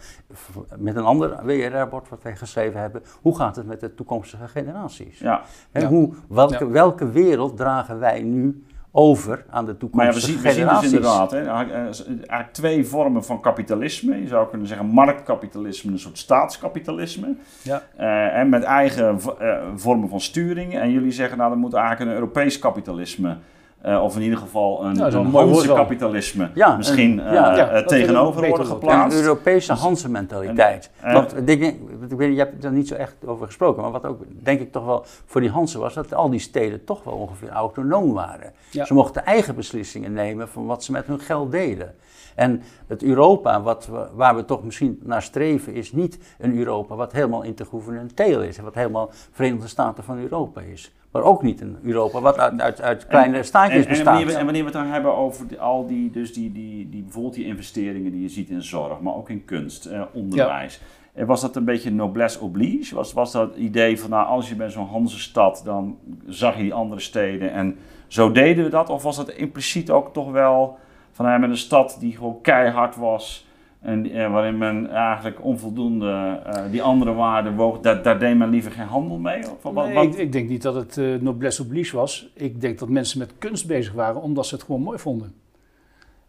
met 0.78 0.96
een 0.96 1.04
ander 1.04 1.46
WRR-bord 1.46 2.10
wat 2.10 2.24
wij 2.24 2.36
geschreven 2.36 2.80
hebben, 2.80 3.04
hoe 3.22 3.38
gaat 3.38 3.56
het 3.56 3.68
met 3.68 3.80
de 3.80 3.96
toekomstige 3.96 4.48
generaties? 4.48 5.20
ja. 5.20 5.42
Hoe, 5.88 6.14
welke, 6.30 6.68
welke 6.68 7.10
wereld 7.10 7.58
dragen 7.58 8.00
wij 8.00 8.22
nu 8.22 8.64
over 8.92 9.46
aan 9.50 9.66
de 9.66 9.76
Maar 9.92 10.06
ja, 10.06 10.12
we 10.12 10.20
toekomstige 10.20 10.32
zien, 10.32 10.42
we 10.42 10.52
zien 10.52 10.68
dus 10.68 10.84
inderdaad 10.84 11.32
hè, 11.32 11.46
eigenlijk, 11.46 11.70
eh, 11.72 12.08
eigenlijk 12.18 12.54
twee 12.54 12.86
vormen 12.86 13.24
van 13.24 13.42
kapitalisme. 13.42 14.22
Je 14.22 14.28
zou 14.28 14.50
kunnen 14.50 14.68
zeggen 14.68 14.86
marktkapitalisme, 14.86 15.92
een 15.92 16.00
soort 16.00 16.18
staatskapitalisme. 16.18 17.36
Ja. 17.62 17.82
Eh, 17.96 18.38
en 18.38 18.50
met 18.50 18.64
eigen 18.64 19.20
eh, 19.40 19.58
vormen 19.76 20.10
van 20.10 20.22
sturing. 20.22 20.76
En 20.76 20.92
jullie 20.92 21.12
zeggen, 21.12 21.38
nou, 21.38 21.52
er 21.52 21.58
moet 21.58 21.74
eigenlijk 21.74 22.10
een 22.10 22.16
Europees 22.18 22.60
kapitalisme. 22.60 23.38
Eh, 23.82 24.04
of 24.04 24.16
in 24.16 24.22
ieder 24.22 24.38
geval 24.38 24.86
een, 24.86 24.96
Ja, 24.96 25.06
een 25.06 25.14
een 25.16 25.26
Hanse 25.32 25.68
kapitalisme 25.74 26.50
Ja, 26.54 26.78
misschien 26.78 27.18
een- 27.20 27.26
eh, 27.26 27.34
ja, 27.34 27.68
eh, 27.68 27.74
dat 27.74 27.88
tegenover 27.88 28.48
worden 28.48 28.66
geplaatst. 28.68 29.18
Een 29.18 29.24
Europese 29.24 29.74
Hanse-mentaliteit. 29.74 30.90
en- 31.02 31.14
Want 31.14 31.38
ik 31.38 31.46
denk, 31.48 31.62
ik 32.10 32.18
weet, 32.18 32.32
je 32.34 32.38
hebt 32.40 32.64
er 32.64 32.72
niet 32.72 32.88
zo 32.88 32.96
echt 32.96 33.16
over 33.26 33.46
gesproken, 33.46 33.82
maar 33.82 33.92
wat 33.92 34.06
ook 34.06 34.20
denk 34.44 34.60
ik 34.60 34.72
toch 34.72 34.86
wel 34.86 35.04
voor 35.26 35.42
die 35.42 35.50
Hansen 35.50 35.80
was, 35.80 35.94
dat 35.94 36.14
al 36.14 36.30
die 36.30 36.40
steden 36.40 36.84
toch 36.84 37.04
wel 37.04 37.14
ongeveer 37.14 37.50
autonoom 37.50 38.14
waren. 38.14 38.52
Ja. 38.72 38.86
Ze 38.86 38.94
mochten 38.94 39.26
eigen 39.26 39.56
beslissingen 39.56 40.14
nemen 40.14 40.48
van 40.50 40.66
wat 40.66 40.84
ze 40.84 40.92
met 40.92 41.06
hun 41.06 41.20
geld 41.20 41.52
deden. 41.52 41.96
En 42.36 42.62
het 42.88 43.04
Europa 43.04 43.62
wat 43.62 43.88
we, 43.92 44.08
waar 44.14 44.36
we 44.36 44.46
toch 44.46 44.64
misschien 44.64 45.00
naar 45.04 45.22
streven, 45.22 45.74
is 45.74 45.92
niet 45.92 46.20
een 46.40 46.58
Europa 46.58 46.96
wat 46.96 47.12
helemaal 47.12 47.44
intergouvernementeel 47.44 48.42
is, 48.42 48.58
en 48.58 48.64
wat 48.64 48.74
helemaal 48.76 49.10
Verenigde 49.32 49.68
Staten 49.68 50.04
van 50.04 50.18
Europa 50.20 50.62
is. 50.62 50.96
Maar 51.12 51.24
ook 51.24 51.44
niet 51.44 51.62
een 51.62 51.78
Europa 51.84 52.22
wat 52.22 52.38
uit, 52.38 52.62
uit, 52.62 52.82
uit 52.82 53.08
kleine 53.08 53.44
staatjes 53.44 53.76
En, 53.78 53.84
en, 53.84 53.90
bestaat. 53.90 54.06
wanneer 54.06 54.26
we, 54.26 54.34
en 54.34 54.44
wanneer 54.46 54.64
we 54.64 54.70
het 54.70 54.78
dan 54.78 54.88
hebben 54.88 55.16
over 55.16 55.48
die- 55.48 55.60
al 55.60 55.88
die, 55.88 56.12
dus 56.12 56.34
die, 56.34 56.52
die, 56.52 56.90
die, 56.90 57.02
bijvoorbeeld 57.04 57.34
die 57.34 57.46
investeringen 57.46 58.12
die 58.12 58.22
je 58.22 58.30
ziet 58.30 58.50
in 58.50 58.64
zorg, 58.64 59.00
maar 59.00 59.16
ook 59.16 59.30
in 59.30 59.46
kunst, 59.46 59.86
eh, 59.86 60.02
onderwijs. 60.14 60.82
Eh, 61.14 61.26
Was 61.26 61.42
dat 61.42 61.56
een 61.56 61.66
beetje 61.66 61.92
noblesse 61.92 62.40
oblige? 62.40 62.96
Was, 62.96 63.14
was 63.14 63.32
dat 63.32 63.50
het 63.50 63.58
idee 63.58 64.00
van, 64.00 64.10
nou, 64.10 64.28
als 64.28 64.50
je 64.50 64.56
bij 64.56 64.70
zo'n 64.70 64.88
Hansestad, 64.88 65.62
dan 65.66 65.98
zag 66.26 66.56
je 66.58 66.62
die 66.64 66.74
andere 66.74 67.02
steden 67.02 67.52
en 67.52 67.78
zo 68.08 68.32
deden 68.32 68.64
we 68.64 68.70
dat? 68.70 68.90
Of 68.90 69.04
was 69.04 69.16
dat 69.16 69.30
impliciet 69.30 69.90
ook 69.90 70.14
toch 70.14 70.32
wel 70.32 70.78
van, 71.12 71.26
nou, 71.26 71.40
met 71.40 71.50
een 71.50 71.58
stad 71.58 71.98
die 72.00 72.16
gewoon 72.16 72.42
keihard 72.42 72.96
was 72.96 73.47
en 73.88 74.12
eh, 74.12 74.32
waarin 74.32 74.58
men 74.58 74.90
eigenlijk 74.90 75.44
onvoldoende 75.44 76.40
eh, 76.46 76.62
die 76.72 76.82
andere 76.84 77.14
waarden 77.14 77.56
woog, 77.56 77.80
daar, 77.80 78.02
daar 78.02 78.20
deed 78.20 78.38
men 78.38 78.50
liever 78.50 78.72
geen 78.72 78.88
handel 78.88 79.18
mee? 79.18 79.40
Of, 79.40 79.74
wat, 79.74 79.86
Nee, 79.86 79.94
wat- 79.94 80.04
ik, 80.04 80.14
ik 80.16 80.32
denk 80.32 80.50
niet 80.50 80.62
dat 80.62 80.76
het 80.76 80.98
eh 80.98 81.06
noblesse 81.20 81.62
oblige 81.62 81.96
was. 81.96 82.30
Ik 82.34 82.62
denk 82.62 82.80
dat 82.80 82.90
mensen 82.90 83.20
met 83.20 83.32
kunst 83.38 83.68
bezig 83.68 83.94
waren 83.94 84.22
omdat 84.22 84.46
ze 84.46 84.56
het 84.56 84.64
gewoon 84.64 84.82
mooi 84.82 84.98
vonden. 85.00 85.34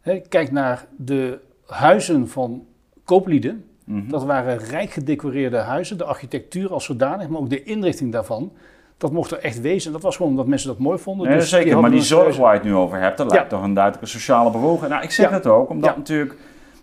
Hè, 0.00 0.20
kijk 0.28 0.50
naar 0.52 0.86
de 0.96 1.38
huizen 1.66 2.28
van 2.28 2.64
kooplieden. 3.04 3.64
Mhm. 3.84 4.08
Dat 4.10 4.24
waren 4.24 4.58
rijk 4.58 4.90
gedecoreerde 4.90 5.56
huizen. 5.56 5.98
De 5.98 6.04
architectuur 6.04 6.72
als 6.72 6.84
zodanig, 6.84 7.28
maar 7.28 7.40
ook 7.40 7.50
de 7.50 7.62
inrichting 7.62 8.12
daarvan. 8.12 8.52
Dat 8.98 9.12
mocht 9.12 9.30
er 9.30 9.38
echt 9.38 9.60
wezen. 9.60 9.86
En 9.86 9.92
dat 9.92 10.02
was 10.02 10.16
gewoon 10.16 10.30
omdat 10.30 10.46
mensen 10.46 10.68
dat 10.68 10.78
mooi 10.78 10.98
vonden. 10.98 11.28
Nee, 11.28 11.36
Dus 11.36 11.48
zeker, 11.48 11.80
maar 11.80 11.90
die 11.90 12.00
zorg 12.02 12.36
waar 12.36 12.52
je 12.52 12.58
het 12.58 12.68
nu 12.68 12.74
over 12.74 13.00
hebt, 13.00 13.18
dat 13.18 13.26
Ja. 13.30 13.34
lijkt 13.34 13.50
toch 13.50 13.62
een 13.62 13.74
duidelijke 13.74 14.06
sociale 14.08 14.50
bewogenheid. 14.50 14.90
Nou, 14.92 15.02
ik 15.04 15.10
zeg 15.10 15.28
Ja. 15.28 15.34
het 15.36 15.46
ook, 15.46 15.70
omdat 15.70 15.90
Ja. 15.90 15.96
natuurlijk 15.96 16.36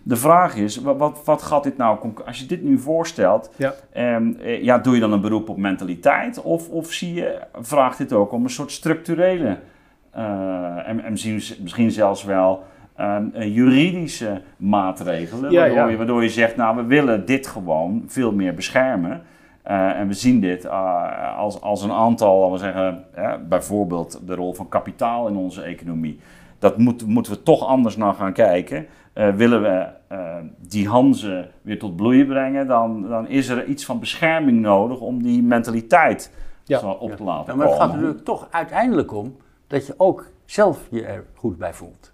de 0.08 0.16
vraag 0.16 0.56
is, 0.56 0.76
wat, 0.76 0.96
wat, 0.96 1.22
wat 1.24 1.42
gaat 1.42 1.62
dit 1.62 1.76
nou, 1.76 1.98
als 2.26 2.38
je 2.38 2.46
dit 2.46 2.62
nu 2.62 2.78
voorstelt, 2.78 3.50
Ja. 3.56 3.74
ehm, 3.92 4.32
eh, 4.40 4.62
ja, 4.62 4.78
doe 4.78 4.94
je 4.94 5.00
dan 5.00 5.12
een 5.12 5.20
beroep 5.20 5.48
op 5.48 5.56
mentaliteit? 5.56 6.42
Of, 6.42 6.68
of 6.68 6.92
zie 6.92 7.14
je, 7.14 7.38
vraagt 7.60 7.98
dit 7.98 8.12
ook 8.12 8.32
om 8.32 8.44
een 8.44 8.50
soort 8.50 8.72
structurele, 8.72 9.58
eh, 10.10 10.88
en, 10.88 11.04
en 11.04 11.10
misschien, 11.10 11.42
misschien 11.62 11.90
zelfs 11.90 12.24
wel 12.24 12.62
ehm, 12.96 13.24
eh, 13.32 13.54
juridische 13.54 14.40
maatregelen, 14.56 15.50
Ja, 15.50 15.60
waardoor, 15.60 15.76
ja. 15.78 15.88
Je, 15.88 15.96
waardoor 15.96 16.22
je 16.22 16.28
zegt, 16.28 16.56
nou, 16.56 16.76
we 16.76 16.84
willen 16.84 17.26
dit 17.26 17.46
gewoon 17.46 18.04
veel 18.06 18.32
meer 18.32 18.54
beschermen. 18.54 19.22
En 19.62 20.08
we 20.08 20.14
zien 20.14 20.40
dit 20.40 20.68
als, 21.36 21.60
als 21.60 21.82
een 21.82 21.92
aantal, 21.92 22.38
laten 22.38 22.52
we 22.52 22.58
zeggen, 22.58 23.04
bijvoorbeeld 23.48 24.20
de 24.26 24.34
rol 24.34 24.54
van 24.54 24.68
kapitaal 24.68 25.28
in 25.28 25.36
onze 25.36 25.62
economie. 25.62 26.20
Dat 26.58 26.78
moet, 26.78 27.06
moeten 27.06 27.32
we 27.32 27.42
toch 27.42 27.66
anders 27.66 27.96
naar 27.96 28.14
gaan 28.14 28.32
kijken. 28.32 28.86
Eh, 29.16 29.28
willen 29.34 29.62
we 29.62 29.86
eh, 30.08 30.36
die 30.68 30.88
Hanze 30.88 31.48
weer 31.62 31.78
tot 31.78 31.96
bloeien 31.96 32.26
brengen, 32.26 32.66
dan, 32.66 33.08
dan 33.08 33.28
is 33.28 33.48
er 33.48 33.64
iets 33.64 33.84
van 33.84 34.00
bescherming 34.00 34.60
nodig 34.60 35.00
om 35.00 35.22
die 35.22 35.42
mentaliteit 35.42 36.32
Ja. 36.64 36.78
zo 36.78 36.90
op 36.90 37.16
te 37.16 37.22
laten 37.22 37.52
Ja, 37.52 37.58
maar 37.58 37.66
het 37.68 37.76
gaat 37.76 37.92
natuurlijk 37.92 38.24
toch 38.24 38.46
uiteindelijk 38.50 39.12
om 39.12 39.36
dat 39.66 39.86
je 39.86 39.94
ook 39.96 40.26
zelf 40.44 40.78
je 40.90 41.04
er 41.04 41.24
goed 41.34 41.58
bij 41.58 41.72
voelt. 41.74 42.12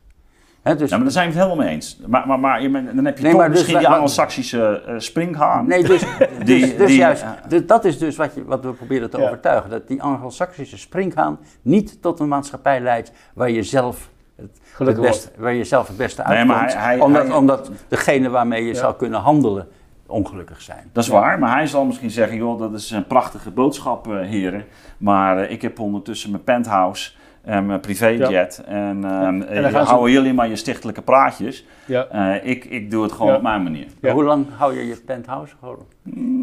Hè, 0.63 0.77
dus, 0.77 0.91
Ja, 0.91 0.95
maar 0.97 1.05
daar 1.05 1.13
zijn 1.13 1.31
we 1.31 1.35
het 1.39 1.43
helemaal 1.45 1.65
mee 1.65 1.75
eens. 1.75 2.01
Maar, 2.07 2.27
maar, 2.27 2.41
maar 2.41 2.61
dan 2.95 3.05
heb 3.05 3.17
je 3.17 3.23
Nee, 3.23 3.33
toch 3.33 3.43
dus 3.43 3.51
misschien 3.51 3.79
die 3.79 3.89
Anglo-Saxische 3.89 4.83
eh, 4.87 4.95
springhaan. 4.99 5.67
nee, 5.67 5.83
dus, 5.85 6.01
Die- 6.45 6.61
dus, 6.61 6.77
dus 6.77 6.87
die- 6.87 6.97
juist, 6.97 7.25
dus 7.49 7.67
dat 7.67 7.85
is 7.85 7.99
dus 7.99 8.17
wat, 8.17 8.35
je, 8.35 8.45
wat 8.45 8.65
we 8.65 8.73
proberen 8.73 9.11
te 9.11 9.19
Ja. 9.19 9.25
overtuigen. 9.25 9.71
Dat 9.71 9.89
die 9.89 10.03
Anglo-Saxische 10.03 10.79
springhaan 10.79 11.39
niet 11.63 12.03
tot 12.03 12.21
een 12.21 12.29
maatschappij 12.29 12.81
leidt 12.81 13.13
waar 13.35 13.51
je 13.51 13.63
zelf 13.63 14.11
het, 14.37 14.47
het 14.47 14.61
Gelukkig 14.73 15.05
beste, 15.05 15.29
waar 15.37 15.55
je 15.55 15.65
zelf 15.65 15.87
het 15.89 15.97
beste 15.97 16.23
Nee, 16.23 16.37
uitkomt. 16.37 16.59
maar 16.59 16.73
hij- 16.73 16.83
hij- 16.83 17.01
omdat, 17.01 17.27
hij- 17.27 17.37
omdat 17.37 17.71
degene 17.89 18.31
waarmee 18.31 18.63
je 18.65 18.73
Ja. 18.73 18.79
zou 18.79 18.95
kunnen 18.95 19.21
handelen 19.21 19.69
ongelukkig 20.07 20.61
zijn. 20.63 20.91
Dat 20.93 21.05
is 21.05 21.11
waar, 21.11 21.39
maar 21.39 21.53
hij 21.57 21.67
zal 21.67 21.85
misschien 21.85 22.11
zeggen, 22.11 22.37
joh, 22.37 22.59
dat 22.59 22.73
is 22.73 22.91
een 22.91 23.07
prachtige 23.07 23.51
boodschap, 23.51 24.07
eh, 24.13 24.21
heren. 24.21 24.65
Maar 24.99 25.39
eh, 25.39 25.51
ik 25.51 25.63
heb 25.63 25.79
ondertussen 25.79 26.31
mijn 26.31 26.45
penthouse 26.45 27.13
en 27.43 27.67
mijn 27.67 27.81
privéjet. 27.81 28.63
En, 28.67 29.05
En 29.05 29.63
dan 29.63 29.71
gaan 29.71 29.85
ze- 29.87 29.91
houden 29.93 30.13
jullie 30.13 30.33
maar 30.35 30.49
je 30.49 30.57
stichtelijke 30.57 31.03
praatjes. 31.03 31.67
Ja. 31.85 32.07
Eh, 32.07 32.51
ik, 32.51 32.65
ik 32.65 32.91
doe 32.91 33.03
het 33.03 33.13
gewoon 33.13 33.31
Ja. 33.31 33.37
op 33.37 33.43
mijn 33.43 33.63
manier. 33.63 33.87
Ja. 34.01 34.13
Hoe 34.13 34.25
lang 34.25 34.47
hou 34.57 34.75
je 34.79 34.87
je 34.87 34.97
penthouse? 35.07 35.55
Gewoon? 35.61 35.87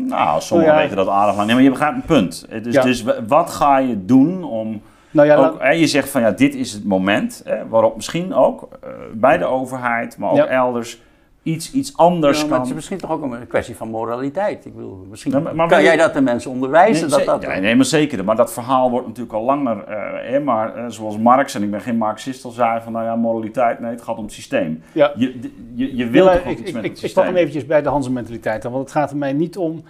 Nou, 0.08 0.42
sommigen 0.42 0.74
Oh 0.74 0.78
ja. 0.80 0.84
weten 0.84 0.98
dat 0.98 1.08
aardig 1.08 1.36
lang. 1.36 1.46
Nee, 1.46 1.56
maar 1.56 1.64
je 1.64 1.70
begrijpt 1.70 1.96
een 1.96 2.02
punt. 2.02 2.46
Dus, 2.64 2.74
Ja. 2.74 2.82
dus 2.82 3.04
wat 3.28 3.50
ga 3.50 3.78
je 3.78 4.06
doen 4.06 4.44
om... 4.44 4.82
Nou 5.12 5.28
ja, 5.28 5.36
ook, 5.36 5.64
je 5.74 5.88
zegt 5.88 6.10
van 6.10 6.22
ja, 6.22 6.32
dit 6.32 6.56
is 6.56 6.72
het 6.74 6.86
moment 6.86 7.42
hè, 7.46 7.68
waarop 7.68 7.96
misschien 7.96 8.34
ook 8.34 8.68
eh, 8.84 8.90
bij 9.14 9.38
de 9.38 9.46
overheid, 9.46 10.18
maar 10.18 10.30
ook 10.32 10.38
Ja. 10.38 10.46
elders 10.48 11.02
iets, 11.44 11.72
iets 11.72 11.98
anders 11.98 12.38
Ja, 12.38 12.44
maar 12.44 12.52
kan. 12.52 12.60
het 12.60 12.70
is 12.70 12.76
misschien 12.76 12.98
toch 12.98 13.12
ook 13.12 13.22
een 13.22 13.48
kwestie 13.48 13.76
van 13.76 13.90
moraliteit. 13.90 14.66
Ik 14.66 14.76
bedoel, 14.76 15.06
misschien 15.10 15.32
Ja, 15.32 15.40
maar- 15.40 15.56
maar 15.56 15.68
kan 15.68 15.84
jij 15.84 15.98
dat 15.98 16.14
de 16.14 16.22
mensen 16.22 16.52
onderwijzen. 16.52 17.10
Nee, 17.10 17.18
dat 17.26 17.26
dat, 17.42 17.52
ja, 17.52 17.60
nee, 17.60 17.76
maar 17.76 17.86
zeker. 17.86 18.24
Maar 18.26 18.36
dat 18.36 18.54
verhaal 18.54 18.90
wordt 18.90 19.08
natuurlijk 19.08 19.36
al 19.36 19.44
langer. 19.44 19.84
eh, 19.84 20.32
hè, 20.32 20.40
maar 20.40 20.76
eh, 20.76 20.84
zoals 20.88 21.18
Marx, 21.18 21.56
en 21.56 21.64
ik 21.64 21.72
ben 21.72 21.82
geen 21.82 21.98
Marxist, 21.98 22.46
al 22.46 22.52
zei 22.52 22.82
van 22.82 22.92
nou 22.94 23.06
ja, 23.06 23.16
moraliteit, 23.16 23.80
nee, 23.80 23.92
het 23.92 24.02
gaat 24.02 24.18
om 24.18 24.24
het 24.24 24.34
systeem. 24.34 24.84
ja. 24.92 25.12
Je, 25.16 25.40
je, 25.76 25.96
je 25.96 26.08
wilt 26.08 26.28
Ja, 26.28 26.34
toch 26.36 26.44
ook 26.46 26.52
ik, 26.52 26.60
iets 26.60 26.70
ik, 26.70 26.76
met 26.76 26.84
ik, 26.84 26.90
het 26.90 26.98
ik 27.00 27.04
pak 27.04 27.10
systeem. 27.10 27.26
hem 27.26 27.36
eventjes 27.36 27.66
bij 27.66 27.82
de 27.82 27.90
Hanse 27.90 28.12
mentaliteit 28.12 28.66
aan, 28.66 28.72
want 28.72 28.84
het 28.84 28.94
gaat 28.94 29.12
er 29.12 29.18
mij 29.18 29.34
niet 29.34 29.58
om 29.58 29.84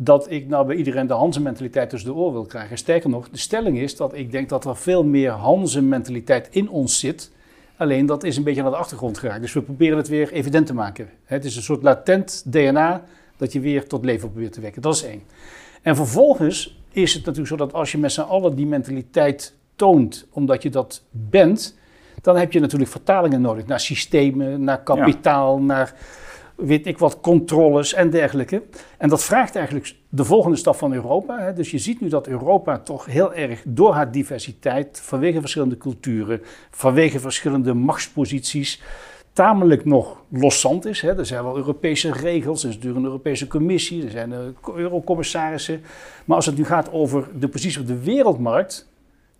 dat 0.00 0.30
ik 0.30 0.48
nou 0.48 0.66
bij 0.66 0.76
iedereen 0.76 1.06
de 1.06 1.12
Hanze-mentaliteit 1.12 1.90
tussen 1.90 2.10
de 2.10 2.16
oren 2.16 2.32
wil 2.32 2.46
krijgen. 2.46 2.78
Sterker 2.78 3.10
nog, 3.10 3.28
de 3.30 3.38
stelling 3.38 3.78
is 3.78 3.96
dat 3.96 4.14
ik 4.14 4.30
denk 4.30 4.48
dat 4.48 4.64
er 4.64 4.76
veel 4.76 5.04
meer 5.04 5.30
Hanze-mentaliteit 5.30 6.48
in 6.50 6.68
ons 6.68 6.98
zit. 6.98 7.32
Alleen 7.76 8.06
dat 8.06 8.24
is 8.24 8.36
een 8.36 8.42
beetje 8.42 8.62
naar 8.62 8.70
de 8.70 8.76
achtergrond 8.76 9.18
geraakt. 9.18 9.40
Dus 9.40 9.52
we 9.52 9.62
proberen 9.62 9.96
het 9.96 10.08
weer 10.08 10.32
evident 10.32 10.66
te 10.66 10.74
maken. 10.74 11.08
Het 11.24 11.44
is 11.44 11.56
een 11.56 11.62
soort 11.62 11.82
latent 11.82 12.42
DNA 12.46 13.04
dat 13.36 13.52
je 13.52 13.60
weer 13.60 13.86
tot 13.86 14.04
leven 14.04 14.30
probeert 14.30 14.52
te 14.52 14.60
wekken. 14.60 14.82
Dat 14.82 14.94
is 14.94 15.02
één. 15.02 15.22
En 15.82 15.96
vervolgens 15.96 16.80
is 16.90 17.14
het 17.14 17.24
natuurlijk 17.24 17.48
zo 17.48 17.56
dat 17.56 17.72
als 17.72 17.92
je 17.92 17.98
met 17.98 18.12
z'n 18.12 18.20
allen 18.20 18.54
die 18.54 18.66
mentaliteit 18.66 19.54
toont, 19.76 20.26
omdat 20.30 20.62
je 20.62 20.70
dat 20.70 21.02
bent, 21.10 21.76
dan 22.22 22.36
heb 22.36 22.52
je 22.52 22.60
natuurlijk 22.60 22.90
vertalingen 22.90 23.40
nodig 23.40 23.66
naar 23.66 23.80
systemen, 23.80 24.64
naar 24.64 24.82
kapitaal, 24.82 25.58
naar 25.58 25.94
weet 26.58 26.86
ik 26.86 26.98
wat, 26.98 27.20
controles 27.20 27.94
en 27.94 28.10
dergelijke. 28.10 28.62
En 28.98 29.08
dat 29.08 29.24
vraagt 29.24 29.56
eigenlijk 29.56 29.94
de 30.08 30.24
volgende 30.24 30.56
stap 30.56 30.76
van 30.76 30.92
Europa. 30.92 31.38
Hè. 31.40 31.52
Dus 31.52 31.70
je 31.70 31.78
ziet 31.78 32.00
nu 32.00 32.08
dat 32.08 32.26
Europa 32.26 32.78
toch 32.78 33.06
heel 33.06 33.34
erg 33.34 33.62
door 33.66 33.92
haar 33.92 34.12
diversiteit, 34.12 35.00
vanwege 35.00 35.40
verschillende 35.40 35.76
culturen, 35.76 36.40
vanwege 36.70 37.20
verschillende 37.20 37.74
machtsposities, 37.74 38.82
tamelijk 39.32 39.84
nog 39.84 40.22
loszand 40.28 40.86
is. 40.86 41.00
Hè. 41.00 41.18
Er 41.18 41.26
zijn 41.26 41.42
wel 41.42 41.56
Europese 41.56 42.12
regels, 42.12 42.62
er 42.62 42.68
is 42.68 42.74
natuurlijk 42.74 43.00
een 43.00 43.10
Europese 43.10 43.46
commissie, 43.46 44.04
er 44.04 44.10
zijn 44.10 44.54
eurocommissarissen. 44.74 45.80
Maar 46.24 46.36
als 46.36 46.46
het 46.46 46.56
nu 46.56 46.64
gaat 46.64 46.92
over 46.92 47.28
de 47.38 47.48
positie 47.48 47.80
op 47.80 47.86
de 47.86 48.02
wereldmarkt 48.02 48.88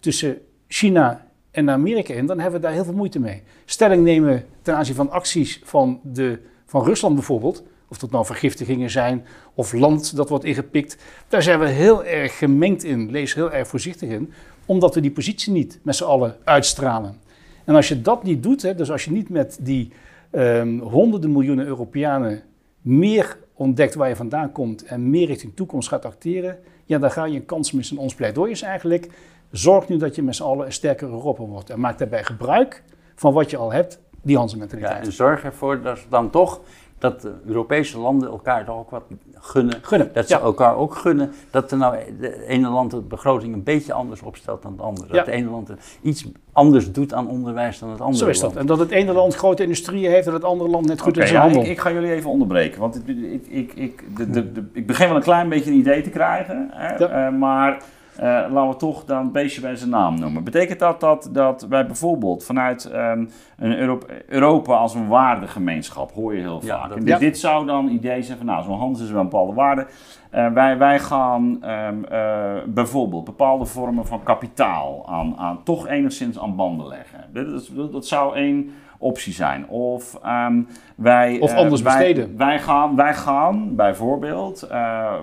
tussen 0.01 0.39
China 0.69 1.27
en 1.51 1.71
Amerika 1.71 2.15
in, 2.15 2.27
dan 2.27 2.41
hebben 2.41 2.61
we 2.61 2.67
daar 2.67 2.75
heel 2.75 2.85
veel 2.85 2.95
moeite 2.95 3.21
mee. 3.21 3.43
Stelling 3.65 4.03
nemen 4.03 4.45
ten 4.63 4.77
aanzien 4.77 4.95
van 4.95 5.11
acties 5.11 5.61
van, 5.65 6.01
de, 6.03 6.39
van 6.69 6.85
Rusland 6.85 7.15
bijvoorbeeld, 7.15 7.63
of 7.89 7.99
dat 7.99 8.11
nou 8.11 8.25
vergiftigingen 8.25 8.91
zijn 8.91 9.25
of 9.55 9.73
land 9.73 10.17
dat 10.17 10.29
wordt 10.29 10.45
ingepikt, 10.45 10.97
daar 11.29 11.43
zijn 11.43 11.59
we 11.59 11.69
heel 11.69 12.05
erg 12.05 12.39
gemengd 12.39 12.85
in, 12.85 13.11
lees 13.11 13.35
heel 13.35 13.53
erg 13.53 13.69
voorzichtig 13.69 14.09
in, 14.09 14.33
omdat 14.67 14.95
we 14.95 15.01
die 15.01 15.11
positie 15.11 15.53
niet 15.53 15.79
met 15.83 15.97
z'n 15.97 16.05
allen 16.05 16.37
uitstralen. 16.45 17.21
En 17.65 17.75
als 17.75 17.89
je 17.89 18.03
dat 18.03 18.23
niet 18.23 18.43
doet, 18.43 18.63
hè, 18.63 18.75
dus 18.75 18.91
als 18.91 19.05
je 19.05 19.11
niet 19.11 19.29
met 19.29 19.59
die 19.61 19.93
um, 20.33 20.81
honderden 20.81 21.33
miljoenen 21.33 21.67
Europeanen 21.67 22.43
meer 22.81 23.39
ontdekt 23.55 23.95
waar 23.95 24.09
je 24.09 24.17
vandaan 24.17 24.53
komt 24.53 24.85
en 24.85 25.11
meer 25.11 25.27
richting 25.27 25.57
toekomst 25.57 25.89
gaat 25.89 26.05
acteren, 26.05 26.59
ja, 26.85 26.99
dan 26.99 27.11
ga 27.11 27.25
je 27.25 27.37
een 27.37 27.45
kans 27.45 27.73
missen. 27.73 27.97
Ons 27.97 28.15
pleidooi 28.15 28.51
is 28.51 28.63
eigenlijk, 28.63 29.09
zorg 29.51 29.89
nu 29.89 29.97
dat 29.97 30.15
je 30.15 30.23
met 30.23 30.37
z'n 30.37 30.43
allen 30.43 30.67
een 30.67 30.73
sterker 30.73 31.09
Europa 31.09 31.45
wordt. 31.45 31.71
En 31.71 31.81
maak 31.81 31.99
daarbij 31.99 32.25
gebruik 32.25 32.83
van 33.15 33.33
wat 33.33 33.51
je 33.51 33.57
al 33.57 33.73
hebt, 33.73 34.01
die 34.23 34.37
Hanse-mentaliteit. 34.37 34.99
Ja, 34.99 35.05
en 35.05 35.13
zorg 35.13 35.45
ervoor 35.45 35.83
dat 35.83 35.99
dan 36.09 36.31
toch 36.31 36.61
dat 36.99 37.21
de 37.21 37.33
Europese 37.47 37.99
landen 37.99 38.29
elkaar 38.29 38.65
toch 38.65 38.77
ook 38.79 38.91
wat 38.91 39.03
gunnen. 39.35 39.79
gunnen 39.83 40.11
dat 40.13 40.29
ze 40.29 40.35
elkaar 40.39 40.77
ook 40.77 40.95
gunnen. 40.95 41.31
Dat 41.51 41.71
er 41.71 41.79
nou 41.79 41.97
de 42.21 42.47
ene 42.47 42.69
land 42.69 42.91
de 42.91 43.01
begroting 43.01 43.55
een 43.55 43.63
beetje 43.63 43.93
anders 43.93 44.23
opstelt 44.23 44.63
dan 44.63 44.73
het 44.73 44.81
andere. 44.81 45.07
Dat 45.09 45.17
het 45.27 45.35
ene 45.35 45.51
land 45.51 45.71
iets 46.03 46.27
anders 46.53 46.93
doet 46.93 47.13
aan 47.15 47.29
onderwijs 47.29 47.79
dan 47.79 47.91
het 47.91 48.01
andere 48.01 48.25
Zo 48.25 48.31
is 48.31 48.41
dat. 48.41 48.45
land. 48.49 48.61
En 48.61 48.67
dat 48.67 48.79
het 48.79 48.91
ene 48.91 49.13
land 49.13 49.35
grote 49.35 49.63
industrieën 49.63 50.11
heeft 50.11 50.27
en 50.27 50.33
het 50.33 50.45
andere 50.45 50.71
land 50.71 50.87
net 50.87 51.01
goed 51.01 51.17
in 51.17 51.23
zijn 51.27 51.35
ja, 51.35 51.41
handel. 51.43 51.63
ik, 51.63 51.69
ik 51.69 51.79
ga 51.81 51.93
jullie 51.93 52.13
even 52.13 52.31
onderbreken, 52.31 52.81
want 52.81 52.97
ik, 52.97 53.17
ik, 53.17 53.47
ik, 53.47 53.73
ik, 53.75 54.17
de, 54.17 54.31
de, 54.31 54.53
de, 54.53 54.65
ik 54.73 54.87
begin 54.87 55.07
wel 55.07 55.17
een 55.17 55.23
klein 55.23 55.49
beetje 55.49 55.71
een 55.71 55.77
idee 55.79 56.03
te 56.03 56.11
krijgen. 56.11 56.69
Hè, 56.73 56.97
Ja. 56.97 57.27
eh, 57.27 57.33
maar 57.39 57.83
eh, 58.19 58.25
laten 58.27 58.69
we 58.69 58.77
toch 58.77 59.05
dan 59.05 59.19
een 59.19 59.33
beestje 59.33 59.61
bij 59.61 59.77
zijn 59.77 59.91
naam 59.91 60.19
noemen. 60.21 60.45
Betekent 60.45 60.79
dat 60.79 61.01
dat, 61.01 61.29
dat 61.33 61.67
wij 61.69 61.87
bijvoorbeeld 61.87 62.45
vanuit 62.45 62.85
ehm, 62.85 63.25
een 63.59 63.79
Euro- 63.79 63.99
Europa 64.27 64.75
als 64.77 64.95
een 64.95 65.09
waardegemeenschap, 65.09 66.13
hoor 66.13 66.35
je 66.35 66.41
heel 66.41 66.61
Ja, 66.63 66.79
vaak. 66.79 66.89
dat- 66.89 66.99
En 66.99 67.05
dit, 67.05 67.13
Ja. 67.15 67.19
dit 67.19 67.39
zou 67.39 67.67
dan 67.67 67.89
idee 67.89 68.23
zijn 68.23 68.37
van, 68.39 68.47
nou, 68.47 68.63
zo'n 68.65 68.79
handel 68.79 69.03
is 69.05 69.11
wel 69.11 69.21
een 69.21 69.29
bepaalde 69.29 69.53
waarde. 69.55 69.87
Eh, 70.31 70.53
wij, 70.53 70.79
wij 70.79 70.99
gaan 70.99 71.63
ehm, 71.63 72.05
eh, 72.05 72.55
bijvoorbeeld 72.67 73.25
bepaalde 73.25 73.65
vormen 73.65 74.07
van 74.07 74.23
kapitaal 74.23 75.05
aan, 75.09 75.35
aan, 75.37 75.63
toch 75.65 75.87
enigszins 75.89 76.39
aan 76.39 76.57
banden 76.57 76.87
leggen. 76.87 77.25
Dat, 77.33 77.93
dat 77.93 78.07
zou 78.07 78.35
één 78.37 78.71
optie 78.99 79.33
zijn. 79.33 79.69
Of 79.69 80.19
ehm, 80.23 80.63
wij... 80.97 81.39
Of 81.41 81.51
eh, 81.51 81.57
anders 81.57 81.83
wij- 81.83 81.97
besteden. 81.97 82.37
Wij 82.37 82.59
gaan, 82.59 82.97
wij 82.97 83.15
gaan 83.15 83.77
bijvoorbeeld, 83.77 84.63
eh, 84.63 84.71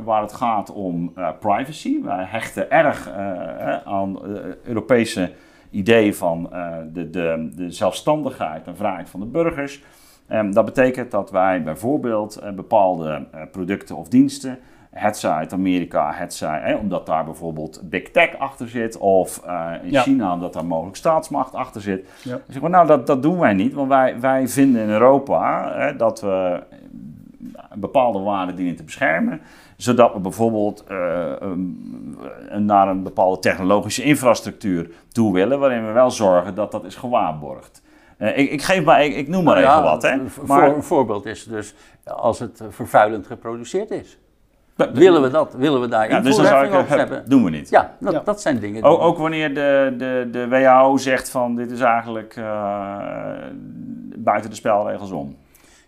waar 0.03 0.21
het 0.21 0.33
gaat 0.33 0.71
om 0.71 1.11
eh, 1.15 1.29
privacy, 1.39 2.01
wij 2.03 2.25
hechten 2.27 2.71
erg 2.71 3.09
aan 3.85 4.19
Europese 4.63 5.31
idee 5.69 6.15
van 6.15 6.49
de, 6.93 7.09
de, 7.09 7.49
de 7.55 7.71
zelfstandigheid 7.71 8.67
en 8.67 8.75
vrijheid 8.75 9.09
van 9.09 9.19
de 9.19 9.25
burgers. 9.25 9.83
Ehm, 10.27 10.51
dat 10.51 10.65
betekent 10.65 11.11
dat 11.11 11.31
wij 11.31 11.63
bijvoorbeeld 11.63 12.41
bepaalde 12.55 13.27
producten 13.51 13.95
of 13.95 14.07
diensten, 14.07 14.59
het 14.97 15.17
zij 15.17 15.31
uit 15.31 15.53
Amerika, 15.53 16.11
het 16.13 16.33
zij, 16.33 16.59
hè, 16.63 16.75
omdat 16.75 17.05
daar 17.05 17.25
bijvoorbeeld 17.25 17.81
big 17.83 18.11
tech 18.11 18.37
achter 18.37 18.69
zit, 18.69 18.97
of 18.97 19.41
eh, 19.45 19.71
in 19.83 19.91
Ja. 19.91 20.01
China 20.01 20.33
omdat 20.33 20.53
daar 20.53 20.65
mogelijk 20.65 20.97
staatsmacht 20.97 21.53
achter 21.53 21.81
zit. 21.81 22.09
Ja. 22.23 22.39
Zeg 22.47 22.61
ik, 22.61 22.69
nou, 22.69 22.87
dat, 22.87 23.07
dat 23.07 23.21
doen 23.21 23.39
wij 23.39 23.53
niet, 23.53 23.73
want 23.73 23.87
wij, 23.87 24.19
wij 24.19 24.47
vinden 24.47 24.81
in 24.81 24.89
Europa 24.89 25.71
hè, 25.75 25.95
dat 25.95 26.21
we 26.21 26.63
bepaalde 27.73 28.19
waarden 28.19 28.55
dienen 28.55 28.75
te 28.75 28.83
beschermen, 28.83 29.41
zodat 29.77 30.13
we 30.13 30.19
bijvoorbeeld 30.19 30.83
eh, 30.87 31.31
um, 31.41 32.17
naar 32.57 32.87
een 32.87 33.03
bepaalde 33.03 33.39
technologische 33.39 34.03
infrastructuur 34.03 34.91
toe 35.11 35.33
willen, 35.33 35.59
waarin 35.59 35.85
we 35.85 35.91
wel 35.91 36.11
zorgen 36.11 36.55
dat 36.55 36.71
dat 36.71 36.85
is 36.85 36.95
gewaarborgd. 36.95 37.81
Eh, 38.17 38.37
ik, 38.37 38.51
ik, 38.51 38.61
geef 38.61 38.83
maar, 38.83 39.03
ik, 39.05 39.15
ik 39.15 39.27
noem 39.27 39.43
maar 39.43 39.55
Nou 39.55 39.67
even 39.67 39.83
ja, 39.83 39.91
wat. 39.91 40.01
Hè. 40.01 40.15
Maar, 40.17 40.29
voor, 40.67 40.75
een 40.75 40.83
voorbeeld 40.83 41.25
is 41.25 41.43
dus 41.43 41.75
als 42.03 42.39
het 42.39 42.63
vervuilend 42.69 43.27
geproduceerd 43.27 43.91
is. 43.91 44.17
Willen 44.93 45.21
we 45.21 45.29
dat? 45.29 45.53
Willen 45.53 45.81
we 45.81 45.87
daar 45.87 46.09
ja, 46.09 46.19
dus 46.19 46.35
dan 46.35 46.45
zou 46.45 46.65
ik, 46.65 46.71
invoerheffing 46.71 47.01
op 47.01 47.09
eh, 47.09 47.15
hebben? 47.15 47.29
doen 47.29 47.43
we 47.43 47.49
niet. 47.49 47.69
Ja, 47.69 47.95
dat, 47.99 48.13
Ja. 48.13 48.21
dat 48.25 48.41
zijn 48.41 48.59
dingen. 48.59 48.83
Ook, 48.83 49.01
ook 49.01 49.17
wanneer 49.17 49.53
de, 49.53 49.93
de, 49.97 50.27
de 50.31 50.47
WHO 50.47 50.97
zegt 50.97 51.29
van 51.29 51.55
dit 51.55 51.71
is 51.71 51.79
eigenlijk 51.79 52.35
eh, 52.35 52.97
buiten 54.17 54.49
de 54.49 54.55
spelregels 54.55 55.11
om. 55.11 55.35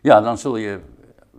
Ja, 0.02 0.22
dan 0.22 0.38
zul 0.38 0.58
je 0.58 0.80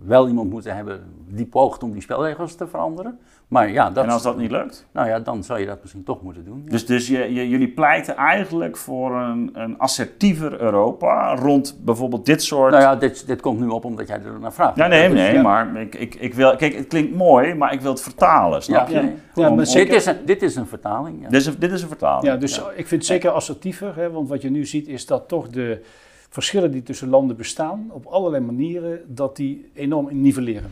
wel 0.05 0.29
iemand 0.29 0.51
moeten 0.51 0.77
hebben 0.77 1.01
die 1.31 1.47
poogt 1.47 1.83
om 1.83 1.93
die 1.93 2.03
spelregels 2.03 2.55
te 2.55 2.67
veranderen. 2.67 3.19
Maar 3.49 3.71
ja, 3.71 3.91
dat, 3.91 4.05
en 4.05 4.11
als 4.11 4.23
dat 4.23 4.37
niet 4.37 4.51
lukt? 4.51 4.87
nou 4.93 5.09
ja, 5.09 5.21
dan 5.21 5.45
zou 5.45 5.61
je 5.61 5.67
dat 5.67 5.79
misschien 5.81 6.05
toch 6.05 6.23
moeten 6.23 6.45
doen. 6.45 6.63
ja. 6.65 6.71
Dus, 6.71 6.87
dus 6.87 7.07
je, 7.09 7.19
je- 7.35 7.49
jullie 7.49 7.69
pleiten 7.69 8.17
eigenlijk 8.17 8.77
voor 8.77 9.17
een, 9.17 9.51
een 9.53 9.79
assertiever 9.79 10.61
Europa 10.61 11.35
rond 11.35 11.79
bijvoorbeeld 11.85 12.27
dit 12.27 12.43
soort... 12.43 12.71
Nou 12.71 12.83
ja, 12.83 12.97
dit, 12.97 13.27
dit 13.27 13.41
komt 13.41 13.61
nu 13.61 13.67
op 13.69 13.85
omdat 13.85 14.09
jij 14.09 14.21
er 14.25 14.41
naar 14.41 14.53
vraagt. 14.53 14.77
Ja, 14.77 14.87
nee, 14.87 15.09
nee, 15.09 15.33
ja. 15.35 15.43
maar 15.43 15.77
ik, 15.77 15.95
ik, 15.95 16.15
ik 16.15 16.35
wil... 16.35 16.57
Kijk, 16.57 16.75
het 16.75 16.87
klinkt 16.87 17.15
mooi, 17.15 17.55
maar 17.55 17.73
ik 17.73 17.81
wil 17.81 17.91
het 17.91 18.01
vertalen, 18.03 18.63
snap 18.63 18.89
Ja, 18.89 19.01
je? 19.01 19.13
Ja, 19.35 19.49
Om- 19.49 19.57
maar 19.57 19.67
zeker- 19.67 19.89
Dit, 19.91 20.01
is 20.01 20.07
een, 20.07 20.17
dit 20.25 20.43
is 20.43 20.57
een 20.57 20.67
vertaling. 20.67 21.23
Ja. 21.23 21.29
dit, 21.29 21.47
is, 21.47 21.59
dit 21.59 21.73
is 21.73 21.83
een 21.83 21.89
vertaling. 21.89 22.27
Ja, 22.27 22.37
dus 22.37 22.59
ik 22.59 22.87
vind 22.87 22.91
het 22.91 23.07
zeker 23.07 23.31
assertiever, 23.31 23.97
hè, 23.97 24.11
want 24.11 24.29
wat 24.29 24.43
je 24.43 24.51
nu 24.51 24.67
ziet 24.67 24.89
is 24.89 25.07
dat 25.07 25.29
toch 25.29 25.49
de 25.49 25.85
verschillen 26.31 26.71
die 26.71 26.83
tussen 26.83 27.09
landen 27.09 27.37
bestaan, 27.37 27.87
op 27.91 28.07
allerlei 28.07 28.45
manieren, 28.45 29.01
dat 29.07 29.37
die 29.37 29.71
enorm 29.75 30.09
nivelleren. 30.21 30.71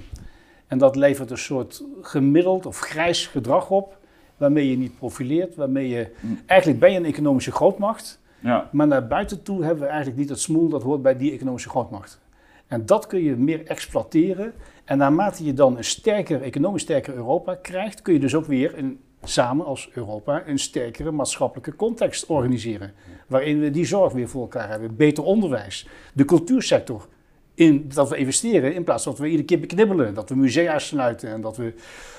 En 0.66 0.78
dat 0.78 0.96
levert 0.96 1.30
een 1.30 1.38
soort 1.38 1.84
gemiddeld 2.02 2.66
of 2.66 2.78
grijs 2.78 3.26
gedrag 3.26 3.70
op, 3.70 3.98
waarmee 4.36 4.70
je 4.70 4.76
niet 4.76 4.98
profileert, 4.98 5.54
waarmee 5.54 5.88
je, 5.88 6.10
eigenlijk 6.46 6.80
ben 6.80 6.92
je 6.92 6.98
een 6.98 7.04
economische 7.04 7.52
grootmacht, 7.52 8.20
Ja. 8.40 8.68
maar 8.72 8.86
naar 8.86 9.06
buiten 9.06 9.42
toe 9.42 9.64
hebben 9.64 9.82
we 9.82 9.88
eigenlijk 9.88 10.18
niet 10.18 10.28
het 10.28 10.40
smoel 10.40 10.68
dat 10.68 10.82
hoort 10.82 11.02
bij 11.02 11.16
die 11.16 11.32
economische 11.32 11.68
grootmacht. 11.68 12.20
En 12.66 12.86
dat 12.86 13.06
kun 13.06 13.22
je 13.22 13.36
meer 13.36 13.66
exploiteren. 13.66 14.52
En 14.84 14.98
naarmate 14.98 15.44
je 15.44 15.54
dan 15.54 15.76
een 15.76 15.84
sterker, 15.84 16.42
economisch 16.42 16.82
sterker 16.82 17.14
Europa 17.14 17.54
krijgt, 17.54 18.02
kun 18.02 18.12
je 18.14 18.20
dus 18.20 18.34
ook 18.34 18.46
weer 18.46 18.78
een, 18.78 19.00
samen 19.22 19.66
als 19.66 19.90
Europa 19.92 20.42
een 20.46 20.58
sterkere 20.58 21.10
maatschappelijke 21.10 21.76
context 21.76 22.26
organiseren. 22.26 22.92
Waarin 23.26 23.60
we 23.60 23.70
die 23.70 23.84
zorg 23.84 24.12
weer 24.12 24.28
voor 24.28 24.42
elkaar 24.42 24.68
hebben. 24.68 24.96
Beter 24.96 25.24
onderwijs. 25.24 25.88
De 26.14 26.24
cultuursector. 26.24 27.08
In, 27.56 27.90
dat 27.94 28.08
we 28.08 28.16
investeren 28.16 28.74
in 28.74 28.84
plaats 28.84 29.02
van 29.02 29.12
dat 29.12 29.20
we 29.20 29.26
iedere 29.26 29.44
keer 29.46 29.60
beknibbelen. 29.60 30.14
Dat 30.14 30.28
we 30.28 30.34
musea 30.36 30.78
sluiten 30.78 31.28
en 31.30 31.40
dat 31.40 31.56
we. 31.56 31.74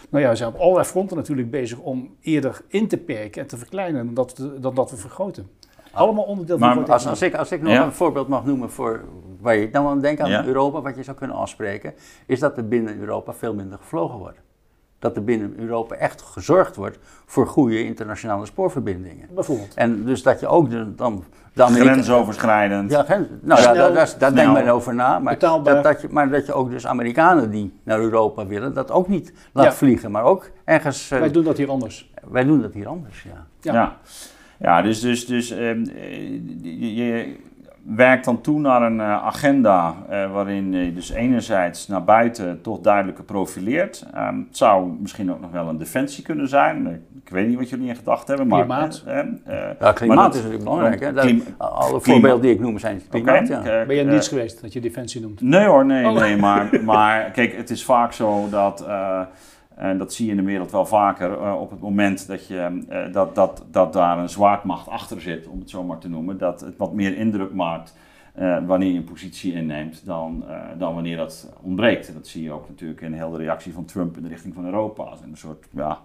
Nou 0.09 0.23
ja, 0.23 0.29
we 0.29 0.35
zijn 0.35 0.49
op 0.53 0.59
allerlei 0.59 0.85
fronten 0.85 1.17
natuurlijk 1.17 1.51
bezig 1.51 1.77
om 1.79 2.15
eerder 2.21 2.61
in 2.67 2.87
te 2.87 2.97
perken 2.97 3.41
en 3.41 3.47
te 3.47 3.57
verkleinen 3.57 4.05
dan 4.05 4.13
dat 4.13 4.37
we, 4.37 4.59
dan 4.59 4.75
dat 4.75 4.91
we 4.91 4.97
vergroten. 4.97 5.47
Allemaal 5.91 6.23
onderdeel 6.23 6.57
van 6.57 6.75
Maar 6.75 6.89
Als, 6.91 7.05
als, 7.05 7.21
ik, 7.21 7.35
als 7.35 7.51
ik 7.51 7.61
nog 7.61 7.73
Ja. 7.73 7.85
een 7.85 7.91
voorbeeld 7.91 8.27
mag 8.27 8.45
noemen 8.45 8.69
voor 8.71 9.03
waar 9.39 9.55
je 9.55 9.69
nou 9.71 9.87
aan 9.87 10.01
denkt 10.01 10.21
aan 10.21 10.29
Ja. 10.29 10.45
Europa, 10.45 10.81
wat 10.81 10.95
je 10.95 11.03
zou 11.03 11.17
kunnen 11.17 11.35
afspreken, 11.35 11.93
is 12.25 12.39
dat 12.39 12.57
er 12.57 12.67
binnen 12.67 12.99
Europa 12.99 13.33
veel 13.33 13.53
minder 13.53 13.77
gevlogen 13.77 14.17
wordt. 14.17 14.37
Dat 14.99 15.15
er 15.15 15.23
binnen 15.23 15.53
Europa 15.57 15.95
echt 15.95 16.21
gezorgd 16.21 16.75
wordt 16.75 16.97
voor 17.25 17.47
goede 17.47 17.83
internationale 17.83 18.45
spoorverbindingen. 18.45 19.27
Bijvoorbeeld. 19.35 19.73
En 19.73 20.03
dus 20.05 20.23
dat 20.23 20.39
je 20.39 20.47
ook 20.47 20.69
de, 20.69 20.95
dan 20.95 21.23
de 21.53 21.63
Amerika- 21.63 21.91
Grensoverschrijdend. 21.91 22.91
Ja, 22.91 23.03
grens- 23.03 23.27
nou 23.41 23.61
ja, 23.61 23.73
Snel, 23.73 23.93
daar, 23.93 24.15
daar, 24.19 24.35
denkt 24.35 24.53
men 24.53 24.67
over 24.67 24.95
na. 24.95 25.19
Maar 25.19 25.33
Betaalbaar. 25.33 25.73
dat, 25.73 25.83
dat 25.83 26.01
je, 26.01 26.07
maar 26.11 26.29
dat 26.29 26.45
je 26.45 26.53
ook 26.53 26.69
dus 26.69 26.87
Amerikanen 26.87 27.51
die 27.51 27.73
naar 27.83 27.99
Europa 27.99 28.45
willen, 28.45 28.73
dat 28.73 28.91
ook 28.91 29.07
niet 29.07 29.33
laat 29.53 29.65
Ja. 29.65 29.71
vliegen. 29.73 30.11
Maar 30.11 30.23
ook 30.23 30.49
ergens, 30.63 31.11
eh, 31.11 31.19
Wij 31.19 31.31
doen 31.31 31.43
dat 31.43 31.57
hier 31.57 31.69
anders. 31.69 32.11
wij 32.29 32.43
doen 32.43 32.61
dat 32.61 32.73
hier 32.73 32.87
anders, 32.87 33.23
ja. 33.23 33.45
Ja. 33.61 33.73
Ja, 33.73 33.97
ja. 34.59 34.81
dus, 34.81 34.99
dus, 35.01 35.25
dus 35.25 35.51
ehm, 35.51 35.59
eh, 35.95 36.29
je, 36.61 36.95
je- 36.95 37.35
werkt 37.95 38.25
dan 38.25 38.41
toe 38.41 38.59
naar 38.59 38.81
een 38.81 38.99
eh, 38.99 39.25
agenda 39.25 39.95
eh, 40.09 40.31
waarin 40.31 40.73
je 40.73 40.93
dus 40.93 41.09
enerzijds 41.09 41.87
naar 41.87 42.03
buiten 42.03 42.61
toch 42.61 42.79
duidelijker 42.79 43.23
profileert. 43.23 44.05
Ehm, 44.13 44.37
het 44.37 44.57
zou 44.57 44.91
misschien 44.99 45.31
ook 45.31 45.41
nog 45.41 45.51
wel 45.51 45.67
een 45.69 45.77
defensie 45.77 46.23
kunnen 46.23 46.47
zijn. 46.47 46.87
Eh, 46.87 46.93
ik 47.23 47.29
weet 47.29 47.47
niet 47.47 47.57
wat 47.57 47.69
jullie 47.69 47.87
in 47.87 47.95
gedachten 47.95 48.27
hebben. 48.37 48.47
Maar, 48.47 48.65
Klimaat. 48.65 49.03
eh, 49.05 49.19
eh, 49.19 49.25
Ja, 49.79 49.91
klimaat 49.91 50.15
maar 50.17 50.25
dat- 50.25 50.35
is 50.35 50.41
natuurlijk 50.41 50.63
belangrijk. 50.69 50.99
Hè? 50.99 51.13
Klima- 51.13 51.43
alle 51.57 52.01
voorbeelden 52.01 52.41
die 52.41 52.51
ik 52.53 52.59
noem 52.59 52.79
zijn 52.79 53.01
klimaat. 53.09 53.47
ja. 53.47 53.61
Ben 53.61 53.95
je 53.95 54.01
eh, 54.01 54.07
niets 54.11 54.27
geweest 54.27 54.61
dat 54.61 54.73
je 54.73 54.79
defensie 54.81 55.21
noemt? 55.21 55.41
Nee 55.41 55.65
hoor, 55.65 55.85
nee, 55.85 56.05
Oh. 56.07 56.19
nee. 56.19 56.37
Maar, 56.37 56.69
maar 56.83 57.31
kijk, 57.31 57.57
het 57.57 57.69
is 57.69 57.85
vaak 57.85 58.13
zo 58.13 58.49
dat, 58.49 58.85
eh, 58.87 59.19
en 59.77 59.97
dat 59.97 60.13
zie 60.13 60.25
je 60.25 60.31
in 60.31 60.37
de 60.37 60.43
wereld 60.43 60.71
wel 60.71 60.85
vaker, 60.85 61.31
eh, 61.31 61.61
op 61.61 61.69
het 61.69 61.79
moment 61.79 62.27
dat, 62.27 62.47
je, 62.47 62.83
eh, 62.89 63.13
dat, 63.13 63.35
dat, 63.35 63.65
dat 63.71 63.93
daar 63.93 64.17
een 64.17 64.29
zwaardmacht 64.29 64.87
achter 64.87 65.21
zit, 65.21 65.47
om 65.47 65.59
het 65.59 65.69
zo 65.69 65.83
maar 65.83 65.97
te 65.97 66.09
noemen, 66.09 66.37
dat 66.37 66.61
het 66.61 66.77
wat 66.77 66.93
meer 66.93 67.17
indruk 67.17 67.53
maakt 67.53 67.95
eh, 68.33 68.57
wanneer 68.65 68.91
je 68.91 68.97
een 68.97 69.03
positie 69.03 69.53
inneemt 69.53 70.05
dan, 70.05 70.43
dan 70.77 70.93
wanneer 70.93 71.17
dat 71.17 71.53
ontbreekt. 71.61 72.13
Dat 72.13 72.27
zie 72.27 72.43
je 72.43 72.51
ook 72.51 72.67
natuurlijk 72.69 73.01
in 73.01 73.13
heel 73.13 73.31
de 73.31 73.37
reactie 73.37 73.73
van 73.73 73.85
Trump 73.85 74.17
in 74.17 74.23
de 74.23 74.29
richting 74.29 74.53
van 74.53 74.65
Europa. 74.65 75.03
Als 75.03 75.21
een 75.21 75.37
soort, 75.37 75.67
ja... 75.69 75.99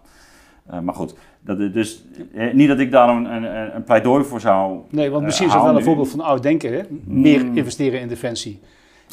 maar 0.82 0.94
goed, 0.94 1.14
dat, 1.44 1.58
dus 1.58 2.04
eh, 2.34 2.52
niet 2.52 2.68
dat 2.68 2.78
ik 2.78 2.90
daar 2.90 3.08
een, 3.08 3.24
een, 3.24 3.74
een 3.74 3.84
pleidooi 3.84 4.24
voor 4.24 4.40
zou 4.40 4.80
Nee, 4.90 5.10
want 5.10 5.24
misschien 5.24 5.46
is 5.46 5.52
dat 5.52 5.62
wel 5.62 5.76
een 5.76 5.82
voorbeeld 5.82 6.10
van 6.10 6.20
oud 6.20 6.42
denken. 6.42 6.72
Hè? 6.72 6.82
Meer 7.04 7.40
Hmm. 7.40 7.56
investeren 7.56 8.00
in 8.00 8.08
defensie. 8.08 8.60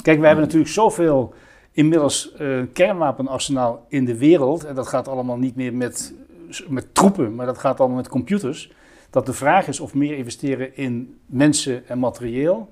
Kijk, 0.01 0.19
we 0.19 0.25
hebben 0.25 0.43
natuurlijk 0.43 0.71
zoveel 0.71 1.33
inmiddels 1.79 2.33
eh, 2.33 2.47
kernwapenarsenaal 2.73 3.85
in 3.87 4.05
de 4.05 4.17
wereld. 4.17 4.63
En 4.65 4.75
dat 4.75 4.87
gaat 4.87 5.07
allemaal 5.07 5.37
niet 5.37 5.55
meer 5.55 5.73
met, 5.73 6.13
met 6.67 6.95
troepen, 6.95 7.35
maar 7.35 7.45
dat 7.45 7.57
gaat 7.57 7.79
allemaal 7.79 7.97
met 7.97 8.09
computers. 8.09 8.71
Dat 9.09 9.25
de 9.25 9.33
vraag 9.33 9.67
is 9.67 9.79
of 9.79 9.93
meer 9.93 10.17
investeren 10.17 10.77
in 10.77 11.19
mensen 11.25 11.87
en 11.87 11.99
materieel. 11.99 12.69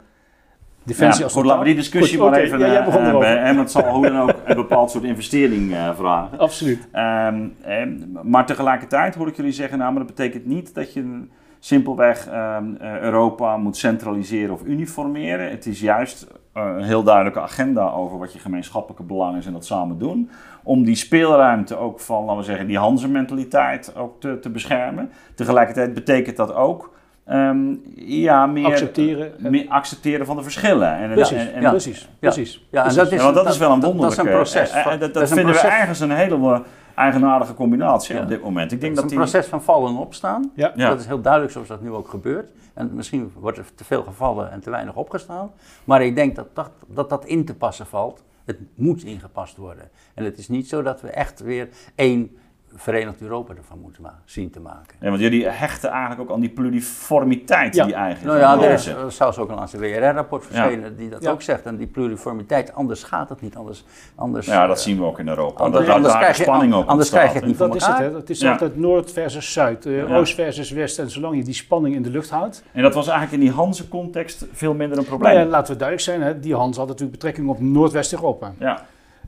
Defensie 0.84 1.18
Ja, 1.18 1.24
als 1.24 1.34
goed, 1.34 1.46
laten 1.46 1.60
we 1.60 1.66
die 1.66 1.76
discussie 1.76 2.20
Goed, 2.20 2.30
maar 2.30 2.40
even 2.40 2.60
ja, 2.60 2.82
erover. 2.82 3.02
hebben. 3.02 3.42
En 3.42 3.58
het 3.58 3.72
zal 3.72 3.94
hoe 3.94 4.08
dan 4.08 4.20
ook 4.20 4.34
een 4.46 4.56
bepaald 4.56 4.92
soort 4.92 5.04
investering 5.04 5.74
eh, 5.74 5.96
vragen. 5.96 6.40
Absoluut. 6.40 6.88
Ehm, 6.92 7.48
ehm, 7.62 7.92
maar 8.24 8.46
tegelijkertijd 8.46 9.16
hoor 9.16 9.28
ik 9.28 9.36
jullie 9.36 9.52
zeggen, 9.52 9.78
nou, 9.78 9.94
maar 9.94 10.06
dat 10.06 10.16
betekent 10.16 10.46
niet 10.46 10.74
dat 10.74 10.94
je 10.94 11.28
simpelweg 11.60 12.28
ehm, 12.28 12.76
eh, 12.80 13.00
Europa 13.00 13.58
moet 13.58 13.78
centraliseren 13.78 14.54
of 14.54 14.64
uniformeren. 14.64 15.50
Het 15.50 15.66
is 15.66 15.80
juist 15.80 16.28
een 16.58 16.84
heel 16.84 17.04
duidelijke 17.04 17.40
agenda 17.42 17.90
over 17.92 18.18
wat 18.18 18.34
je 18.34 18.40
gemeenschappelijke 18.40 19.04
belang 19.04 19.38
is 19.38 19.46
en 19.46 19.54
dat 19.54 19.66
samen 19.66 19.98
doen. 19.98 20.30
Om 20.64 20.84
die 20.84 20.96
speelruimte 20.96 21.76
ook 21.78 22.00
van, 22.00 22.24
laten 22.24 22.38
we 22.38 22.44
zeggen, 22.44 22.68
die 22.68 22.78
Hanze-mentaliteit 22.78 23.94
ook 23.98 24.20
te, 24.22 24.40
te 24.40 24.50
beschermen. 24.50 25.12
Tegelijkertijd 25.36 25.94
betekent 25.94 26.38
dat 26.38 26.54
ook 26.54 26.94
ehm, 27.26 27.76
ja, 27.96 28.46
meer 28.46 28.66
Accepteren. 28.66 29.32
meer 29.38 29.66
accepteren 29.70 30.26
van 30.26 30.36
de 30.36 30.44
verschillen. 30.44 30.98
En, 30.98 31.12
Precies, 31.14 31.38
en, 31.38 31.54
en- 31.54 31.62
ja. 31.62 31.70
precies, 31.70 32.10
precies. 32.20 32.54
Ja, 32.72 32.78
en 32.78 32.82
Precies. 32.82 32.96
dat 33.04 33.12
is, 33.12 33.18
ja, 33.18 33.24
want 33.24 33.36
dat, 33.36 33.48
is 33.54 33.58
wel 33.58 33.72
een 33.72 33.80
dat- 33.80 33.90
wonderlijke... 33.94 34.24
Dat 34.24 34.26
is 34.28 34.32
een 34.34 34.38
proces. 34.62 34.72
eh, 34.72 34.78
eh, 34.80 34.84
van- 34.88 35.00
dat 35.00 35.14
dat 35.14 35.24
is 35.24 35.30
een 35.30 35.36
vinden 35.38 35.56
we 35.56 35.62
ergens 35.62 36.00
een 36.00 36.12
hele 36.12 36.62
eigenaardige 36.98 37.54
combinatie 37.54 38.16
Ja. 38.16 38.22
op 38.22 38.28
dit 38.28 38.44
moment. 38.44 38.72
Ik 38.72 38.82
denk 38.82 38.92
Het 38.96 39.02
dat 39.02 39.12
is 39.12 39.18
een 39.18 39.24
die... 39.24 39.32
proces 39.32 39.50
van 39.50 39.64
vallen 39.64 39.90
en 39.90 39.98
opstaan. 39.98 40.52
Ja. 40.56 40.72
Ja. 40.76 40.90
Dat 40.90 41.00
is 41.00 41.06
heel 41.06 41.22
duidelijk 41.22 41.52
zoals 41.54 41.68
dat 41.68 41.82
nu 41.82 41.92
ook 41.92 42.08
gebeurt. 42.10 42.52
En 42.74 42.90
misschien 42.94 43.32
wordt 43.40 43.58
er 43.58 43.66
te 43.76 43.84
veel 43.84 44.04
gevallen 44.04 44.52
en 44.52 44.60
te 44.60 44.70
weinig 44.70 44.96
opgestaan. 44.96 45.52
Maar 45.84 46.02
ik 46.04 46.16
denk 46.16 46.36
dat 46.36 46.48
dat, 46.56 46.72
dat, 46.88 47.10
dat 47.10 47.26
in 47.26 47.46
te 47.46 47.56
passen 47.56 47.86
valt. 47.86 48.24
Het 48.46 48.58
moet 48.76 49.04
ingepast 49.04 49.58
worden. 49.58 49.90
En 50.14 50.24
het 50.24 50.38
is 50.38 50.48
niet 50.48 50.68
zo 50.68 50.82
dat 50.82 51.02
we 51.02 51.10
echt 51.10 51.40
weer 51.40 51.70
één 51.96 52.38
Verenigd 52.76 53.22
Europa 53.22 53.54
ervan 53.58 53.80
moeten 53.80 54.02
ma- 54.02 54.20
zien 54.26 54.50
te 54.50 54.60
maken. 54.60 54.96
Ja, 55.00 55.10
want 55.10 55.22
jullie 55.22 55.48
hechten 55.48 55.90
eigenlijk 55.90 56.22
ook 56.22 56.32
aan 56.36 56.40
die 56.40 56.50
pluriformiteit 56.50 57.76
Ja. 57.76 57.86
die 57.86 57.94
eigen 57.94 58.26
Nou 58.28 58.38
is. 58.66 58.86
ja, 58.86 58.96
er 58.98 59.06
is 59.08 59.16
zelfs 59.16 59.38
ook 59.38 59.50
een 59.50 59.56
laatste 59.56 59.78
WRR-rapport 59.78 60.46
verschenen 60.46 60.96
die 60.98 61.10
dat 61.10 61.22
Ja. 61.24 61.32
ook 61.32 61.42
zegt. 61.42 61.66
En 61.66 61.78
die 61.78 61.88
pluriformiteit, 61.88 62.74
anders 62.74 63.04
gaat 63.04 63.30
het 63.30 63.42
niet. 63.42 63.56
Anders, 63.56 63.84
anders, 64.16 64.46
Ja, 64.46 64.68
dat 64.68 64.82
zien 64.82 64.98
we 64.98 65.04
ook 65.04 65.20
in 65.20 65.28
Europa. 65.28 65.64
anders- 65.64 65.86
dat, 65.86 65.96
anders 65.96 66.14
krijg 66.16 66.38
je- 66.38 66.44
spanning 66.44 66.74
ook 66.74 66.88
anders 66.88 67.10
krijg 67.10 67.30
je 67.34 67.38
het 67.38 67.46
niet 67.48 67.58
Dat 67.58 67.76
is 67.76 67.86
het, 67.86 67.98
hè? 67.98 68.14
Het 68.16 68.30
is 68.30 68.40
Ja. 68.40 68.52
altijd 68.52 68.76
Noord 68.78 69.12
versus 69.12 69.54
Zuid, 69.54 69.86
eh, 69.86 69.98
Ja. 70.08 70.16
Oost 70.18 70.34
versus 70.36 70.72
West. 70.72 71.00
En 71.00 71.10
zolang 71.10 71.36
je 71.36 71.44
die 71.44 71.54
spanning 71.54 71.96
in 71.96 72.02
de 72.02 72.10
lucht 72.10 72.30
houdt. 72.30 72.64
En 72.72 72.82
dat 72.82 72.94
was 72.94 73.08
eigenlijk 73.08 73.42
in 73.42 73.48
die 73.50 73.58
Hanse-context 73.58 74.46
veel 74.52 74.74
minder 74.74 74.98
een 74.98 75.06
probleem. 75.06 75.34
Nou 75.34 75.46
ja, 75.46 75.52
laten 75.52 75.74
we 75.74 75.80
duidelijk 75.80 76.08
zijn, 76.10 76.22
hè? 76.22 76.40
die 76.40 76.56
Hans 76.56 76.78
had 76.78 76.86
natuurlijk 76.88 77.12
betrekking 77.18 77.50
op 77.50 77.60
Noordwest-Europa. 77.60 78.54
ja. 78.60 78.82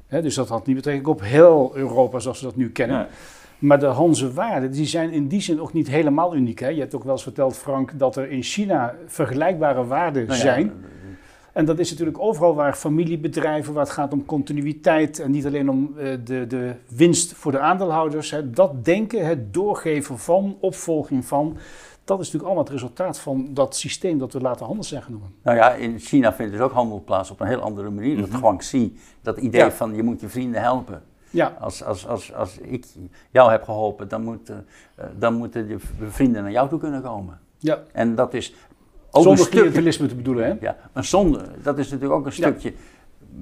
Dus 0.10 0.36
dat 0.36 0.50
had 0.50 0.66
niet 0.66 0.76
betrekking 0.76 1.08
op 1.08 1.22
heel 1.22 1.72
Europa 1.74 2.20
zoals 2.20 2.40
we 2.40 2.46
dat 2.46 2.56
nu 2.56 2.70
kennen. 2.70 3.08
Maar 3.60 3.80
de 3.80 3.86
Hanse 3.86 4.34
waarden, 4.34 4.72
die 4.72 4.86
zijn 4.86 5.12
in 5.12 5.28
die 5.28 5.42
zin 5.42 5.62
ook 5.62 5.74
niet 5.74 5.88
helemaal 5.88 6.36
uniek. 6.36 6.60
Hè? 6.60 6.68
Je 6.68 6.80
hebt 6.80 6.96
ook 6.96 7.04
wel 7.04 7.14
eens 7.14 7.24
verteld, 7.24 7.58
Frank, 7.58 8.00
dat 8.00 8.16
er 8.16 8.30
in 8.30 8.44
China 8.44 8.96
vergelijkbare 9.06 9.86
waarden 9.86 10.26
nou 10.26 10.38
ja, 10.38 10.44
zijn. 10.44 10.72
En 11.54 11.66
dat 11.66 11.80
is 11.80 11.90
natuurlijk 11.90 12.20
overal 12.20 12.56
waar 12.56 12.74
familiebedrijven, 12.74 13.74
waar 13.74 13.84
het 13.84 13.94
gaat 13.94 14.14
om 14.14 14.26
continuïteit 14.26 15.20
en 15.20 15.32
niet 15.32 15.46
alleen 15.46 15.70
om 15.70 15.94
eh, 15.98 16.12
de, 16.24 16.48
de 16.48 16.74
winst 16.96 17.34
voor 17.34 17.52
de 17.52 17.60
aandeelhouders. 17.60 18.32
Hè. 18.32 18.50
Dat 18.50 18.86
denken, 18.86 19.26
het 19.26 19.54
doorgeven 19.54 20.20
van, 20.20 20.58
opvolging 20.60 21.26
van, 21.26 21.58
dat 22.18 22.20
is 22.20 22.32
natuurlijk 22.32 22.44
allemaal 22.46 22.64
het 22.64 22.74
resultaat 22.74 23.20
van 23.20 23.54
dat 23.54 23.76
systeem 23.76 24.18
dat 24.18 24.34
we 24.34 24.40
later 24.42 24.66
handels 24.66 24.88
zijn 24.88 25.02
genoemd. 25.02 25.24
Nou 25.44 25.58
ja, 25.58 25.74
in 25.74 26.00
China 26.00 26.34
vindt 26.34 26.52
dus 26.52 26.62
ook 26.62 26.72
handel 26.72 27.02
plaats 27.06 27.32
op 27.32 27.40
een 27.40 27.48
heel 27.48 27.62
andere 27.62 27.90
manier. 27.90 28.18
Dat 28.18 28.34
Guangxi, 28.36 28.98
dat 29.22 29.38
idee 29.38 29.62
Ja. 29.62 29.72
van 29.72 29.96
je 29.96 30.04
moet 30.04 30.22
je 30.22 30.30
vrienden 30.30 30.62
helpen. 30.62 31.02
Ja, 31.30 31.58
Als, 31.60 31.84
als, 31.84 32.08
als, 32.08 32.34
als 32.34 32.58
ik 32.58 32.86
jou 33.32 33.52
heb 33.52 33.64
geholpen, 33.64 34.08
dan, 34.08 34.24
moet, 34.24 34.50
eh, 34.50 35.06
dan 35.18 35.34
moeten 35.34 35.68
je 35.68 35.76
vrienden 36.10 36.44
naar 36.44 36.52
jou 36.52 36.70
toe 36.70 36.80
kunnen 36.80 37.02
komen. 37.02 37.40
ja. 37.58 37.84
En 37.92 38.16
dat 38.16 38.34
is 38.34 38.54
ook 39.12 39.24
zonder 39.24 39.76
een 39.76 40.08
te 40.08 40.16
bedoelen. 40.16 40.46
Hè? 40.46 40.56
Ja, 40.60 40.78
een 40.94 41.04
zonde, 41.04 41.46
dat 41.64 41.78
is 41.78 41.90
natuurlijk 41.92 42.20
ook 42.20 42.26
een 42.26 42.32
Ja. 42.36 42.48
stukje 42.50 42.74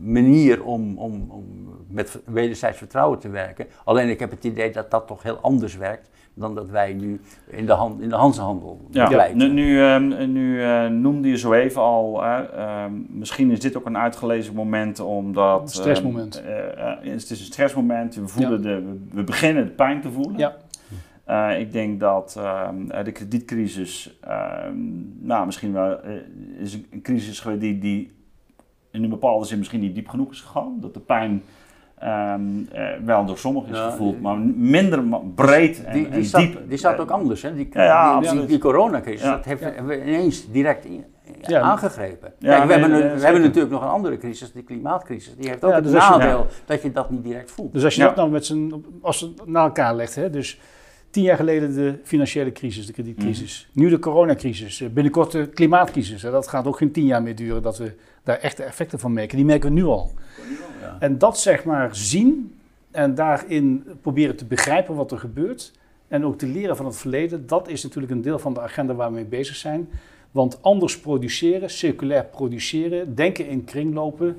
manier 0.01 0.63
om, 0.63 0.97
om, 0.97 1.25
om 1.29 1.66
met 1.89 2.19
wederzijds 2.25 2.77
vertrouwen 2.77 3.19
te 3.19 3.29
werken. 3.29 3.65
Alleen 3.83 4.09
ik 4.09 4.19
heb 4.19 4.31
het 4.31 4.43
idee 4.43 4.71
dat 4.71 4.91
dat 4.91 5.07
toch 5.07 5.23
heel 5.23 5.37
anders 5.37 5.77
werkt 5.77 6.09
dan 6.33 6.55
dat 6.55 6.69
wij 6.69 6.93
nu 6.93 7.21
in 7.49 7.65
de, 7.65 7.71
hand, 7.71 8.01
in 8.01 8.09
de 8.09 8.15
Hansehandel 8.15 8.81
Ja, 8.91 9.09
nu, 9.33 9.49
nu, 9.49 9.81
ehm, 9.81 10.31
nu 10.31 10.63
eh, 10.63 10.85
noemde 10.87 11.29
je 11.29 11.37
zo 11.37 11.53
even 11.53 11.81
al, 11.81 12.23
ehm, 12.25 12.91
misschien 13.09 13.51
is 13.51 13.59
dit 13.59 13.77
ook 13.77 13.85
een 13.85 13.97
uitgelezen 13.97 14.53
moment 14.53 14.99
omdat... 14.99 15.61
Een 15.61 15.67
stressmoment. 15.67 16.41
ehm, 16.41 16.47
eh, 16.51 16.91
eh, 16.91 16.97
het 17.13 17.29
is 17.29 17.39
een 17.39 17.45
stressmoment, 17.45 18.15
we, 18.15 18.27
voelen 18.27 18.61
de, 18.61 18.81
we- 18.81 18.99
we 19.15 19.23
beginnen 19.23 19.65
de 19.65 19.71
pijn 19.71 20.01
te 20.01 20.11
voelen. 20.11 20.37
Ja. 20.37 20.55
Eh, 21.23 21.59
ik 21.59 21.71
denk 21.71 21.99
dat 21.99 22.35
ehm, 22.37 22.89
eh, 22.91 23.03
de 23.03 23.11
kredietcrisis, 23.11 24.17
ehm, 24.21 24.75
nou 25.19 25.45
misschien 25.45 25.73
wel, 25.73 25.99
is 26.59 26.73
een- 26.73 26.87
een 26.91 27.01
crisis 27.01 27.39
geweest 27.39 27.61
die, 27.61 27.79
die 27.79 28.11
in 28.91 29.03
een 29.03 29.09
bepaalde 29.09 29.45
zin 29.45 29.57
misschien 29.57 29.79
niet 29.79 29.95
diep 29.95 30.07
genoeg 30.07 30.31
is 30.31 30.41
gegaan. 30.41 30.77
Dat 30.79 30.93
de 30.93 30.99
pijn 30.99 31.43
ehm, 31.99 32.41
eh, 32.71 32.85
wel 33.05 33.25
door 33.25 33.37
sommigen 33.37 33.69
is 33.71 33.77
Ja, 33.77 33.89
gevoeld, 33.89 34.21
maar 34.21 34.37
minder 34.55 35.03
breed 35.35 35.83
en, 35.83 35.93
Die, 35.93 36.03
die, 36.09 36.13
en 36.13 36.23
zat, 36.25 36.41
diep. 36.41 36.59
die 36.69 36.77
zat 36.77 36.99
ook 36.99 37.09
anders, 37.11 37.41
hè? 37.41 37.53
Die, 37.55 37.67
Ja, 37.71 37.83
ja, 37.83 38.19
die, 38.19 38.31
die, 38.31 38.45
die 38.45 38.57
coronacrisis, 38.57 39.21
Ja. 39.21 39.35
dat 39.35 39.45
heeft, 39.45 39.59
Ja. 39.61 39.65
hebben 39.65 39.87
we 39.87 40.05
ineens 40.05 40.51
direct 40.51 40.85
in- 40.85 41.05
Ja. 41.41 41.61
aangegrepen. 41.61 42.33
Ja, 42.39 42.49
Kijk, 42.57 42.61
we, 42.61 42.67
nee, 42.67 42.79
hebben, 42.79 42.99
een- 42.99 43.05
nee, 43.07 43.15
we 43.17 43.23
hebben 43.23 43.41
natuurlijk 43.41 43.73
nog 43.73 43.81
een 43.81 43.87
andere 43.89 44.17
crisis, 44.17 44.51
die 44.51 44.63
klimaatcrisis. 44.63 45.35
Die 45.35 45.49
heeft 45.49 45.63
ook 45.63 45.69
Ja, 45.69 45.75
het 45.75 45.83
dus 45.85 45.93
je- 45.93 46.09
nadeel 46.09 46.45
dat 46.65 46.81
je 46.81 46.91
dat 46.91 47.09
niet 47.09 47.23
direct 47.23 47.51
voelt. 47.51 47.73
Dus 47.73 47.83
als 47.83 47.95
je 47.95 48.01
Ja. 48.01 48.07
dat 48.07 48.15
nou 48.15 48.29
met 48.29 48.45
z'n, 48.45 48.83
als 49.01 49.21
het 49.21 49.45
naar 49.45 49.63
elkaar 49.63 49.95
legt, 49.95 50.15
hè, 50.15 50.29
dus 50.29 50.59
tien 51.17 51.25
jaar 51.25 51.37
geleden 51.37 51.73
de 51.73 51.99
financiële 52.03 52.51
crisis, 52.51 52.85
de 52.85 52.93
kredietcrisis, 52.93 53.67
Mhm. 53.71 53.83
nu 53.83 53.89
de 53.89 53.99
coronacrisis, 53.99 54.81
eh, 54.81 54.89
binnenkort 54.89 55.31
de 55.31 55.47
klimaatcrisis. 55.47 56.21
Dat 56.21 56.47
gaat 56.47 56.67
ook 56.67 56.77
geen 56.77 56.91
tien 56.91 57.05
jaar 57.05 57.21
meer 57.21 57.35
duren 57.35 57.61
dat 57.61 57.77
we 57.77 57.91
daar 58.23 58.37
echte 58.37 58.63
effecten 58.63 58.99
van 58.99 59.13
merken. 59.13 59.35
Die 59.37 59.45
merken 59.45 59.69
we 59.69 59.75
nu 59.75 59.85
al. 59.85 60.11
Ja. 60.81 60.97
En 60.99 61.17
dat 61.17 61.39
zeg 61.39 61.63
maar 61.63 61.95
zien 61.95 62.55
en 62.91 63.15
daarin 63.15 63.83
proberen 64.01 64.35
te 64.35 64.45
begrijpen 64.45 64.95
wat 64.95 65.11
er 65.11 65.19
gebeurt 65.19 65.71
en 66.07 66.25
ook 66.25 66.37
te 66.37 66.47
leren 66.47 66.75
van 66.75 66.85
het 66.85 66.97
verleden, 66.97 67.47
dat 67.47 67.67
is 67.67 67.83
natuurlijk 67.83 68.13
een 68.13 68.21
deel 68.21 68.39
van 68.39 68.53
de 68.53 68.61
agenda 68.61 68.93
waar 68.93 69.09
we 69.09 69.15
mee 69.15 69.25
bezig 69.25 69.55
zijn. 69.55 69.89
Want 70.31 70.61
anders 70.61 70.99
produceren, 70.99 71.69
circulair 71.69 72.25
produceren, 72.25 73.15
denken 73.15 73.47
in 73.47 73.63
kringlopen, 73.63 74.37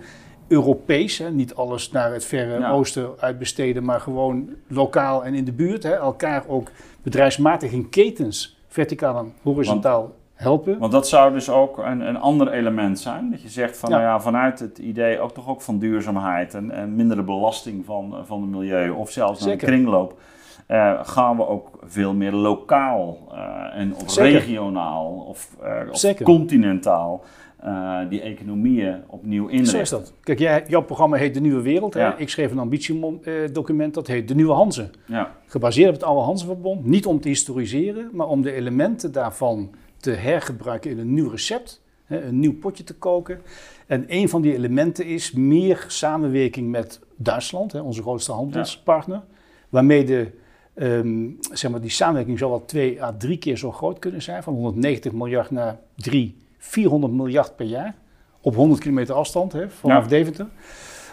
Europees, 0.49 1.18
hè, 1.18 1.30
niet 1.30 1.55
alles 1.55 1.90
naar 1.90 2.12
het 2.12 2.24
verre 2.24 2.59
Ja. 2.59 2.70
oosten 2.70 3.11
uitbesteden, 3.20 3.84
maar 3.84 4.01
gewoon 4.01 4.49
lokaal 4.68 5.24
en 5.24 5.34
in 5.34 5.44
de 5.44 5.53
buurt. 5.53 5.82
Hè, 5.82 5.92
elkaar 5.92 6.44
ook 6.49 6.70
bedrijfsmatig 7.03 7.72
in 7.72 7.88
ketens, 7.88 8.59
verticaal 8.68 9.18
en 9.18 9.32
horizontaal 9.42 10.12
helpen. 10.34 10.78
Want 10.78 10.92
dat 10.92 11.09
zou 11.09 11.32
dus 11.32 11.51
ook 11.51 11.78
een, 11.78 12.01
een 12.01 12.16
ander 12.16 12.53
element 12.53 12.99
zijn. 13.01 13.30
Dat 13.30 13.42
je 13.42 13.49
zegt 13.49 13.76
van, 13.78 13.90
Ja. 13.90 13.96
nou 13.96 14.09
ja, 14.09 14.20
vanuit 14.20 14.59
het 14.59 14.78
idee 14.78 15.20
ook 15.20 15.32
toch 15.32 15.49
ook 15.49 15.62
van 15.62 15.78
duurzaamheid 15.78 16.55
en, 16.55 16.70
en 16.70 16.96
mindere 16.96 17.22
belasting 17.22 17.84
van, 17.84 18.12
eh, 18.14 18.18
van 18.24 18.40
het 18.42 18.51
milieu 18.51 18.90
of 18.90 19.11
zelfs 19.11 19.40
naar 19.44 19.53
een 19.53 19.59
kringloop. 19.59 20.18
eh, 20.66 21.01
gaan 21.03 21.36
we 21.36 21.46
ook 21.46 21.70
veel 21.84 22.14
meer 22.14 22.32
lokaal 22.32 23.18
eh, 23.32 23.80
en 23.80 23.94
of 23.94 24.11
Zeker. 24.11 24.38
regionaal 24.38 25.24
of, 25.28 25.49
of 25.90 26.14
continentaal 26.22 27.22
eh, 27.59 27.98
die 28.09 28.20
economieën 28.20 29.02
opnieuw 29.06 29.46
inrichten. 29.46 29.76
Zo 29.76 29.80
is 29.80 29.88
dat. 29.88 30.12
Kijk, 30.22 30.38
jij, 30.38 30.64
jouw 30.68 30.82
programma 30.82 31.16
heet 31.16 31.34
De 31.34 31.40
Nieuwe 31.40 31.62
Wereld. 31.62 31.94
Hè? 31.94 32.16
Ik 32.16 32.28
schreef 32.28 32.50
een 32.50 32.59
ambitiedocument, 32.59 33.94
dat 33.94 34.06
heet 34.06 34.28
De 34.28 34.34
Nieuwe 34.34 34.52
Hanze. 34.52 34.90
Ja. 35.06 35.36
Gebaseerd 35.46 35.88
op 35.88 35.94
het 35.94 36.02
oude 36.02 36.22
Hanzeverbond. 36.22 36.84
Niet 36.84 37.06
om 37.06 37.20
te 37.20 37.28
historiseren, 37.28 38.11
maar 38.12 38.26
om 38.26 38.42
de 38.42 38.52
elementen 38.52 39.12
daarvan 39.12 39.70
te 39.96 40.11
hergebruiken 40.11 40.90
in 40.90 40.98
een 40.98 41.14
nieuw 41.14 41.28
recept. 41.28 41.82
hè, 42.04 42.22
een 42.24 42.38
nieuw 42.38 42.59
potje 42.59 42.84
te 42.84 42.94
koken. 42.94 43.40
En 43.86 44.04
een 44.06 44.28
van 44.28 44.42
die 44.42 44.54
elementen 44.54 45.06
is 45.06 45.32
meer 45.32 45.84
samenwerking 45.88 46.70
met 46.70 47.00
Duitsland, 47.16 47.72
hè, 47.72 47.80
onze 47.80 48.02
grootste 48.02 48.32
handelspartner. 48.32 49.22
Waarmee 49.68 50.04
de, 50.04 50.30
ehm, 50.74 51.28
zeg 51.52 51.70
maar, 51.70 51.80
die 51.80 51.90
samenwerking 51.90 52.38
zal 52.38 52.50
wel 52.50 52.64
twee 52.64 53.02
à 53.02 53.14
drie 53.18 53.38
keer 53.38 53.56
zo 53.56 53.72
groot 53.72 53.98
kunnen 53.98 54.22
zijn. 54.22 54.42
Van 54.42 54.54
190 54.54 55.12
miljard 55.12 55.50
naar 55.50 55.78
3, 55.96 56.36
400 56.59 57.12
miljard 57.12 57.56
per 57.56 57.66
jaar. 57.66 57.94
Op 58.40 58.54
100 58.54 58.80
kilometer 58.80 59.14
afstand 59.14 59.52
hè, 59.52 59.70
vanaf 59.70 60.02
Ja. 60.02 60.09
Deventer. 60.09 60.46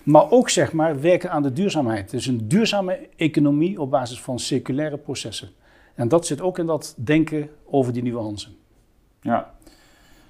Maar 0.03 0.31
ook 0.31 0.49
zeg 0.49 0.73
maar 0.73 1.01
werken 1.01 1.31
aan 1.31 1.43
de 1.43 1.53
duurzaamheid. 1.53 2.09
Dus 2.09 2.25
een 2.27 2.47
duurzame 2.47 2.99
economie 3.15 3.81
op 3.81 3.91
basis 3.91 4.21
van 4.21 4.39
circulaire 4.39 4.97
processen. 4.97 5.49
En 5.95 6.07
dat 6.07 6.25
zit 6.25 6.41
ook 6.41 6.59
in 6.59 6.65
dat 6.65 6.93
denken 6.97 7.49
over 7.65 7.93
die 7.93 8.01
nieuwe 8.03 8.19
Hansen. 8.21 8.55
Ja. 9.21 9.53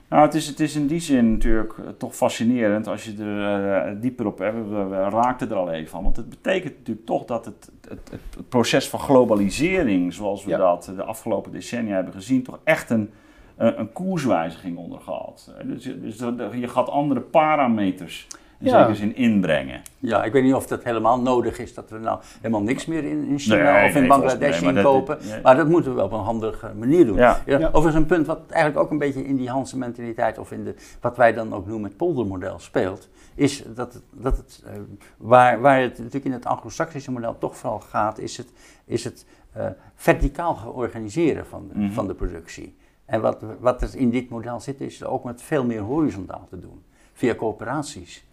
Nou, 0.09 0.25
het 0.25 0.33
is, 0.33 0.47
het 0.47 0.59
is 0.59 0.75
in 0.75 0.87
die 0.87 0.99
zin 0.99 1.31
natuurlijk 1.31 1.73
eh, 1.77 1.85
toch 1.97 2.15
fascinerend 2.15 2.87
als 2.87 3.03
je 3.05 3.13
er 3.23 3.73
eh, 3.73 4.01
dieper 4.01 4.25
op 4.25 4.39
hebt. 4.39 4.55
We, 4.69 4.83
we 4.83 4.95
raakten 4.95 5.49
er 5.49 5.55
al 5.55 5.71
even 5.71 5.97
aan. 5.97 6.03
Want 6.03 6.15
het 6.15 6.29
betekent 6.29 6.77
natuurlijk 6.77 7.05
toch 7.05 7.25
dat 7.25 7.45
het, 7.45 7.71
het, 7.89 8.09
het 8.11 8.49
proces 8.49 8.89
van 8.89 8.99
globalisering, 8.99 10.13
zoals 10.13 10.43
we 10.43 10.49
Ja. 10.49 10.57
dat 10.57 10.91
de 10.95 11.03
afgelopen 11.03 11.51
decennia 11.51 11.95
hebben 11.95 12.13
gezien, 12.13 12.43
toch 12.43 12.59
echt 12.63 12.89
een, 12.89 13.09
een, 13.57 13.79
een 13.79 13.91
koerswijziging 13.91 14.77
ondergaat. 14.77 15.53
Eh, 15.59 15.67
Dus, 15.67 15.83
je- 15.83 15.99
dus 15.99 16.17
je 16.51 16.67
gaat 16.67 16.89
andere 16.89 17.21
parameters 17.21 18.27
in 18.59 18.65
Ja. 18.65 18.77
zekere 18.77 18.95
zin 18.95 19.15
inbrengen. 19.15 19.81
Ja, 19.99 20.23
ik 20.23 20.31
weet 20.31 20.43
niet 20.43 20.53
of 20.53 20.67
dat 20.67 20.83
helemaal 20.83 21.19
nodig 21.21 21.59
is 21.59 21.73
dat 21.73 21.89
we 21.89 21.97
nou 21.97 22.19
helemaal 22.37 22.61
niks 22.61 22.85
meer 22.85 23.03
in, 23.03 23.27
in 23.27 23.39
China 23.39 23.55
Nee, 23.73 23.85
of 23.89 23.93
in 23.95 23.99
nee, 23.99 24.09
Bangladesh 24.09 24.61
dat- 24.61 24.75
inkopen. 24.75 25.17
nee. 25.27 25.41
Maar 25.41 25.55
dat 25.55 25.67
moeten 25.67 25.95
we 25.95 26.03
op 26.03 26.11
een 26.11 26.19
handige 26.19 26.71
manier 26.77 27.05
doen. 27.05 27.15
Ja. 27.17 27.39
Ja, 27.45 27.59
Ja. 27.59 27.67
Overigens 27.67 27.95
een 27.95 28.05
punt 28.05 28.27
wat 28.27 28.39
eigenlijk 28.49 28.83
ook 28.85 28.91
een 28.91 28.97
beetje 28.97 29.25
in 29.25 29.35
die 29.35 29.49
Hanse 29.49 29.77
mentaliteit 29.77 30.37
of 30.37 30.51
in 30.51 30.63
de, 30.63 30.75
wat 31.01 31.17
wij 31.17 31.33
dan 31.33 31.53
ook 31.53 31.67
noemen 31.67 31.87
het 31.89 31.97
poldermodel 31.97 32.59
speelt, 32.59 33.09
is 33.35 33.63
dat 33.75 33.93
het, 33.93 34.03
dat 34.11 34.37
het 34.37 34.63
eh, 34.65 34.71
waar, 35.17 35.61
waar 35.61 35.81
het 35.81 35.97
natuurlijk 35.97 36.25
in 36.25 36.31
het 36.31 36.45
anglo-saxische 36.45 37.11
model 37.11 37.37
toch 37.37 37.57
vooral 37.57 37.79
gaat, 37.79 38.19
is 38.19 38.37
het, 38.37 38.51
is 38.85 39.03
het 39.03 39.25
eh, 39.53 39.65
verticaal 39.95 40.53
georganiseren 40.55 41.45
van 41.45 41.67
de, 41.73 41.79
Mhm. 41.79 41.91
van 41.91 42.07
de 42.07 42.13
productie. 42.13 42.75
En 43.05 43.21
wat, 43.21 43.37
wat 43.59 43.81
er 43.81 43.89
in 43.95 44.09
dit 44.09 44.29
model 44.29 44.59
zit, 44.59 44.81
is 44.81 45.03
ook 45.03 45.23
met 45.23 45.41
veel 45.41 45.65
meer 45.65 45.81
horizontaal 45.81 46.47
te 46.49 46.59
doen, 46.59 46.83
via 47.13 47.35
coöperaties. 47.35 48.25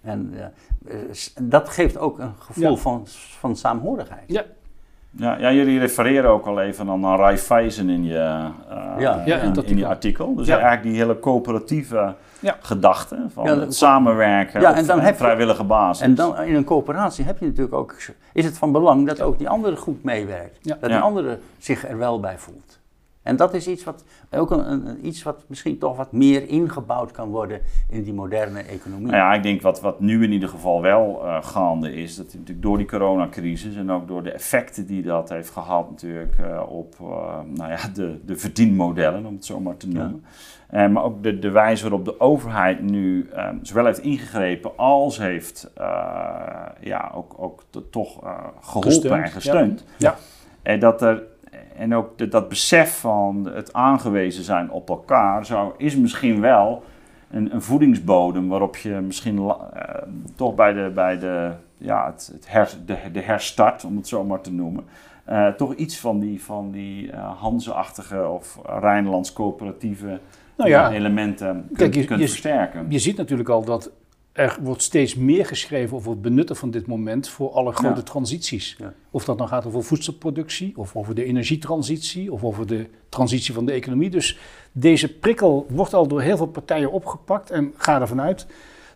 En 0.00 0.34
eh, 0.36 0.96
dat 1.42 1.68
geeft 1.68 1.98
ook 1.98 2.18
een 2.18 2.32
gevoel 2.38 2.70
Ja. 2.70 2.76
van, 2.76 3.02
van 3.38 3.56
saamhorigheid. 3.56 4.24
Ja, 4.26 4.44
Ja, 5.16 5.36
ja, 5.38 5.52
jullie 5.52 5.78
refereren 5.78 6.30
ook 6.30 6.46
al 6.46 6.60
even 6.60 6.88
aan 6.90 7.16
Raiffeisen 7.16 7.88
in 7.88 8.04
je, 8.04 8.14
eh, 8.18 8.48
Ja. 8.98 9.22
Ja, 9.24 9.36
in, 9.40 9.76
je 9.76 9.86
artikel. 9.86 10.34
Dus 10.34 10.46
Ja. 10.46 10.52
eigenlijk 10.58 10.82
die 10.82 10.96
hele 10.96 11.18
coöperatieve 11.18 12.14
Ja. 12.40 12.56
gedachte 12.60 13.26
van 13.32 13.44
Ja, 13.44 13.54
dat- 13.54 13.60
het 13.64 13.74
samenwerken 13.74 14.60
Ja, 14.60 14.70
op 14.70 14.76
en 14.76 14.86
dan 14.86 15.00
heb 15.00 15.16
vrijwillige 15.16 15.64
basis. 15.64 16.04
En 16.04 16.14
dan 16.14 16.40
in 16.42 16.54
een 16.54 16.64
coöperatie 16.64 17.24
heb 17.24 17.38
je 17.38 17.46
natuurlijk 17.46 17.74
ook, 17.74 17.94
is 18.32 18.44
het 18.44 18.58
van 18.58 18.72
belang 18.72 19.06
dat 19.06 19.20
ook 19.20 19.38
die 19.38 19.48
andere 19.48 19.76
goed 19.76 20.02
meewerkt. 20.04 20.58
Ja. 20.62 20.76
Dat 20.80 20.90
Ja. 20.90 20.96
die 20.96 21.04
andere 21.04 21.38
zich 21.58 21.88
er 21.88 21.98
wel 21.98 22.20
bij 22.20 22.38
voelt. 22.38 22.79
En 23.22 23.36
dat 23.36 23.54
is 23.54 23.68
iets 23.68 23.84
wat, 23.84 24.04
ook 24.30 24.50
een, 24.50 24.70
een- 24.72 25.06
iets 25.06 25.22
wat 25.22 25.44
misschien 25.46 25.78
toch 25.78 25.96
wat 25.96 26.12
meer 26.12 26.48
ingebouwd 26.48 27.10
kan 27.10 27.28
worden 27.28 27.60
in 27.88 28.02
die 28.02 28.12
moderne 28.12 28.60
economie. 28.62 29.06
Nou 29.06 29.16
ja, 29.16 29.32
ik 29.34 29.42
denk 29.42 29.62
wat, 29.62 29.80
wat 29.80 30.00
nu 30.00 30.22
in 30.24 30.32
ieder 30.32 30.48
geval 30.48 30.82
wel 30.82 31.20
eh, 31.24 31.42
gaande 31.42 31.94
is, 31.94 32.16
dat 32.16 32.26
natuurlijk 32.32 32.62
door 32.62 32.76
die 32.76 32.86
coronacrisis 32.86 33.76
en 33.76 33.90
ook 33.90 34.08
door 34.08 34.22
de 34.22 34.30
effecten 34.30 34.86
die 34.86 35.02
dat 35.02 35.28
heeft 35.28 35.50
gehad 35.50 35.90
natuurlijk 35.90 36.38
eh, 36.38 36.62
op 36.68 36.94
eh, 37.00 37.06
nou 37.54 37.70
ja, 37.70 37.78
de, 37.94 38.20
de 38.24 38.36
verdienmodellen, 38.36 39.26
om 39.26 39.34
het 39.34 39.44
zo 39.44 39.60
maar 39.60 39.76
te 39.76 39.88
noemen. 39.88 40.24
Eh, 40.68 40.88
maar 40.88 41.02
ook 41.04 41.22
de, 41.22 41.38
de 41.38 41.50
wijze 41.50 41.82
waarop 41.82 42.04
de 42.04 42.20
overheid 42.20 42.80
nu 42.82 43.28
zowel 43.62 43.84
heeft 43.84 43.98
ingegrepen 44.02 44.76
als 44.76 45.18
heeft 45.18 45.70
eh, 45.74 45.84
ja, 46.80 47.10
ook, 47.14 47.34
ook 47.36 47.62
to- 47.70 47.88
toch 47.90 48.22
eh, 48.24 48.38
geholpen 48.60 48.90
Gesteund, 48.92 49.24
en 49.24 49.30
gesteund. 49.30 49.84
Ja. 49.96 50.16
En 50.62 50.80
dat 50.80 51.02
er 51.02 51.22
en 51.80 51.94
ook 51.94 52.18
de- 52.18 52.28
dat 52.28 52.48
besef 52.48 52.98
van 53.00 53.50
het 53.54 53.72
aangewezen 53.72 54.44
zijn 54.44 54.70
op 54.70 54.88
elkaar 54.88 55.46
zou, 55.46 55.72
is 55.76 55.96
misschien 55.96 56.40
wel 56.40 56.82
een, 57.30 57.54
een 57.54 57.62
voedingsbodem 57.62 58.48
waarop 58.48 58.76
je 58.76 58.90
misschien 58.90 59.38
eh, 59.38 59.54
toch 60.36 60.54
bij 60.54 60.72
de, 60.72 60.90
bij 60.94 61.18
de, 61.18 61.50
ja, 61.76 62.06
het, 62.06 62.30
het 62.32 62.50
her, 62.50 62.70
de, 62.86 62.96
de 63.12 63.20
herstart, 63.20 63.84
om 63.84 63.96
het 63.96 64.08
zo 64.08 64.24
maar 64.24 64.40
te 64.40 64.52
noemen, 64.52 64.84
eh, 65.24 65.48
toch 65.48 65.74
iets 65.74 65.98
van 66.00 66.18
die, 66.18 66.42
van 66.42 66.70
die 66.70 67.10
Hanze-achtige 67.16 68.28
of 68.28 68.58
Rijnlands 68.80 69.32
coöperatieve 69.32 70.20
Nou 70.56 70.70
ja. 70.70 70.90
elementen 70.90 71.64
kunt, 71.66 71.78
Kijk, 71.78 71.94
je- 71.94 72.04
kunt 72.04 72.20
je- 72.20 72.28
versterken. 72.28 72.86
je 72.88 72.98
ziet 72.98 73.16
natuurlijk 73.16 73.48
al 73.48 73.64
dat 73.64 73.90
er 74.40 74.58
wordt 74.60 74.82
steeds 74.82 75.14
meer 75.14 75.46
geschreven 75.46 75.96
over 75.96 76.10
het 76.10 76.22
benutten 76.22 76.56
van 76.56 76.70
dit 76.70 76.86
moment 76.86 77.28
voor 77.28 77.50
alle 77.50 77.72
grote 77.72 77.96
Ja. 77.96 78.02
transities. 78.02 78.76
Ja. 78.78 78.92
Of 79.10 79.24
dat 79.24 79.36
nou 79.36 79.48
gaat 79.48 79.66
over 79.66 79.82
voedselproductie, 79.84 80.72
of 80.76 80.96
over 80.96 81.14
de 81.14 81.24
energietransitie, 81.24 82.32
of 82.32 82.44
over 82.44 82.66
de 82.66 82.86
transitie 83.08 83.54
van 83.54 83.64
de 83.66 83.72
economie. 83.72 84.10
Dus 84.10 84.38
deze 84.72 85.14
prikkel 85.18 85.66
wordt 85.68 85.94
al 85.94 86.06
door 86.06 86.20
heel 86.20 86.36
veel 86.36 86.46
partijen 86.46 86.92
opgepakt 86.92 87.50
en 87.50 87.72
ga 87.76 88.00
ervan 88.00 88.20
uit 88.20 88.46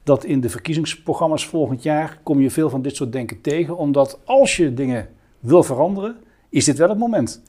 dat 0.03 0.25
in 0.25 0.41
de 0.41 0.49
verkiezingsprogramma's 0.49 1.47
volgend 1.47 1.83
jaar 1.83 2.19
kom 2.23 2.41
je 2.41 2.51
veel 2.51 2.71
van 2.71 2.83
dit 2.83 2.97
soort 2.97 3.13
denken 3.13 3.41
tegen. 3.41 3.77
Omdat 3.77 4.19
als 4.25 4.57
je 4.57 4.75
dingen 4.75 5.09
wil 5.41 5.63
veranderen, 5.63 6.17
is 6.49 6.65
dit 6.65 6.79
wel 6.79 6.89
het 6.89 6.99
moment. 6.99 7.43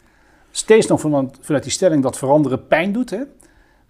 Steeds 0.51 0.87
nog 0.87 0.99
vanuit, 1.01 1.37
vanuit 1.41 1.63
die 1.63 1.71
stelling 1.71 2.03
dat 2.03 2.17
veranderen 2.17 2.67
pijn 2.67 2.91
doet. 2.91 3.09
Hè? 3.09 3.21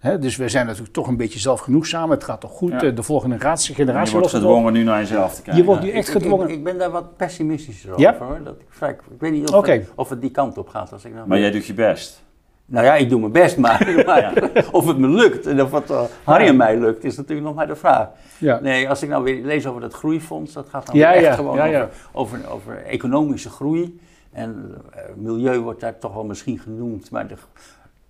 Hè, 0.06 0.18
dus 0.18 0.36
we 0.36 0.48
zijn 0.48 0.66
natuurlijk 0.66 0.92
toch 0.94 1.06
een 1.08 1.16
beetje 1.16 1.38
zelfgenoegzaam. 1.38 2.10
Het 2.10 2.24
gaat 2.24 2.40
toch 2.40 2.50
goed. 2.50 2.70
Ja. 2.70 2.80
eh, 2.82 2.96
De 2.96 3.02
volgende 3.02 3.36
generatie, 3.36 3.70
je 3.70 3.74
generatie 3.76 4.12
wordt 4.12 4.22
lost 4.22 4.32
het 4.34 4.42
op. 4.44 4.48
gedwongen 4.48 4.72
nu 4.72 4.82
naar 4.82 4.98
jezelf 4.98 5.34
te 5.34 5.42
kijken. 5.42 5.60
Je 5.62 5.66
wordt 5.68 5.82
nu 5.82 5.88
Ik- 5.88 5.94
echt 5.94 6.08
ik, 6.08 6.14
ik, 6.14 6.20
gedwongen. 6.22 6.48
ik 6.50 6.64
ben 6.64 6.78
daar 6.78 6.90
wat 6.90 7.16
pessimistischer 7.16 7.90
over. 7.90 8.02
Ja? 8.02 8.16
Hoor. 8.18 8.40
Dat 8.44 8.54
ik, 8.60 8.66
vrij- 8.68 8.90
ik 8.90 9.20
weet 9.20 9.32
niet 9.32 9.50
of, 9.50 9.66
het, 9.66 9.90
of 9.94 10.08
het 10.08 10.20
die 10.20 10.30
kant 10.30 10.58
op 10.58 10.68
gaat. 10.68 10.92
Als 10.92 11.04
ik 11.04 11.14
nou 11.14 11.28
Maar 11.28 11.38
jij 11.38 11.50
doet 11.50 11.66
je 11.66 11.74
best. 11.74 12.24
Nou 12.66 12.84
ja, 12.84 12.94
ik 12.94 13.08
doe 13.08 13.20
mijn 13.20 13.32
best, 13.32 13.56
maar, 13.56 13.92
maar 14.06 14.50
of 14.72 14.86
het 14.86 14.98
me 14.98 15.08
lukt 15.08 15.46
en 15.46 15.62
of 15.62 15.72
het 15.72 15.90
uh, 15.90 16.00
Harry 16.24 16.46
en 16.46 16.56
mij 16.56 16.78
lukt, 16.78 17.04
is 17.04 17.16
natuurlijk 17.16 17.46
nog 17.46 17.56
maar 17.56 17.66
de 17.66 17.76
vraag. 17.76 18.08
Ja. 18.38 18.60
Nee, 18.60 18.88
als 18.88 19.02
ik 19.02 19.08
nou 19.08 19.22
weer 19.24 19.44
lees 19.44 19.66
over 19.66 19.80
dat 19.80 19.92
groeifonds, 19.94 20.52
dat 20.52 20.66
gaat 20.68 20.86
dan 20.86 20.96
Ja, 20.96 21.08
weer 21.08 21.16
echt 21.16 21.26
ja, 21.26 21.34
gewoon 21.34 21.56
ja, 21.56 21.64
ja. 21.64 21.88
Over, 22.12 22.38
over, 22.38 22.50
over 22.50 22.82
economische 22.84 23.48
groei. 23.50 24.00
En 24.32 24.74
eh, 24.92 25.00
milieu 25.16 25.58
wordt 25.58 25.80
daar 25.80 25.98
toch 25.98 26.14
wel 26.14 26.24
misschien 26.24 26.58
genoemd, 26.58 27.10
maar 27.10 27.26
de 27.28 27.34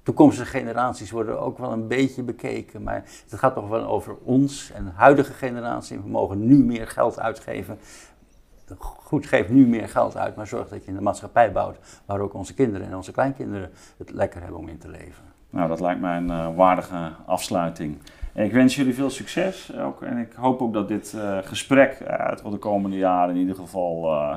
toekomstige 0.07 0.51
generaties 0.51 1.11
worden 1.11 1.41
ook 1.41 1.59
wel 1.59 1.73
een 1.73 1.89
beetje 1.89 2.23
bekeken. 2.23 2.83
Maar 2.83 3.05
het 3.29 3.39
gaat 3.39 3.55
toch 3.55 3.69
wel 3.69 3.85
over 3.85 4.17
ons 4.25 4.71
en 4.75 4.85
de 4.85 4.91
huidige 4.95 5.33
generatie. 5.33 6.01
We 6.01 6.09
mogen 6.09 6.47
nu 6.47 6.65
meer 6.65 6.89
geld 6.89 7.21
uitgeven. 7.21 7.79
Goed, 8.79 9.27
geef 9.27 9.49
nu 9.49 9.67
meer 9.67 9.89
geld 9.89 10.17
uit, 10.17 10.37
maar 10.37 10.47
zorg 10.47 10.69
dat 10.69 10.85
je 10.85 10.91
een 10.91 11.03
maatschappij 11.03 11.53
bouwt 11.53 11.79
waar 12.05 12.21
ook 12.21 12.35
onze 12.35 12.55
kinderen 12.55 12.87
en 12.87 12.97
onze 12.97 13.13
kleinkinderen 13.13 13.71
het 13.97 14.11
lekker 14.11 14.41
hebben 14.41 14.59
om 14.59 14.69
in 14.69 14.79
te 14.79 14.89
leven. 14.89 15.25
Nou, 15.51 15.69
dat 15.69 15.81
lijkt 15.81 16.01
mij 16.01 16.17
een 16.17 16.31
eh, 16.31 16.57
waardige 16.57 17.13
afsluiting. 17.27 17.99
Ik 18.35 18.53
wens 18.53 18.77
jullie 18.77 18.95
veel 18.95 19.11
succes 19.11 19.77
ook. 19.77 20.03
En 20.03 20.19
ik 20.19 20.33
hoop 20.33 20.61
ook 20.63 20.73
dat 20.73 20.89
dit 20.89 21.15
eh, 21.15 21.39
gesprek 21.43 21.93
eh, 21.93 22.29
tot 22.29 22.53
de 22.53 22.59
komende 22.59 22.97
jaren 22.97 23.35
in 23.35 23.41
ieder 23.41 23.55
geval 23.55 24.05
eh, 24.05 24.37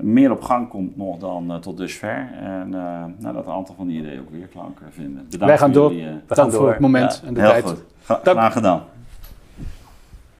meer 0.00 0.30
op 0.30 0.42
gang 0.42 0.68
komt 0.68 0.96
nog 0.96 1.18
dan 1.18 1.50
eh, 1.52 1.56
tot 1.56 1.76
dusver. 1.76 2.28
En 2.40 2.74
eh, 2.74 3.04
nou, 3.18 3.34
dat 3.34 3.46
een 3.46 3.52
aantal 3.52 3.74
van 3.74 3.86
die 3.86 3.98
ideeën 4.00 4.20
ook 4.20 4.30
weer 4.30 4.46
klank 4.46 4.78
vinden. 4.90 5.26
Bedankt 5.30 5.44
Wij 5.46 5.58
gaan 5.58 5.72
voor 5.72 5.82
door. 5.82 5.92
jullie, 5.92 6.06
eh, 6.06 6.12
We 6.12 6.34
gaan 6.34 6.36
Dank 6.36 6.50
voor 6.50 6.60
door. 6.60 6.70
het 6.70 6.80
moment 6.80 7.20
Ja. 7.22 7.28
en 7.28 7.34
de 7.34 7.40
heel 7.40 7.50
tijd. 7.50 7.64
goed. 7.64 7.84
Graag 8.22 8.52
gedaan. 8.52 8.82